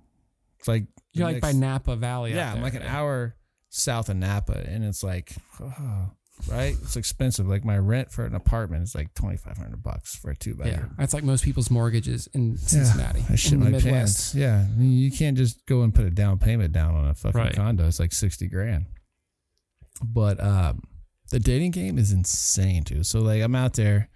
It's 0.59 0.67
like 0.67 0.85
the 1.13 1.19
You're 1.19 1.27
like 1.31 1.41
by 1.41 1.49
next- 1.49 1.57
Napa 1.59 1.95
Valley. 1.95 2.31
out 2.33 2.35
Yeah, 2.37 2.47
I'm 2.49 2.53
there. 2.55 2.63
like 2.63 2.73
an 2.75 2.83
hour 2.83 3.35
south 3.69 4.09
of 4.09 4.15
Napa, 4.17 4.57
and 4.67 4.83
it's 4.83 5.03
like, 5.03 5.33
oh, 5.61 6.09
right? 6.49 6.75
It's 6.81 6.95
expensive. 6.95 7.47
Like 7.47 7.63
my 7.65 7.77
rent 7.77 8.11
for 8.11 8.25
an 8.25 8.33
apartment 8.33 8.83
is 8.83 8.95
like 8.95 9.13
twenty 9.13 9.37
five 9.37 9.57
hundred 9.57 9.83
bucks 9.83 10.15
for 10.15 10.31
a 10.31 10.35
two 10.35 10.55
Yeah, 10.57 10.63
bedroom. 10.71 10.95
that's 10.97 11.13
like 11.13 11.23
most 11.23 11.43
people's 11.43 11.69
mortgages 11.69 12.27
in 12.33 12.57
Cincinnati. 12.57 13.23
I 13.29 13.35
shit 13.35 13.53
in 13.53 13.59
the 13.59 13.65
my 13.65 13.71
Midwest. 13.71 13.91
pants. 14.33 14.35
Yeah, 14.35 14.65
I 14.67 14.77
mean, 14.77 14.93
you 14.97 15.11
can't 15.11 15.37
just 15.37 15.63
go 15.67 15.81
and 15.83 15.93
put 15.93 16.05
a 16.05 16.09
down 16.11 16.39
payment 16.39 16.71
down 16.73 16.95
on 16.95 17.07
a 17.07 17.13
fucking 17.13 17.39
Right. 17.39 17.53
condo. 17.53 17.85
It's 17.87 17.99
like 17.99 18.13
sixty 18.13 18.47
grand. 18.47 18.85
But 20.03 20.41
um, 20.43 20.81
the 21.31 21.39
dating 21.39 21.71
game 21.71 21.97
is 21.97 22.11
insane 22.11 22.83
too. 22.83 23.03
So 23.03 23.19
like, 23.21 23.41
I'm 23.41 23.55
out 23.55 23.73
there, 23.73 24.09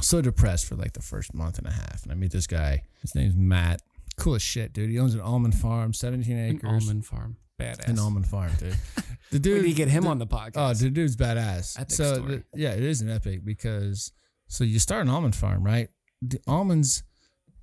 so 0.00 0.20
depressed 0.20 0.66
for 0.66 0.74
like 0.76 0.92
the 0.92 1.02
first 1.02 1.34
month 1.34 1.58
and 1.58 1.66
a 1.66 1.70
half, 1.72 2.02
and 2.02 2.12
I 2.12 2.14
meet 2.14 2.32
this 2.32 2.46
guy. 2.46 2.82
His 3.00 3.14
name's 3.14 3.36
Matt. 3.36 3.80
Cool 4.16 4.34
as 4.34 4.42
shit, 4.42 4.72
dude. 4.72 4.90
He 4.90 4.98
owns 4.98 5.14
an 5.14 5.20
almond 5.20 5.54
farm, 5.54 5.92
seventeen 5.94 6.36
An 6.36 6.56
acres. 6.56 6.70
almond 6.88 7.06
farm. 7.06 7.36
Badass. 7.60 7.88
An 7.88 7.98
almond 7.98 8.26
farm, 8.26 8.52
dude. 8.58 8.76
The 9.30 9.38
We 9.38 9.38
dude 9.38 9.62
need 9.62 9.68
to 9.70 9.74
get 9.76 9.88
him 9.88 10.04
the- 10.04 10.10
on 10.10 10.18
the 10.18 10.26
podcast. 10.26 10.52
Oh, 10.56 10.74
the 10.74 10.90
dude's 10.90 11.16
badass. 11.16 11.78
Epic 11.80 11.90
so 11.92 12.14
story. 12.16 12.36
the- 12.36 12.44
yeah, 12.60 12.72
it 12.72 12.82
is 12.82 13.00
an 13.00 13.08
epic 13.08 13.42
because 13.46 14.12
so 14.48 14.62
you 14.64 14.78
start 14.78 15.02
an 15.06 15.08
almond 15.08 15.34
farm, 15.34 15.64
right? 15.64 15.88
The 16.20 16.38
almonds 16.46 17.02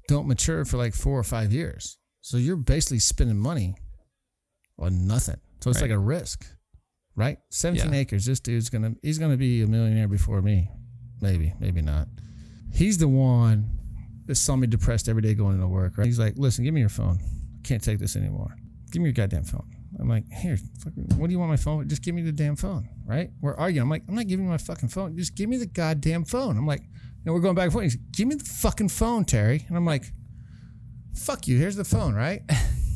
don't 0.08 0.28
mature 0.28 0.66
for 0.66 0.78
like 0.78 0.96
four 0.96 1.20
or 1.20 1.24
five 1.24 1.54
years, 1.54 2.00
so 2.22 2.38
you're 2.38 2.56
basically 2.56 2.98
spending 2.98 3.38
money 3.38 3.76
on 4.80 5.06
nothing. 5.06 5.38
So 5.62 5.70
it's 5.70 5.80
Right. 5.82 5.90
like 5.92 5.96
a 5.96 6.00
risk, 6.00 6.48
right? 7.20 7.38
Seventeen 7.50 7.94
Yeah. 7.94 8.00
acres. 8.00 8.26
This 8.26 8.40
dude's 8.40 8.70
gonna 8.70 8.96
he's 9.04 9.20
gonna 9.20 9.38
be 9.38 9.62
a 9.62 9.68
millionaire 9.68 10.08
before 10.08 10.42
me, 10.42 10.70
maybe, 11.22 11.54
maybe 11.60 11.82
not. 11.82 12.08
He's 12.72 12.98
the 12.98 13.08
one 13.08 13.70
that 14.26 14.36
saw 14.36 14.56
me 14.56 14.68
depressed 14.68 15.10
every 15.10 15.22
day 15.22 15.34
going 15.34 15.56
into 15.56 15.68
work. 15.68 15.98
Right? 15.98 16.06
He's 16.08 16.20
like, 16.20 16.34
listen, 16.38 16.64
give 16.64 16.74
me 16.74 16.80
your 16.80 16.90
phone. 16.90 17.20
I 17.22 17.68
can't 17.68 17.84
take 17.84 18.00
this 18.00 18.16
anymore. 18.16 18.56
Give 18.92 19.02
me 19.02 19.10
your 19.10 19.14
goddamn 19.14 19.44
phone. 19.44 19.68
I'm 20.00 20.08
like, 20.08 20.24
here, 20.32 20.56
fucking, 20.84 21.18
what 21.18 21.28
do 21.28 21.34
you 21.34 21.40
want 21.40 21.50
my 21.50 21.58
phone? 21.58 21.88
Just 21.90 22.04
give 22.04 22.16
me 22.16 22.22
the 22.22 22.32
damn 22.32 22.56
phone, 22.56 22.88
right? 23.06 23.32
We're 23.42 23.56
arguing. 23.56 23.82
I'm 23.84 23.90
like, 23.90 24.04
I'm 24.08 24.16
not 24.16 24.28
giving 24.28 24.46
you 24.46 24.52
my 24.52 24.58
fucking 24.58 24.90
phone. 24.90 25.18
Just 25.18 25.36
give 25.36 25.50
me 25.50 25.58
the 25.58 25.66
goddamn 25.66 26.26
phone. 26.26 26.58
I'm 26.58 26.68
like, 26.68 26.84
know, 27.26 27.34
we're 27.34 27.40
going 27.40 27.56
back 27.56 27.66
and 27.66 27.74
forth. 27.74 27.84
He's 27.84 27.96
like, 27.96 28.12
give 28.12 28.28
me 28.28 28.36
the 28.36 28.46
fucking 28.46 28.90
phone, 28.90 29.26
Terry. 29.26 29.66
And 29.68 29.76
I'm 29.78 29.86
like, 29.86 30.06
fuck 31.14 31.48
you. 31.48 31.58
Here's 31.58 31.76
the 31.76 31.84
phone, 31.84 32.14
right? 32.14 32.42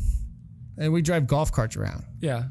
and 0.77 0.93
we 0.93 1.01
drive 1.01 1.27
golf 1.27 1.51
carts 1.51 1.75
around. 1.75 2.03
yeah. 2.21 2.43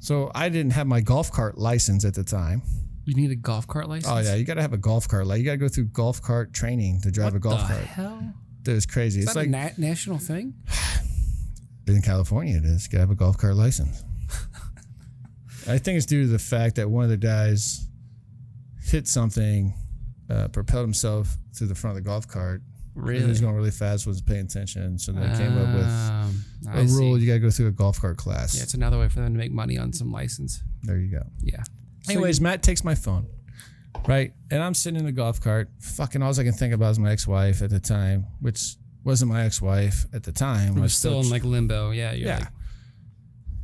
So 0.00 0.30
I 0.34 0.48
didn't 0.48 0.72
have 0.72 0.86
my 0.86 1.00
golf 1.00 1.30
cart 1.32 1.58
license 1.58 2.04
at 2.04 2.14
the 2.14 2.24
time. 2.24 2.62
You 3.04 3.14
need 3.14 3.30
a 3.30 3.36
golf 3.36 3.66
cart 3.66 3.88
license. 3.88 4.06
Oh 4.10 4.18
yeah, 4.18 4.34
you 4.36 4.44
got 4.44 4.54
to 4.54 4.62
have 4.62 4.72
a 4.72 4.78
golf 4.78 5.08
cart. 5.08 5.26
Like 5.26 5.38
you 5.38 5.44
got 5.44 5.52
to 5.52 5.56
go 5.58 5.68
through 5.68 5.86
golf 5.86 6.20
cart 6.22 6.52
training 6.52 7.00
to 7.02 7.10
drive 7.10 7.32
What 7.32 7.36
a 7.36 7.40
golf 7.40 7.60
the 7.62 7.74
cart. 7.74 7.84
hell? 7.86 8.34
Dude, 8.62 8.76
it's 8.76 8.86
crazy. 8.86 9.20
Is 9.20 9.26
it's 9.26 9.34
that 9.34 9.40
like 9.40 9.48
a 9.48 9.50
na- 9.50 9.88
national 9.88 10.18
thing? 10.18 10.54
in 11.86 12.02
California, 12.02 12.56
it 12.58 12.64
is. 12.64 12.84
You 12.86 12.90
got 12.92 12.96
to 12.98 13.00
have 13.00 13.10
a 13.10 13.14
golf 13.14 13.38
cart 13.38 13.54
license. 13.56 14.02
I 15.68 15.78
think 15.78 15.96
it's 15.96 16.06
due 16.06 16.22
to 16.24 16.28
the 16.28 16.38
fact 16.38 16.76
that 16.76 16.88
one 16.88 17.04
of 17.04 17.10
the 17.10 17.16
guys 17.16 17.88
hit 18.84 19.06
something, 19.08 19.74
uh, 20.30 20.48
propelled 20.48 20.84
himself 20.84 21.36
through 21.54 21.66
the 21.68 21.74
front 21.74 21.96
of 21.96 22.04
the 22.04 22.08
golf 22.08 22.26
cart. 22.28 22.62
He 22.94 23.00
Really? 23.00 23.26
was 23.26 23.40
going 23.40 23.54
really 23.54 23.70
fast, 23.70 24.06
wasn't 24.06 24.26
paying 24.26 24.46
attention. 24.46 24.98
So 24.98 25.12
they 25.12 25.20
came 25.36 25.56
up 25.56 25.74
with 25.74 26.37
I 26.72 26.80
a 26.80 26.88
see. 26.88 26.96
rule: 26.96 27.18
you 27.18 27.26
got 27.26 27.34
to 27.34 27.38
go 27.40 27.50
through 27.50 27.68
a 27.68 27.72
golf 27.72 28.00
cart 28.00 28.16
class. 28.16 28.56
Yeah, 28.56 28.62
it's 28.62 28.74
another 28.74 28.98
way 28.98 29.08
for 29.08 29.20
them 29.20 29.32
to 29.32 29.38
make 29.38 29.52
money 29.52 29.78
on 29.78 29.92
some 29.92 30.10
license. 30.12 30.62
there 30.82 30.98
you 30.98 31.10
go. 31.10 31.22
Yeah. 31.42 31.62
So 32.02 32.12
Anyways, 32.12 32.40
Matt 32.40 32.62
takes 32.62 32.84
my 32.84 32.94
phone, 32.94 33.26
right? 34.06 34.32
And 34.50 34.62
I'm 34.62 34.74
sitting 34.74 34.98
in 34.98 35.04
the 35.04 35.12
golf 35.12 35.40
cart. 35.40 35.68
Fucking 35.80 36.22
all 36.22 36.30
I 36.38 36.42
can 36.44 36.52
think 36.52 36.72
about 36.74 36.90
is 36.92 36.98
my 36.98 37.10
ex-wife 37.12 37.60
at 37.62 37.70
the 37.70 37.80
time, 37.80 38.26
which 38.40 38.76
wasn't 39.04 39.30
my 39.30 39.44
ex-wife 39.44 40.06
at 40.12 40.22
the 40.22 40.32
time. 40.32 40.74
you 40.74 40.76
I 40.76 40.80
are 40.80 40.82
was 40.82 40.94
still 40.96 41.20
in 41.20 41.30
like 41.30 41.44
limbo. 41.44 41.90
Yeah. 41.90 42.12
You're 42.12 42.28
yeah. 42.28 42.38
Like, 42.38 42.48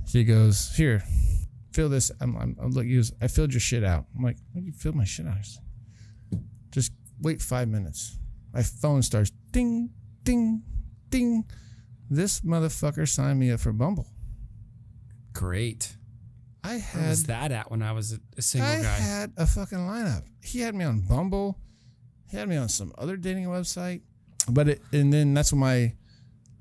She 0.06 0.24
goes, 0.24 0.74
here, 0.76 1.02
fill 1.72 1.88
this. 1.88 2.10
I'm, 2.20 2.36
I'm, 2.36 2.56
I'm 2.60 2.70
look, 2.70 2.84
he 2.84 2.96
goes, 2.96 3.12
I 3.20 3.28
filled 3.28 3.52
your 3.52 3.60
shit 3.60 3.84
out. 3.84 4.06
I'm 4.16 4.22
like, 4.24 4.36
what 4.52 4.60
do 4.60 4.66
you 4.66 4.72
fill 4.72 4.92
my 4.92 5.04
shit 5.04 5.26
out? 5.26 5.36
Just 6.70 6.92
wait 7.20 7.40
five 7.40 7.68
minutes. 7.68 8.18
My 8.52 8.62
phone 8.62 9.02
starts 9.02 9.30
ding, 9.52 9.90
ding, 10.22 10.62
ding. 11.08 11.44
This 12.10 12.40
motherfucker 12.40 13.08
signed 13.08 13.38
me 13.40 13.50
up 13.50 13.60
for 13.60 13.72
Bumble. 13.72 14.06
great. 15.32 15.96
I 16.62 16.72
Where 16.76 16.78
had 16.80 17.08
was 17.10 17.24
that 17.24 17.52
at 17.52 17.70
when 17.70 17.82
I 17.82 17.92
was 17.92 18.18
a, 18.38 18.42
single 18.42 18.70
I 18.70 18.80
guy? 18.80 18.88
I 18.96 19.00
had 19.00 19.32
a 19.36 19.46
fucking 19.46 19.76
lineup. 19.78 20.22
He 20.42 20.60
had 20.60 20.74
me 20.74 20.84
on 20.84 21.00
Bumble. 21.00 21.58
He 22.30 22.38
had 22.38 22.48
me 22.48 22.56
on 22.56 22.68
some 22.70 22.92
other 22.96 23.16
dating 23.18 23.44
website. 23.46 24.00
But 24.48 24.68
it, 24.68 24.82
and 24.92 25.12
then 25.12 25.34
that's 25.34 25.52
when 25.52 25.60
my 25.60 25.92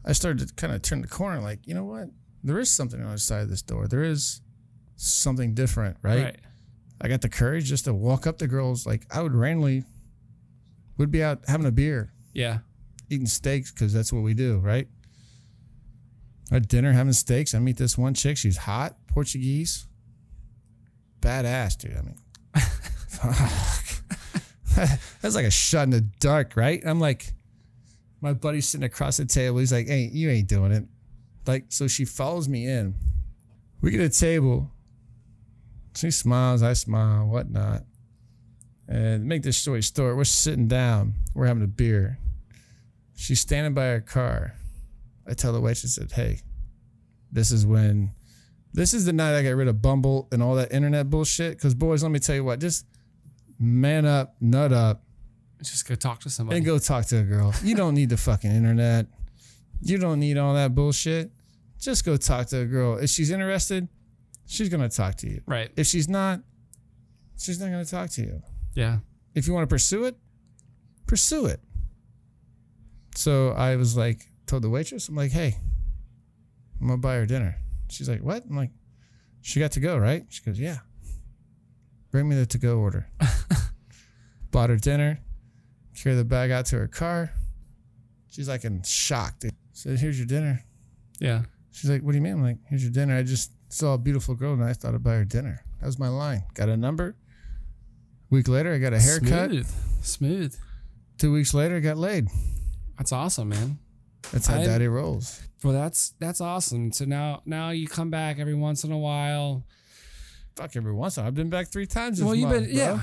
I 0.06 0.12
started 0.12 0.48
to 0.50 0.54
kind 0.56 0.74
of 0.74 0.82
turn 0.82 1.02
the 1.02 1.08
corner. 1.08 1.40
Like, 1.40 1.66
you 1.66 1.74
know 1.74 1.86
what? 1.86 2.10
There 2.44 2.60
is 2.60 2.70
something 2.70 3.00
on 3.00 3.06
the 3.06 3.12
other 3.12 3.18
side 3.18 3.44
of 3.44 3.50
this 3.50 3.62
door. 3.62 3.88
There 3.88 4.04
is 4.04 4.42
something 4.98 5.54
different, 5.54 5.96
right? 6.02 6.36
I 7.00 7.08
got 7.08 7.22
the 7.22 7.30
courage 7.30 7.66
just 7.66 7.86
to 7.86 7.94
walk 7.94 8.28
up 8.28 8.38
to 8.40 8.48
girls. 8.48 8.86
Like 8.86 9.06
I 9.10 9.22
would 9.22 9.34
randomly 9.36 9.86
would 10.98 11.12
be 11.12 11.24
out 11.24 11.44
having 11.48 11.66
a 11.66 11.72
beer, 11.72 12.12
Yeah. 12.34 12.60
eating 13.10 13.26
steaks 13.28 13.72
because 13.72 13.94
that's 13.94 14.12
what 14.12 14.22
we 14.24 14.34
do, 14.34 14.58
right? 14.60 14.88
At 16.52 16.68
dinner 16.68 16.92
having 16.92 17.14
steaks. 17.14 17.56
I 17.56 17.60
meet 17.60 17.78
this 17.78 17.98
one 17.98 18.14
chick. 18.14 18.38
She's 18.38 18.58
hot, 18.58 18.98
Portuguese, 19.08 19.88
badass, 21.22 21.78
dude. 21.78 21.98
I 21.98 22.02
mean. 22.02 22.18
That's 25.22 25.36
like 25.36 25.46
a 25.46 25.52
shot 25.52 25.84
in 25.84 25.90
the 25.92 26.02
dark, 26.02 26.56
right? 26.56 26.82
I'm 26.86 27.00
like, 27.00 27.34
my 28.22 28.34
buddy's 28.34 28.68
sitting 28.68 28.86
across 28.86 29.18
the 29.18 29.26
table. 29.26 29.60
He's 29.60 29.72
like, 29.72 29.88
"Hey, 29.88 30.10
you 30.12 30.30
ain't 30.30 30.48
doing 30.48 30.72
it." 30.72 30.86
Like, 31.46 31.66
so 31.70 31.88
she 31.88 32.06
follows 32.06 32.48
me 32.48 32.68
in. 32.68 32.96
We 33.82 33.92
get 33.92 34.02
a 34.02 34.10
table. 34.10 34.72
She 35.96 36.10
smiles, 36.10 36.64
I 36.64 36.74
smile, 36.74 37.28
whatnot. 37.28 37.84
And 38.88 39.26
make 39.26 39.44
this 39.44 39.58
story 39.58 39.82
short, 39.82 40.18
we're 40.18 40.24
sitting 40.24 40.68
down, 40.68 41.14
we're 41.34 41.48
having 41.48 41.64
a 41.64 41.68
beer. 41.68 42.20
She's 43.16 43.40
standing 43.40 43.74
by 43.74 43.86
her 43.86 44.02
car. 44.02 44.56
I 45.28 45.34
tell 45.34 45.54
the 45.54 45.62
waitress 45.62 45.96
that, 45.96 46.12
hey, 46.12 46.40
this 47.32 47.52
is 47.52 47.66
when, 47.66 48.12
this 48.74 48.94
is 48.94 49.06
the 49.06 49.14
night 49.14 49.36
I 49.38 49.44
got 49.44 49.50
rid 49.52 49.68
of 49.68 49.82
Bumble 49.82 50.28
and 50.32 50.42
all 50.44 50.56
that 50.56 50.72
internet 50.72 51.10
bullshit. 51.10 51.58
Because 51.58 51.74
boys, 51.76 52.04
let 52.04 52.12
me 52.12 52.20
tell 52.20 52.36
you 52.36 52.44
what, 52.44 52.60
just 52.60 52.86
man 53.60 54.06
up, 54.06 54.36
nut 54.42 54.74
up, 54.74 55.04
Just 55.62 55.88
go 55.88 55.96
talk 55.96 56.20
to 56.22 56.30
somebody. 56.30 56.58
and 56.58 56.66
go 56.66 56.78
talk 56.80 57.06
to 57.08 57.18
a 57.20 57.24
girl. 57.24 57.54
You 57.64 57.76
don't 57.76 57.94
need 57.96 58.10
the 58.10 58.18
fucking 58.18 58.52
internet. 58.52 59.08
You 59.82 59.98
don't 59.98 60.20
need 60.20 60.38
all 60.38 60.54
that 60.56 60.74
bullshit. 60.76 61.32
Just 61.80 62.06
go 62.06 62.16
talk 62.18 62.48
to 62.48 62.60
a 62.62 62.66
girl. 62.66 62.98
If 62.98 63.10
she's 63.10 63.32
interested, 63.32 63.88
she's 64.46 64.70
gonna 64.70 64.90
talk 64.90 65.16
to 65.18 65.30
you. 65.30 65.42
right. 65.46 65.72
If 65.76 65.88
she's 65.88 66.08
not, 66.10 66.40
she's 67.38 67.60
not 67.60 67.66
gonna 67.68 67.86
talk 67.86 68.10
to 68.12 68.22
you. 68.22 68.42
Yeah. 68.76 69.00
If 69.36 69.48
you 69.48 69.54
want 69.54 69.68
to 69.70 69.74
pursue 69.74 70.06
it, 70.06 70.16
pursue 71.08 71.46
it. 71.48 71.60
So 73.16 73.50
I 73.52 73.76
was 73.76 73.96
like, 73.98 74.30
told 74.54 74.64
the 74.64 74.70
waitress, 74.70 75.10
I'm 75.10 75.16
like, 75.16 75.32
hey, 75.32 75.58
I'm 76.80 76.86
gonna 76.86 77.00
buy 77.00 77.16
her 77.16 77.26
dinner. 77.26 77.58
She's 77.90 78.08
like, 78.08 78.22
what? 78.22 78.44
I'm 78.48 78.56
like, 78.56 78.70
she 79.42 79.60
got 79.60 79.72
to 79.72 79.80
go, 79.80 79.98
right? 79.98 80.26
She 80.30 80.44
goes, 80.44 80.60
yeah. 80.60 80.78
Bring 82.12 82.30
me 82.30 82.36
the 82.36 82.46
to 82.46 82.60
go 82.60 82.78
order. 82.78 83.08
Bought 84.52 84.70
her 84.70 84.78
dinner, 84.78 85.20
carried 86.00 86.18
the 86.18 86.24
bag 86.24 86.52
out 86.52 86.68
to 86.68 86.78
her 86.78 86.88
car. 86.88 87.32
She's 88.30 88.48
like 88.48 88.64
in 88.64 88.84
shock. 88.84 89.40
Dude. 89.40 89.56
Said, 89.72 89.98
here's 89.98 90.20
your 90.20 90.28
dinner. 90.28 90.64
Yeah. 91.20 91.42
She's 91.72 91.90
like, 91.90 92.04
what 92.04 92.12
do 92.12 92.18
you 92.18 92.22
mean? 92.22 92.34
I'm 92.34 92.44
like, 92.44 92.58
here's 92.70 92.84
your 92.84 92.92
dinner. 92.92 93.18
I 93.18 93.24
just 93.24 93.54
saw 93.70 93.96
a 93.96 93.98
beautiful 93.98 94.36
girl 94.36 94.54
and 94.54 94.64
I 94.64 94.74
thought 94.74 94.94
I'd 94.94 95.04
buy 95.04 95.16
her 95.16 95.26
dinner. 95.26 95.64
That 95.80 95.88
was 95.88 95.98
my 95.98 96.10
line. 96.10 96.44
Got 96.54 96.70
a 96.70 96.78
number. 96.78 97.16
Week 98.30 98.48
later, 98.48 98.72
I 98.72 98.78
got 98.78 98.94
a 98.94 99.00
haircut. 99.00 99.50
Smooth. 99.50 99.74
Smooth. 100.04 100.56
Two 101.18 101.34
weeks 101.34 101.56
later, 101.56 101.78
I 101.78 101.80
got 101.80 101.98
laid. 101.98 102.28
That's 103.00 103.12
awesome, 103.12 103.50
man. 103.50 103.80
That's 104.32 104.48
how 104.48 104.60
I- 104.60 104.66
daddy 104.66 104.88
rolls. 104.88 105.42
Well, 105.64 105.74
that's 105.74 106.14
that's 106.20 106.42
awesome. 106.42 106.92
So 106.92 107.06
now 107.06 107.42
now 107.46 107.70
you 107.70 107.88
come 107.88 108.10
back 108.10 108.38
every 108.38 108.54
once 108.56 108.84
in 108.84 108.92
a 108.92 108.98
while. 108.98 109.64
Fuck 110.58 110.76
every 110.76 110.94
once 110.94 111.16
in 111.18 111.22
a 111.22 111.24
while. 111.24 111.28
I've 111.30 111.36
been 111.36 111.50
back 111.50 111.68
three 111.68 111.86
times. 111.86 112.18
This 112.18 112.26
well, 112.26 112.36
you've 112.36 112.50
month, 112.50 112.68
been 112.68 112.76
bro. 112.76 112.84
yeah. 112.86 113.02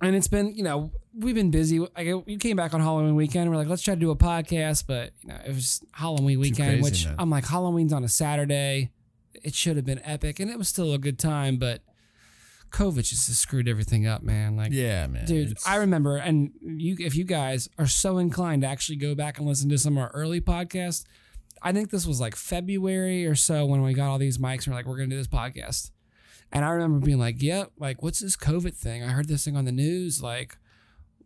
and 0.00 0.14
it's 0.14 0.28
been 0.28 0.54
you 0.54 0.62
know 0.62 0.92
we've 1.18 1.34
been 1.34 1.50
busy. 1.50 1.80
Like 1.80 2.26
we 2.26 2.36
came 2.36 2.56
back 2.56 2.74
on 2.74 2.80
Halloween 2.80 3.16
weekend. 3.16 3.50
We're 3.50 3.56
like, 3.56 3.66
let's 3.68 3.82
try 3.82 3.94
to 3.94 4.00
do 4.00 4.12
a 4.12 4.16
podcast, 4.16 4.84
but 4.86 5.12
you 5.22 5.30
know 5.30 5.38
it 5.44 5.52
was 5.52 5.82
Halloween 5.92 6.38
weekend, 6.38 6.80
crazy, 6.80 6.82
which 6.82 7.06
man. 7.06 7.16
I'm 7.18 7.28
like, 7.30 7.44
Halloween's 7.46 7.92
on 7.92 8.04
a 8.04 8.08
Saturday. 8.08 8.92
It 9.42 9.54
should 9.54 9.74
have 9.76 9.84
been 9.84 10.00
epic, 10.04 10.38
and 10.38 10.48
it 10.48 10.58
was 10.58 10.68
still 10.68 10.92
a 10.94 10.98
good 10.98 11.18
time, 11.18 11.56
but 11.56 11.82
COVID 12.70 13.02
just 13.04 13.28
screwed 13.34 13.68
everything 13.68 14.06
up, 14.06 14.22
man. 14.22 14.56
Like, 14.56 14.72
Yeah, 14.72 15.06
man. 15.06 15.24
dude, 15.26 15.58
I 15.66 15.76
remember, 15.76 16.16
and 16.16 16.52
you, 16.62 16.96
if 16.98 17.14
you 17.16 17.24
guys 17.24 17.68
are 17.78 17.86
so 17.86 18.18
inclined 18.18 18.62
to 18.62 18.68
actually 18.68 18.96
go 18.96 19.14
back 19.14 19.38
and 19.38 19.46
listen 19.46 19.68
to 19.70 19.78
some 19.78 19.96
of 19.96 20.02
our 20.04 20.10
early 20.10 20.40
podcasts, 20.40 21.04
I 21.62 21.72
think 21.72 21.90
this 21.90 22.06
was 22.06 22.20
like 22.20 22.36
February 22.36 23.26
or 23.26 23.34
so 23.34 23.66
when 23.66 23.82
we 23.82 23.92
got 23.92 24.08
all 24.08 24.18
these 24.18 24.38
mics. 24.38 24.64
And 24.64 24.68
we're 24.68 24.74
like, 24.76 24.86
we're 24.86 24.96
gonna 24.96 25.08
do 25.08 25.16
this 25.16 25.26
podcast, 25.28 25.90
and 26.52 26.64
I 26.64 26.70
remember 26.70 27.04
being 27.04 27.18
like, 27.18 27.42
"Yep, 27.42 27.72
like 27.78 28.02
what's 28.02 28.20
this 28.20 28.36
COVID 28.36 28.74
thing? 28.74 29.02
I 29.02 29.08
heard 29.08 29.28
this 29.28 29.44
thing 29.44 29.56
on 29.56 29.64
the 29.66 29.72
news. 29.72 30.22
Like, 30.22 30.56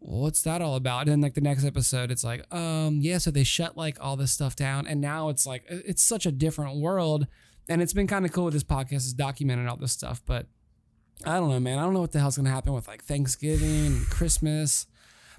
what's 0.00 0.42
that 0.42 0.60
all 0.60 0.74
about?" 0.74 1.02
And 1.02 1.10
then 1.12 1.20
like 1.20 1.34
the 1.34 1.40
next 1.40 1.64
episode, 1.64 2.10
it's 2.10 2.24
like, 2.24 2.52
um, 2.52 2.98
yeah, 3.00 3.18
so 3.18 3.30
they 3.30 3.44
shut 3.44 3.76
like 3.76 3.96
all 4.00 4.16
this 4.16 4.32
stuff 4.32 4.56
down, 4.56 4.86
and 4.86 5.00
now 5.00 5.28
it's 5.28 5.46
like 5.46 5.64
it's 5.68 6.02
such 6.02 6.26
a 6.26 6.32
different 6.32 6.80
world, 6.80 7.26
and 7.68 7.80
it's 7.80 7.92
been 7.92 8.06
kind 8.08 8.24
of 8.24 8.32
cool 8.32 8.46
with 8.46 8.54
this 8.54 8.64
podcast 8.64 9.06
is 9.06 9.14
documenting 9.14 9.68
all 9.70 9.76
this 9.76 9.92
stuff, 9.92 10.20
but. 10.26 10.46
I 11.24 11.34
don't 11.38 11.48
know, 11.50 11.60
man. 11.60 11.78
I 11.78 11.82
don't 11.82 11.94
know 11.94 12.00
what 12.00 12.12
the 12.12 12.18
hell's 12.20 12.36
gonna 12.36 12.50
happen 12.50 12.72
with 12.72 12.88
like 12.88 13.04
Thanksgiving 13.04 13.86
and 13.86 14.06
Christmas. 14.10 14.86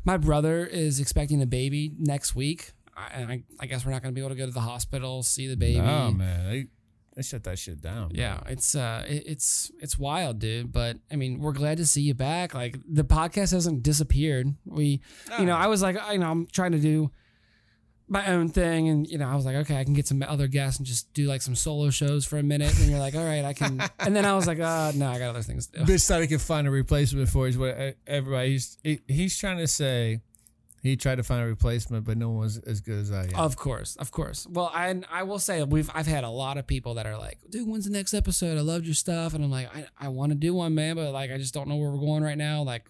My 0.04 0.18
brother 0.18 0.66
is 0.66 1.00
expecting 1.00 1.42
a 1.42 1.46
baby 1.48 1.92
next 2.00 2.36
week, 2.36 2.74
I- 2.96 3.10
and 3.14 3.32
I, 3.32 3.44
I 3.60 3.66
guess 3.66 3.86
we're 3.86 3.92
not 3.92 4.02
gonna 4.02 4.14
be 4.14 4.22
able 4.22 4.30
to 4.30 4.36
go 4.36 4.46
to 4.46 4.52
the 4.52 4.62
hospital 4.62 5.24
see 5.24 5.48
the 5.48 5.58
baby. 5.58 5.80
Oh 5.80 6.12
man, 6.12 6.50
they 6.50 6.68
they 7.16 7.22
shut 7.22 7.44
that 7.46 7.58
shit 7.60 7.82
down. 7.82 8.12
Yeah, 8.14 8.40
it's 8.48 8.76
uh, 8.76 9.04
it, 9.08 9.24
it's 9.26 9.72
it's 9.80 9.98
wild, 9.98 10.40
dude. 10.40 10.72
But 10.72 10.98
I 11.12 11.16
mean, 11.16 11.40
we're 11.40 11.54
glad 11.54 11.78
to 11.78 11.86
see 11.86 12.02
you 12.02 12.14
back. 12.14 12.54
Like 12.54 12.78
the 12.88 13.04
podcast 13.04 13.52
hasn't 13.52 13.84
disappeared. 13.84 14.54
We, 14.66 15.02
you 15.40 15.46
know, 15.46 15.56
I 15.56 15.68
was 15.68 15.82
like, 15.82 15.98
I 16.02 16.18
know, 16.18 16.30
I'm 16.30 16.48
trying 16.48 16.72
to 16.74 16.80
do 16.80 17.12
my 18.08 18.28
own 18.28 18.50
thing, 18.50 18.88
and 18.88 19.08
you 19.08 19.18
know, 19.18 19.28
I 19.28 19.36
was 19.36 19.46
like, 19.46 19.56
okay, 19.56 19.78
I 19.80 19.84
can 19.84 19.94
get 19.94 20.08
some 20.08 20.24
other 20.24 20.48
guests 20.48 20.80
and 20.80 20.86
just 20.86 21.12
do 21.14 21.26
like 21.26 21.42
some 21.42 21.56
solo 21.56 21.90
shows 21.90 22.26
for 22.26 22.38
a 22.38 22.44
minute. 22.44 22.78
And 22.80 22.90
you're 22.90 23.00
like, 23.00 23.16
all 23.16 23.26
right, 23.26 23.44
I 23.44 23.54
can. 23.54 23.82
And 24.00 24.16
then 24.16 24.26
I 24.26 24.36
was 24.36 24.46
like, 24.46 24.60
uh, 24.60 24.92
no, 24.96 25.10
I 25.10 25.18
got 25.18 25.30
other 25.30 25.42
things 25.42 25.68
to 25.68 25.80
do. 25.80 25.86
Bitch 25.86 26.08
thought 26.08 26.22
he 26.22 26.28
could 26.28 26.42
find 26.42 26.68
a 26.68 26.72
replacement 26.72 27.30
for 27.30 27.48
his 27.48 27.58
what 27.58 27.96
everybody. 28.06 28.52
He's 28.52 28.78
he's 29.08 29.38
trying 29.38 29.58
to 29.58 29.68
say 29.68 30.22
he 30.84 30.96
tried 30.96 31.16
to 31.16 31.24
find 31.24 31.42
a 31.42 31.48
replacement, 31.48 32.06
but 32.06 32.16
no 32.16 32.30
one 32.30 32.40
was 32.42 32.60
as 32.60 32.80
good 32.82 33.00
as 33.00 33.12
I 33.12 33.24
am. 33.24 33.36
Of 33.36 33.56
course, 33.56 33.96
of 33.96 34.12
course. 34.12 34.46
Well, 34.48 34.72
I 34.72 35.02
I 35.12 35.24
will 35.24 35.40
say 35.40 35.64
we've 35.64 35.90
I've 35.96 36.06
had 36.06 36.24
a 36.24 36.30
lot 36.30 36.58
of 36.58 36.68
people 36.68 36.94
that 36.96 37.08
are 37.08 37.18
like, 37.18 37.40
dude, 37.50 37.68
when's 37.68 37.86
the 37.86 37.92
next 37.92 38.14
episode? 38.14 38.58
I 38.58 38.62
loved 38.62 38.86
your 38.86 38.94
stuff, 38.94 39.34
and 39.34 39.44
I'm 39.44 39.50
like, 39.50 39.76
I, 39.76 39.88
I 40.00 40.08
want 40.10 40.32
to 40.32 40.36
do 40.36 40.54
one, 40.54 40.76
man, 40.76 40.96
but 40.96 41.12
like 41.12 41.32
I 41.32 41.38
just 41.38 41.56
don't 41.56 41.68
know 41.68 41.76
where 41.78 41.90
we're 41.90 42.06
going 42.06 42.22
right 42.22 42.38
now. 42.38 42.62
Like, 42.62 42.86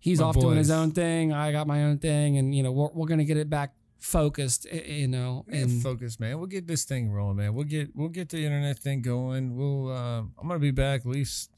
he's 0.00 0.18
My 0.18 0.26
off 0.26 0.40
doing 0.40 0.56
his 0.56 0.72
own 0.72 0.90
thing. 0.90 1.32
I 1.32 1.52
got 1.52 1.68
my 1.68 1.84
own 1.84 1.98
thing, 1.98 2.36
and 2.36 2.52
you 2.52 2.64
know 2.64 2.72
we're, 2.72 2.90
we're 2.92 3.06
gonna 3.06 3.24
get 3.24 3.36
it 3.36 3.48
back 3.48 3.74
focused. 4.04 4.66
You 4.70 5.08
know, 5.08 5.44
and 5.48 5.82
focused, 5.82 6.20
man. 6.20 6.38
We'll 6.38 6.46
get 6.46 6.66
this 6.66 6.84
thing 6.84 7.10
rolling, 7.10 7.36
man. 7.36 7.54
We'll 7.54 7.64
get 7.64 7.94
we'll 7.94 8.08
get 8.08 8.28
the 8.28 8.44
internet 8.44 8.78
thing 8.78 9.02
going. 9.02 9.56
We'll 9.56 9.90
uh, 9.90 10.20
I'm 10.20 10.48
gonna 10.48 10.58
be 10.58 10.70
back 10.70 11.00
at 11.00 11.06
least 11.06 11.50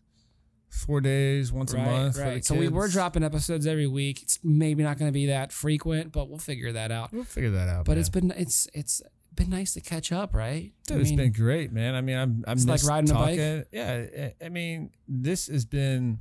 four 0.68 1.01
days, 1.01 1.53
once 1.53 1.72
a 1.72 1.76
right, 1.76 1.86
month. 1.86 2.14
For 2.14 2.20
the 2.20 2.26
right. 2.26 2.44
So 2.44 2.55
we 2.55 2.68
we're 2.68 2.88
dropping 2.88 3.24
episodes 3.24 3.66
every 3.66 3.86
week. 3.86 4.22
It's 4.22 4.38
maybe 4.42 4.82
not 4.82 4.99
gonna 4.99 5.12
be 5.12 5.26
that 5.26 5.53
frequent, 5.53 6.12
but 6.12 6.28
we'll 6.28 6.38
figure 6.38 6.72
that 6.72 6.90
out. 6.90 7.12
We'll 7.12 7.24
figure 7.24 7.51
that 7.51 7.68
out. 7.68 7.84
But 7.84 7.92
man. 7.92 7.99
it's 8.01 8.09
been 8.09 8.30
it's 8.36 8.68
it's 8.72 9.03
been 9.34 9.51
nice 9.51 9.74
to 9.74 9.80
catch 9.80 10.12
up, 10.12 10.34
right? 10.34 10.72
Dude, 10.86 10.97
I 10.97 11.01
it's 11.01 11.11
mean, 11.11 11.18
been 11.18 11.32
great, 11.32 11.72
man. 11.72 11.94
I 11.94 12.01
mean, 12.01 12.16
I'm 12.16 12.44
I'm 12.47 12.57
It's 12.57 12.66
like 12.66 12.84
riding 12.84 13.11
a 13.11 13.14
bike? 13.14 13.68
Yeah, 13.72 14.07
I- 14.18 14.47
I 14.47 14.49
mean, 14.49 14.90
this 15.09 15.49
has 15.49 15.64
been 15.64 16.20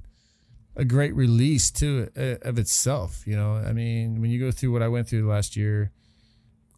a 0.75 0.83
great 0.83 1.15
release 1.15 1.71
too 1.71 2.09
uh, 2.17 2.35
of 2.41 2.59
itself. 2.59 3.25
You 3.25 3.37
know, 3.37 3.53
I 3.53 3.71
mean, 3.71 4.19
when 4.21 4.31
you 4.31 4.39
go 4.39 4.51
through 4.51 4.71
what 4.71 4.81
I 4.81 4.87
went 4.89 5.07
through 5.07 5.27
last 5.29 5.55
year, 5.55 5.91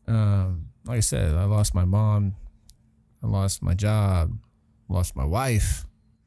um, 0.08 0.70
like 0.86 0.98
I 0.98 1.02
said, 1.02 1.36
I 1.36 1.44
lost 1.46 1.74
my 1.76 1.86
mom, 1.86 2.36
I 3.24 3.28
lost 3.28 3.62
my 3.62 3.74
job, 3.74 4.38
lost 4.90 5.16
my 5.16 5.26
wife. 5.26 5.86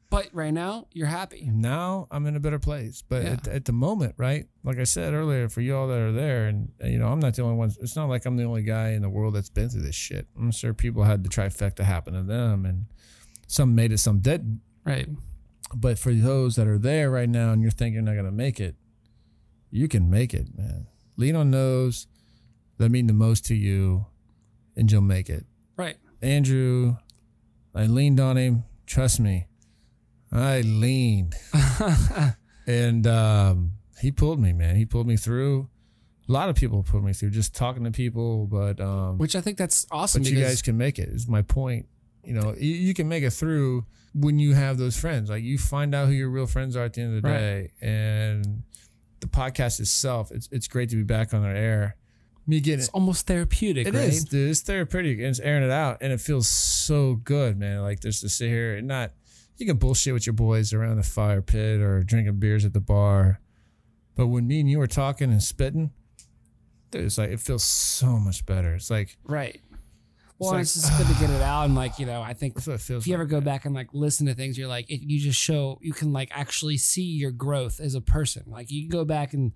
But 0.09 0.27
right 0.33 0.53
now, 0.53 0.87
you're 0.91 1.07
happy. 1.07 1.49
Now 1.49 2.07
I'm 2.11 2.25
in 2.27 2.35
a 2.35 2.39
better 2.41 2.59
place. 2.59 3.01
But 3.07 3.23
Yeah. 3.23 3.29
at, 3.31 3.47
at 3.47 3.65
the 3.65 3.71
moment, 3.71 4.15
right? 4.17 4.45
Like 4.61 4.77
I 4.77 4.83
said 4.83 5.13
earlier, 5.13 5.47
for 5.47 5.61
y'all 5.61 5.87
that 5.87 5.97
are 5.99 6.11
there, 6.11 6.47
and 6.47 6.69
you 6.83 6.99
know, 6.99 7.07
I'm 7.07 7.19
not 7.21 7.33
the 7.35 7.43
only 7.43 7.55
one. 7.55 7.71
It's 7.79 7.95
not 7.95 8.09
like 8.09 8.25
I'm 8.25 8.35
the 8.35 8.43
only 8.43 8.61
guy 8.63 8.89
in 8.89 9.01
the 9.01 9.09
world 9.09 9.35
that's 9.35 9.49
been 9.49 9.69
through 9.69 9.83
this 9.83 9.95
shit. 9.95 10.27
I'm 10.37 10.51
sure 10.51 10.73
people 10.73 11.03
had 11.03 11.23
the 11.23 11.29
trifecta 11.29 11.83
happen 11.83 12.13
to 12.13 12.23
them, 12.23 12.65
and 12.65 12.87
some 13.47 13.73
made 13.73 13.93
it, 13.93 13.99
some 13.99 14.19
didn't. 14.19 14.59
Right. 14.85 15.07
But 15.73 15.97
for 15.97 16.13
those 16.13 16.57
that 16.57 16.67
are 16.67 16.77
there 16.77 17.09
right 17.09 17.29
now, 17.29 17.53
and 17.53 17.61
you're 17.61 17.71
thinking 17.71 17.93
you're 17.93 18.03
not 18.03 18.15
gonna 18.17 18.33
make 18.33 18.59
it, 18.59 18.75
you 19.69 19.87
can 19.87 20.09
make 20.09 20.33
it, 20.33 20.47
man. 20.57 20.87
Lean 21.15 21.37
on 21.37 21.51
those 21.51 22.07
that 22.81 22.89
mean 22.89 23.07
the 23.07 23.13
most 23.13 23.45
to 23.45 23.55
you, 23.55 24.05
and 24.75 24.91
you'll 24.91 25.01
make 25.01 25.29
it. 25.29 25.45
Right. 25.77 25.95
Andrew, 26.21 26.97
I 27.73 27.85
leaned 27.85 28.19
on 28.19 28.37
him. 28.37 28.63
Trust 28.85 29.19
me, 29.19 29.47
I 30.31 30.61
leaned, 30.61 31.35
and 32.67 33.07
um, 33.07 33.71
he 33.99 34.11
pulled 34.11 34.39
me, 34.39 34.53
man. 34.53 34.75
He 34.75 34.85
pulled 34.85 35.07
me 35.07 35.17
through. 35.17 35.69
A 36.29 36.31
lot 36.31 36.49
of 36.49 36.55
people 36.55 36.83
pulled 36.83 37.03
me 37.03 37.13
through 37.13 37.31
just 37.31 37.55
talking 37.55 37.83
to 37.83 37.91
people, 37.91 38.45
but 38.47 38.79
um, 38.79 39.17
Which 39.17 39.35
I 39.35 39.41
think 39.41 39.57
that's 39.57 39.85
awesome 39.91 40.23
but 40.23 40.31
you 40.31 40.39
guys 40.39 40.61
can 40.61 40.77
make 40.77 40.99
it. 40.99 41.09
Is 41.09 41.27
my 41.27 41.41
point. 41.41 41.87
You 42.23 42.33
know, 42.33 42.53
you, 42.57 42.69
you 42.75 42.93
can 42.93 43.09
make 43.09 43.23
it 43.23 43.31
through 43.31 43.85
when 44.13 44.37
you 44.39 44.53
have 44.53 44.77
those 44.77 44.95
friends. 44.97 45.29
Like 45.29 45.43
you 45.43 45.57
find 45.57 45.95
out 45.95 46.07
who 46.07 46.13
your 46.13 46.29
real 46.29 46.45
friends 46.47 46.75
are 46.75 46.83
at 46.85 46.93
the 46.93 47.01
end 47.01 47.15
of 47.17 47.23
the 47.23 47.27
Right. 47.29 47.37
day, 47.39 47.71
and 47.81 48.63
the 49.19 49.27
podcast 49.27 49.79
itself. 49.79 50.31
It's 50.31 50.47
it's 50.51 50.67
great 50.67 50.89
to 50.89 50.95
be 50.95 51.03
back 51.03 51.33
on 51.33 51.43
our 51.43 51.55
air. 51.55 51.95
Me 52.47 52.59
getting 52.59 52.79
it's 52.79 52.89
almost 52.89 53.27
therapeutic, 53.27 53.87
it 53.87 53.93
right? 53.93 54.07
is, 54.07 54.25
dude. 54.25 54.49
It's 54.49 54.61
therapeutic 54.61 55.19
and 55.19 55.27
it's 55.27 55.39
airing 55.39 55.63
it 55.63 55.71
out, 55.71 55.97
and 56.01 56.11
it 56.11 56.19
feels 56.19 56.47
so 56.47 57.15
good, 57.15 57.57
man. 57.57 57.81
Like 57.81 58.01
just 58.01 58.21
to 58.21 58.29
sit 58.29 58.49
here 58.49 58.75
and 58.77 58.87
not, 58.87 59.11
you 59.57 59.65
can 59.65 59.77
bullshit 59.77 60.13
with 60.13 60.25
your 60.25 60.33
boys 60.33 60.73
around 60.73 60.97
the 60.97 61.03
fire 61.03 61.41
pit 61.41 61.81
or 61.81 62.03
drinking 62.03 62.39
beers 62.39 62.65
at 62.65 62.73
the 62.73 62.79
bar, 62.79 63.39
but 64.15 64.27
when 64.27 64.47
me 64.47 64.59
and 64.59 64.69
you 64.69 64.81
are 64.81 64.87
talking 64.87 65.31
and 65.31 65.41
spitting, 65.41 65.91
dude, 66.89 67.05
it's 67.05 67.17
like 67.17 67.29
it 67.29 67.39
feels 67.39 67.63
so 67.63 68.17
much 68.17 68.45
better. 68.45 68.73
It's 68.75 68.89
like 68.89 69.17
Right. 69.23 69.61
Well, 70.39 70.53
like, 70.53 70.61
it's 70.61 70.73
just 70.73 70.97
good 70.97 71.05
to 71.05 71.13
get 71.21 71.29
it 71.29 71.43
out, 71.43 71.65
and 71.65 71.75
like 71.75 71.99
you 71.99 72.07
know, 72.07 72.23
I 72.23 72.33
think 72.33 72.57
if 72.57 72.89
you 72.89 72.97
like, 72.97 73.07
ever 73.09 73.25
go 73.25 73.37
man. 73.37 73.43
back 73.43 73.65
and 73.65 73.75
like 73.75 73.89
listen 73.93 74.25
to 74.25 74.33
things, 74.33 74.57
you're 74.57 74.67
like, 74.67 74.89
it, 74.89 75.01
you 75.01 75.19
just 75.19 75.39
show 75.39 75.77
you 75.83 75.93
can 75.93 76.11
like 76.11 76.29
actually 76.33 76.77
see 76.77 77.03
your 77.03 77.29
growth 77.29 77.79
as 77.79 77.93
a 77.93 78.01
person. 78.01 78.45
Like 78.47 78.71
you 78.71 78.81
can 78.81 78.89
go 78.89 79.05
back 79.05 79.33
and 79.33 79.51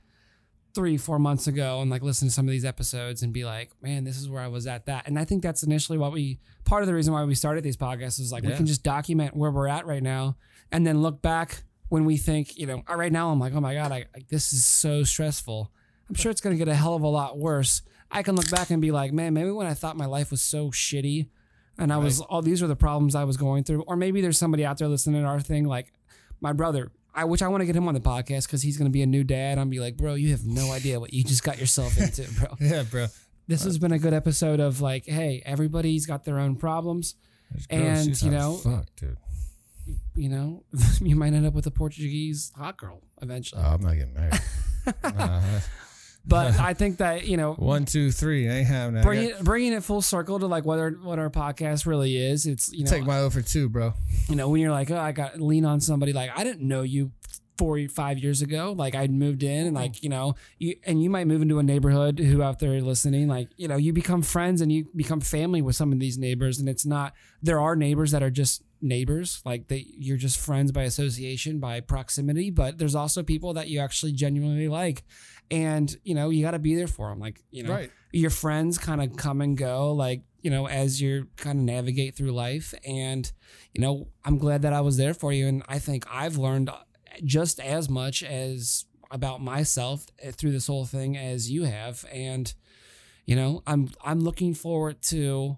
three, 0.75 0.97
four 0.97 1.17
months 1.17 1.47
ago 1.47 1.81
and 1.81 1.89
like 1.89 2.03
listen 2.03 2.27
to 2.27 2.33
some 2.33 2.45
of 2.45 2.51
these 2.51 2.65
episodes 2.65 3.23
and 3.23 3.31
be 3.31 3.45
like, 3.45 3.71
man, 3.81 4.03
this 4.03 4.17
is 4.17 4.29
where 4.29 4.41
I 4.41 4.47
was 4.47 4.67
at 4.67 4.85
that. 4.85 5.07
And 5.07 5.17
I 5.17 5.23
think 5.23 5.41
that's 5.41 5.63
initially 5.63 5.97
what 5.97 6.11
we 6.11 6.39
part 6.65 6.83
of 6.83 6.87
the 6.87 6.93
reason 6.93 7.13
why 7.13 7.23
we 7.23 7.33
started 7.33 7.63
these 7.63 7.77
podcasts 7.77 8.19
is 8.19 8.31
like 8.31 8.43
we 8.43 8.51
can 8.51 8.65
just 8.65 8.83
document 8.83 9.35
where 9.35 9.49
we're 9.49 9.67
at 9.67 9.85
right 9.85 10.03
now 10.03 10.35
and 10.71 10.85
then 10.85 11.01
look 11.01 11.21
back 11.21 11.63
when 11.89 12.03
we 12.03 12.17
think, 12.17 12.57
you 12.57 12.65
know, 12.65 12.83
right 12.93 13.11
now 13.11 13.31
I'm 13.31 13.39
like, 13.39 13.53
oh 13.53 13.61
my 13.61 13.73
god, 13.73 13.91
I, 13.91 14.05
I 14.15 14.25
this 14.29 14.51
is 14.51 14.65
so 14.65 15.03
stressful. 15.03 15.71
I'm 16.09 16.15
sure 16.15 16.29
it's 16.29 16.41
gonna 16.41 16.57
get 16.57 16.67
a 16.67 16.75
hell 16.75 16.95
of 16.95 17.03
a 17.03 17.07
lot 17.07 17.37
worse. 17.37 17.81
I 18.11 18.21
can 18.21 18.35
look 18.35 18.49
back 18.51 18.69
and 18.69 18.81
be 18.81 18.91
like, 18.91 19.13
man, 19.13 19.33
maybe 19.33 19.51
when 19.51 19.67
I 19.67 19.73
thought 19.73 19.95
my 19.95 20.05
life 20.05 20.29
was 20.29 20.41
so 20.41 20.69
shitty 20.71 21.27
and 21.77 21.91
I 21.91 21.97
was 21.97 22.21
all 22.21 22.41
these 22.41 22.61
are 22.61 22.67
the 22.67 22.75
problems 22.75 23.15
I 23.15 23.23
was 23.23 23.37
going 23.37 23.63
through. 23.63 23.83
Or 23.83 23.95
maybe 23.95 24.21
there's 24.21 24.37
somebody 24.37 24.65
out 24.65 24.77
there 24.77 24.87
listening 24.87 25.21
to 25.21 25.27
our 25.27 25.39
thing, 25.39 25.65
like 25.65 25.93
my 26.41 26.53
brother. 26.53 26.91
I 27.15 27.23
which 27.23 27.41
I 27.41 27.47
want 27.47 27.61
to 27.61 27.65
get 27.65 27.75
him 27.75 27.87
on 27.87 27.93
the 27.93 28.01
podcast 28.01 28.45
because 28.45 28.61
he's 28.61 28.77
gonna 28.77 28.89
be 28.89 29.01
a 29.01 29.07
new 29.07 29.23
dad. 29.23 29.57
I'm 29.57 29.69
be 29.69 29.79
like, 29.79 29.97
bro, 29.97 30.15
you 30.15 30.31
have 30.31 30.45
no 30.45 30.71
idea 30.73 30.99
what 30.99 31.13
you 31.13 31.23
just 31.23 31.43
got 31.43 31.57
yourself 31.57 31.97
into, 31.97 32.29
bro. 32.33 32.49
yeah, 32.59 32.83
bro. 32.83 33.07
This 33.47 33.63
has 33.63 33.77
been 33.77 33.91
a 33.91 33.99
good 33.99 34.13
episode 34.13 34.59
of 34.59 34.81
like, 34.81 35.05
hey, 35.05 35.41
everybody's 35.45 36.05
got 36.05 36.25
their 36.25 36.39
own 36.39 36.55
problems. 36.55 37.15
And, 37.69 38.19
you 38.21 38.31
know, 38.31 38.55
fuck, 38.55 38.87
dude. 38.95 39.17
You 40.15 40.29
know, 40.29 40.63
you 41.01 41.15
might 41.15 41.33
end 41.33 41.45
up 41.45 41.53
with 41.53 41.67
a 41.67 41.71
Portuguese 41.71 42.51
hot 42.55 42.75
girl 42.77 43.03
eventually. 43.21 43.61
Oh, 43.63 43.67
I'm 43.67 43.81
not 43.81 43.93
getting 43.93 44.13
married. 44.15 44.41
Uh, 45.03 45.59
but 46.27 46.59
I 46.59 46.73
think 46.73 46.97
that 46.97 47.27
you 47.27 47.37
know, 47.37 47.53
one, 47.53 47.85
two, 47.85 48.11
three. 48.11 48.49
I 48.49 48.57
ain't 48.57 48.67
having 48.67 48.95
that. 48.95 49.03
Bringing 49.03 49.31
got- 49.31 49.43
bringing 49.43 49.73
it 49.73 49.83
full 49.83 50.01
circle 50.01 50.39
to 50.39 50.47
like 50.47 50.65
whether 50.65 50.91
what 50.91 51.19
our 51.19 51.29
podcast 51.29 51.85
really 51.85 52.17
is. 52.17 52.45
It's 52.45 52.71
you 52.73 52.83
know, 52.83 52.89
Take 52.91 53.05
my 53.05 53.19
over 53.19 53.41
two, 53.41 53.69
bro. 53.69 53.93
you 54.29 54.35
know, 54.35 54.49
when 54.49 54.61
you're 54.61 54.71
like, 54.71 54.91
oh, 54.91 54.97
I 54.97 55.11
got 55.11 55.39
lean 55.39 55.65
on 55.65 55.79
somebody. 55.81 56.13
Like 56.13 56.31
I 56.35 56.43
didn't 56.43 56.67
know 56.67 56.81
you 56.81 57.11
four, 57.57 57.79
five 57.87 58.19
years 58.19 58.41
ago. 58.41 58.73
Like 58.77 58.95
I'd 58.95 59.11
moved 59.11 59.43
in, 59.43 59.67
and 59.67 59.75
like 59.75 60.03
you 60.03 60.09
know, 60.09 60.35
you 60.57 60.75
and 60.85 61.01
you 61.01 61.09
might 61.09 61.27
move 61.27 61.41
into 61.41 61.59
a 61.59 61.63
neighborhood. 61.63 62.19
Who 62.19 62.41
out 62.41 62.59
there 62.59 62.81
listening, 62.81 63.27
like 63.27 63.49
you 63.57 63.67
know, 63.67 63.77
you 63.77 63.93
become 63.93 64.21
friends 64.21 64.61
and 64.61 64.71
you 64.71 64.87
become 64.95 65.21
family 65.21 65.61
with 65.61 65.75
some 65.75 65.91
of 65.91 65.99
these 65.99 66.17
neighbors. 66.17 66.59
And 66.59 66.67
it's 66.67 66.85
not 66.85 67.13
there 67.41 67.59
are 67.59 67.75
neighbors 67.75 68.11
that 68.11 68.23
are 68.23 68.29
just 68.29 68.63
neighbors, 68.81 69.41
like 69.45 69.67
they 69.67 69.85
you're 69.97 70.17
just 70.17 70.39
friends 70.39 70.71
by 70.71 70.83
association, 70.83 71.59
by 71.59 71.79
proximity. 71.79 72.49
But 72.51 72.77
there's 72.77 72.95
also 72.95 73.23
people 73.23 73.53
that 73.53 73.67
you 73.69 73.79
actually 73.79 74.11
genuinely 74.11 74.67
like, 74.67 75.03
and 75.51 75.95
you 76.03 76.15
know, 76.15 76.29
you 76.29 76.43
got 76.43 76.51
to 76.51 76.59
be 76.59 76.75
there 76.75 76.87
for 76.87 77.09
them. 77.09 77.19
Like 77.19 77.41
you 77.51 77.63
know, 77.63 77.73
Right. 77.73 77.91
your 78.11 78.29
friends 78.31 78.77
kind 78.77 79.01
of 79.01 79.15
come 79.17 79.41
and 79.41 79.57
go 79.57 79.91
like 79.93 80.21
you 80.41 80.51
know 80.51 80.67
as 80.67 81.01
you 81.01 81.27
kind 81.37 81.57
of 81.59 81.65
navigate 81.65 82.15
through 82.15 82.31
life 82.31 82.71
and 82.85 83.31
you 83.73 83.81
know 83.81 84.07
i'm 84.23 84.37
glad 84.37 84.61
that 84.61 84.73
i 84.73 84.79
was 84.79 84.95
there 84.95 85.15
for 85.15 85.33
you 85.33 85.47
and 85.47 85.63
i 85.67 85.79
think 85.79 86.05
i've 86.11 86.37
learned 86.37 86.69
just 87.23 87.59
as 87.59 87.89
much 87.89 88.21
as 88.21 88.85
about 89.09 89.41
myself 89.41 90.05
eh, 90.19 90.29
through 90.29 90.51
this 90.51 90.67
whole 90.67 90.85
thing 90.85 91.17
as 91.17 91.49
you 91.49 91.63
have, 91.63 92.05
and 92.13 92.53
you 93.25 93.35
know, 93.35 93.63
I'm 93.65 93.89
I'm 94.03 94.19
looking 94.19 94.53
forward 94.53 95.01
to 95.03 95.57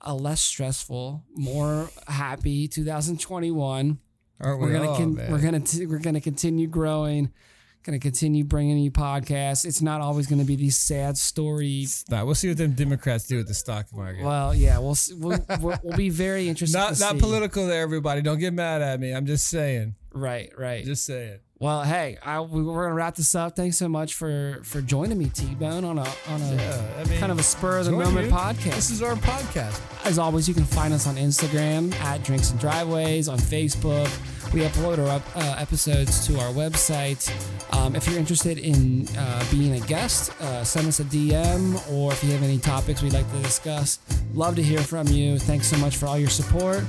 a 0.00 0.14
less 0.14 0.40
stressful, 0.40 1.24
more 1.34 1.90
happy 2.08 2.68
2021. 2.68 3.98
Aren't 4.40 4.60
We're 4.60 4.72
gonna 4.72 4.88
all, 4.90 4.96
con- 4.96 5.14
man? 5.14 5.30
we're 5.30 5.40
gonna 5.40 5.60
t- 5.60 5.86
we're 5.86 5.98
gonna 5.98 6.20
continue 6.20 6.66
growing, 6.68 7.32
gonna 7.84 7.98
continue 7.98 8.44
bringing 8.44 8.78
you 8.78 8.90
podcasts. 8.90 9.64
It's 9.64 9.82
not 9.82 10.00
always 10.00 10.26
gonna 10.26 10.44
be 10.44 10.56
these 10.56 10.76
sad 10.76 11.16
stories. 11.18 12.04
We'll 12.10 12.34
see 12.34 12.48
what 12.48 12.58
them 12.58 12.72
Democrats 12.72 13.26
do 13.26 13.36
with 13.38 13.48
the 13.48 13.54
stock 13.54 13.86
market. 13.92 14.24
Well, 14.24 14.54
yeah, 14.54 14.78
we'll 14.78 14.96
we'll, 15.18 15.44
we'll, 15.60 15.78
we'll 15.82 15.96
be 15.96 16.10
very 16.10 16.48
interested. 16.48 16.76
not 16.78 16.94
to 16.94 17.00
not 17.00 17.12
see. 17.14 17.20
political 17.20 17.66
there, 17.66 17.82
everybody. 17.82 18.22
Don't 18.22 18.38
get 18.38 18.52
mad 18.52 18.82
at 18.82 19.00
me. 19.00 19.12
I'm 19.12 19.26
just 19.26 19.48
saying. 19.48 19.94
Right, 20.12 20.52
right. 20.58 20.84
Just 20.84 21.04
saying. 21.06 21.38
Well, 21.58 21.84
hey, 21.84 22.18
I, 22.24 22.40
we, 22.40 22.60
we're 22.62 22.84
gonna 22.84 22.94
wrap 22.94 23.14
this 23.14 23.34
up. 23.36 23.54
Thanks 23.54 23.76
so 23.76 23.88
much 23.88 24.14
for 24.14 24.60
for 24.64 24.82
joining 24.82 25.16
me, 25.16 25.26
T 25.26 25.54
Bone, 25.54 25.84
on 25.84 25.96
a 25.96 26.06
on 26.28 26.42
a 26.42 26.54
Yeah, 26.56 26.82
I 26.98 27.04
mean, 27.04 27.20
kind 27.20 27.30
of 27.30 27.38
a 27.38 27.42
spur 27.44 27.78
of 27.78 27.84
the 27.84 27.92
moment 27.92 28.26
you. 28.26 28.32
podcast. 28.32 28.74
This 28.74 28.90
is 28.90 29.00
our 29.00 29.14
podcast. 29.14 29.80
As 30.04 30.18
always, 30.18 30.48
you 30.48 30.54
can 30.54 30.64
find 30.64 30.92
us 30.92 31.06
on 31.06 31.14
Instagram 31.16 31.94
at 32.00 32.24
Drinks 32.24 32.50
and 32.50 32.58
Driveways, 32.58 33.28
on 33.28 33.38
Facebook. 33.38 34.10
We 34.52 34.60
upload 34.60 34.98
our 34.98 35.08
up, 35.08 35.22
uh, 35.34 35.56
episodes 35.58 36.26
to 36.26 36.38
our 36.38 36.52
website. 36.52 37.30
Um, 37.72 37.96
if 37.96 38.06
you're 38.06 38.18
interested 38.18 38.58
in 38.58 39.08
uh, 39.16 39.44
being 39.50 39.72
a 39.82 39.86
guest, 39.86 40.30
uh, 40.42 40.62
send 40.62 40.88
us 40.88 41.00
a 41.00 41.04
DM, 41.04 41.90
or 41.90 42.12
if 42.12 42.22
you 42.22 42.32
have 42.32 42.42
any 42.42 42.58
topics 42.58 43.02
we'd 43.02 43.14
like 43.14 43.30
to 43.32 43.38
discuss, 43.38 43.98
love 44.34 44.54
to 44.56 44.62
hear 44.62 44.80
from 44.80 45.08
you. 45.08 45.38
Thanks 45.38 45.68
so 45.68 45.78
much 45.78 45.96
for 45.96 46.06
all 46.06 46.18
your 46.18 46.28
support. 46.28 46.84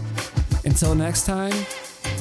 Until 0.65 0.93
next 0.93 1.25
time, 1.25 1.53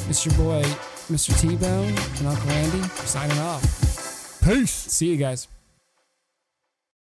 it's 0.09 0.25
your 0.25 0.35
boy, 0.37 0.63
Mr. 1.11 1.39
T 1.41 1.57
Bone, 1.57 1.93
and 2.19 2.27
Uncle 2.29 2.51
Andy 2.51 2.83
signing 3.05 3.39
off. 3.39 4.41
Peace. 4.45 4.71
See 4.71 5.09
you 5.09 5.17
guys. 5.17 5.49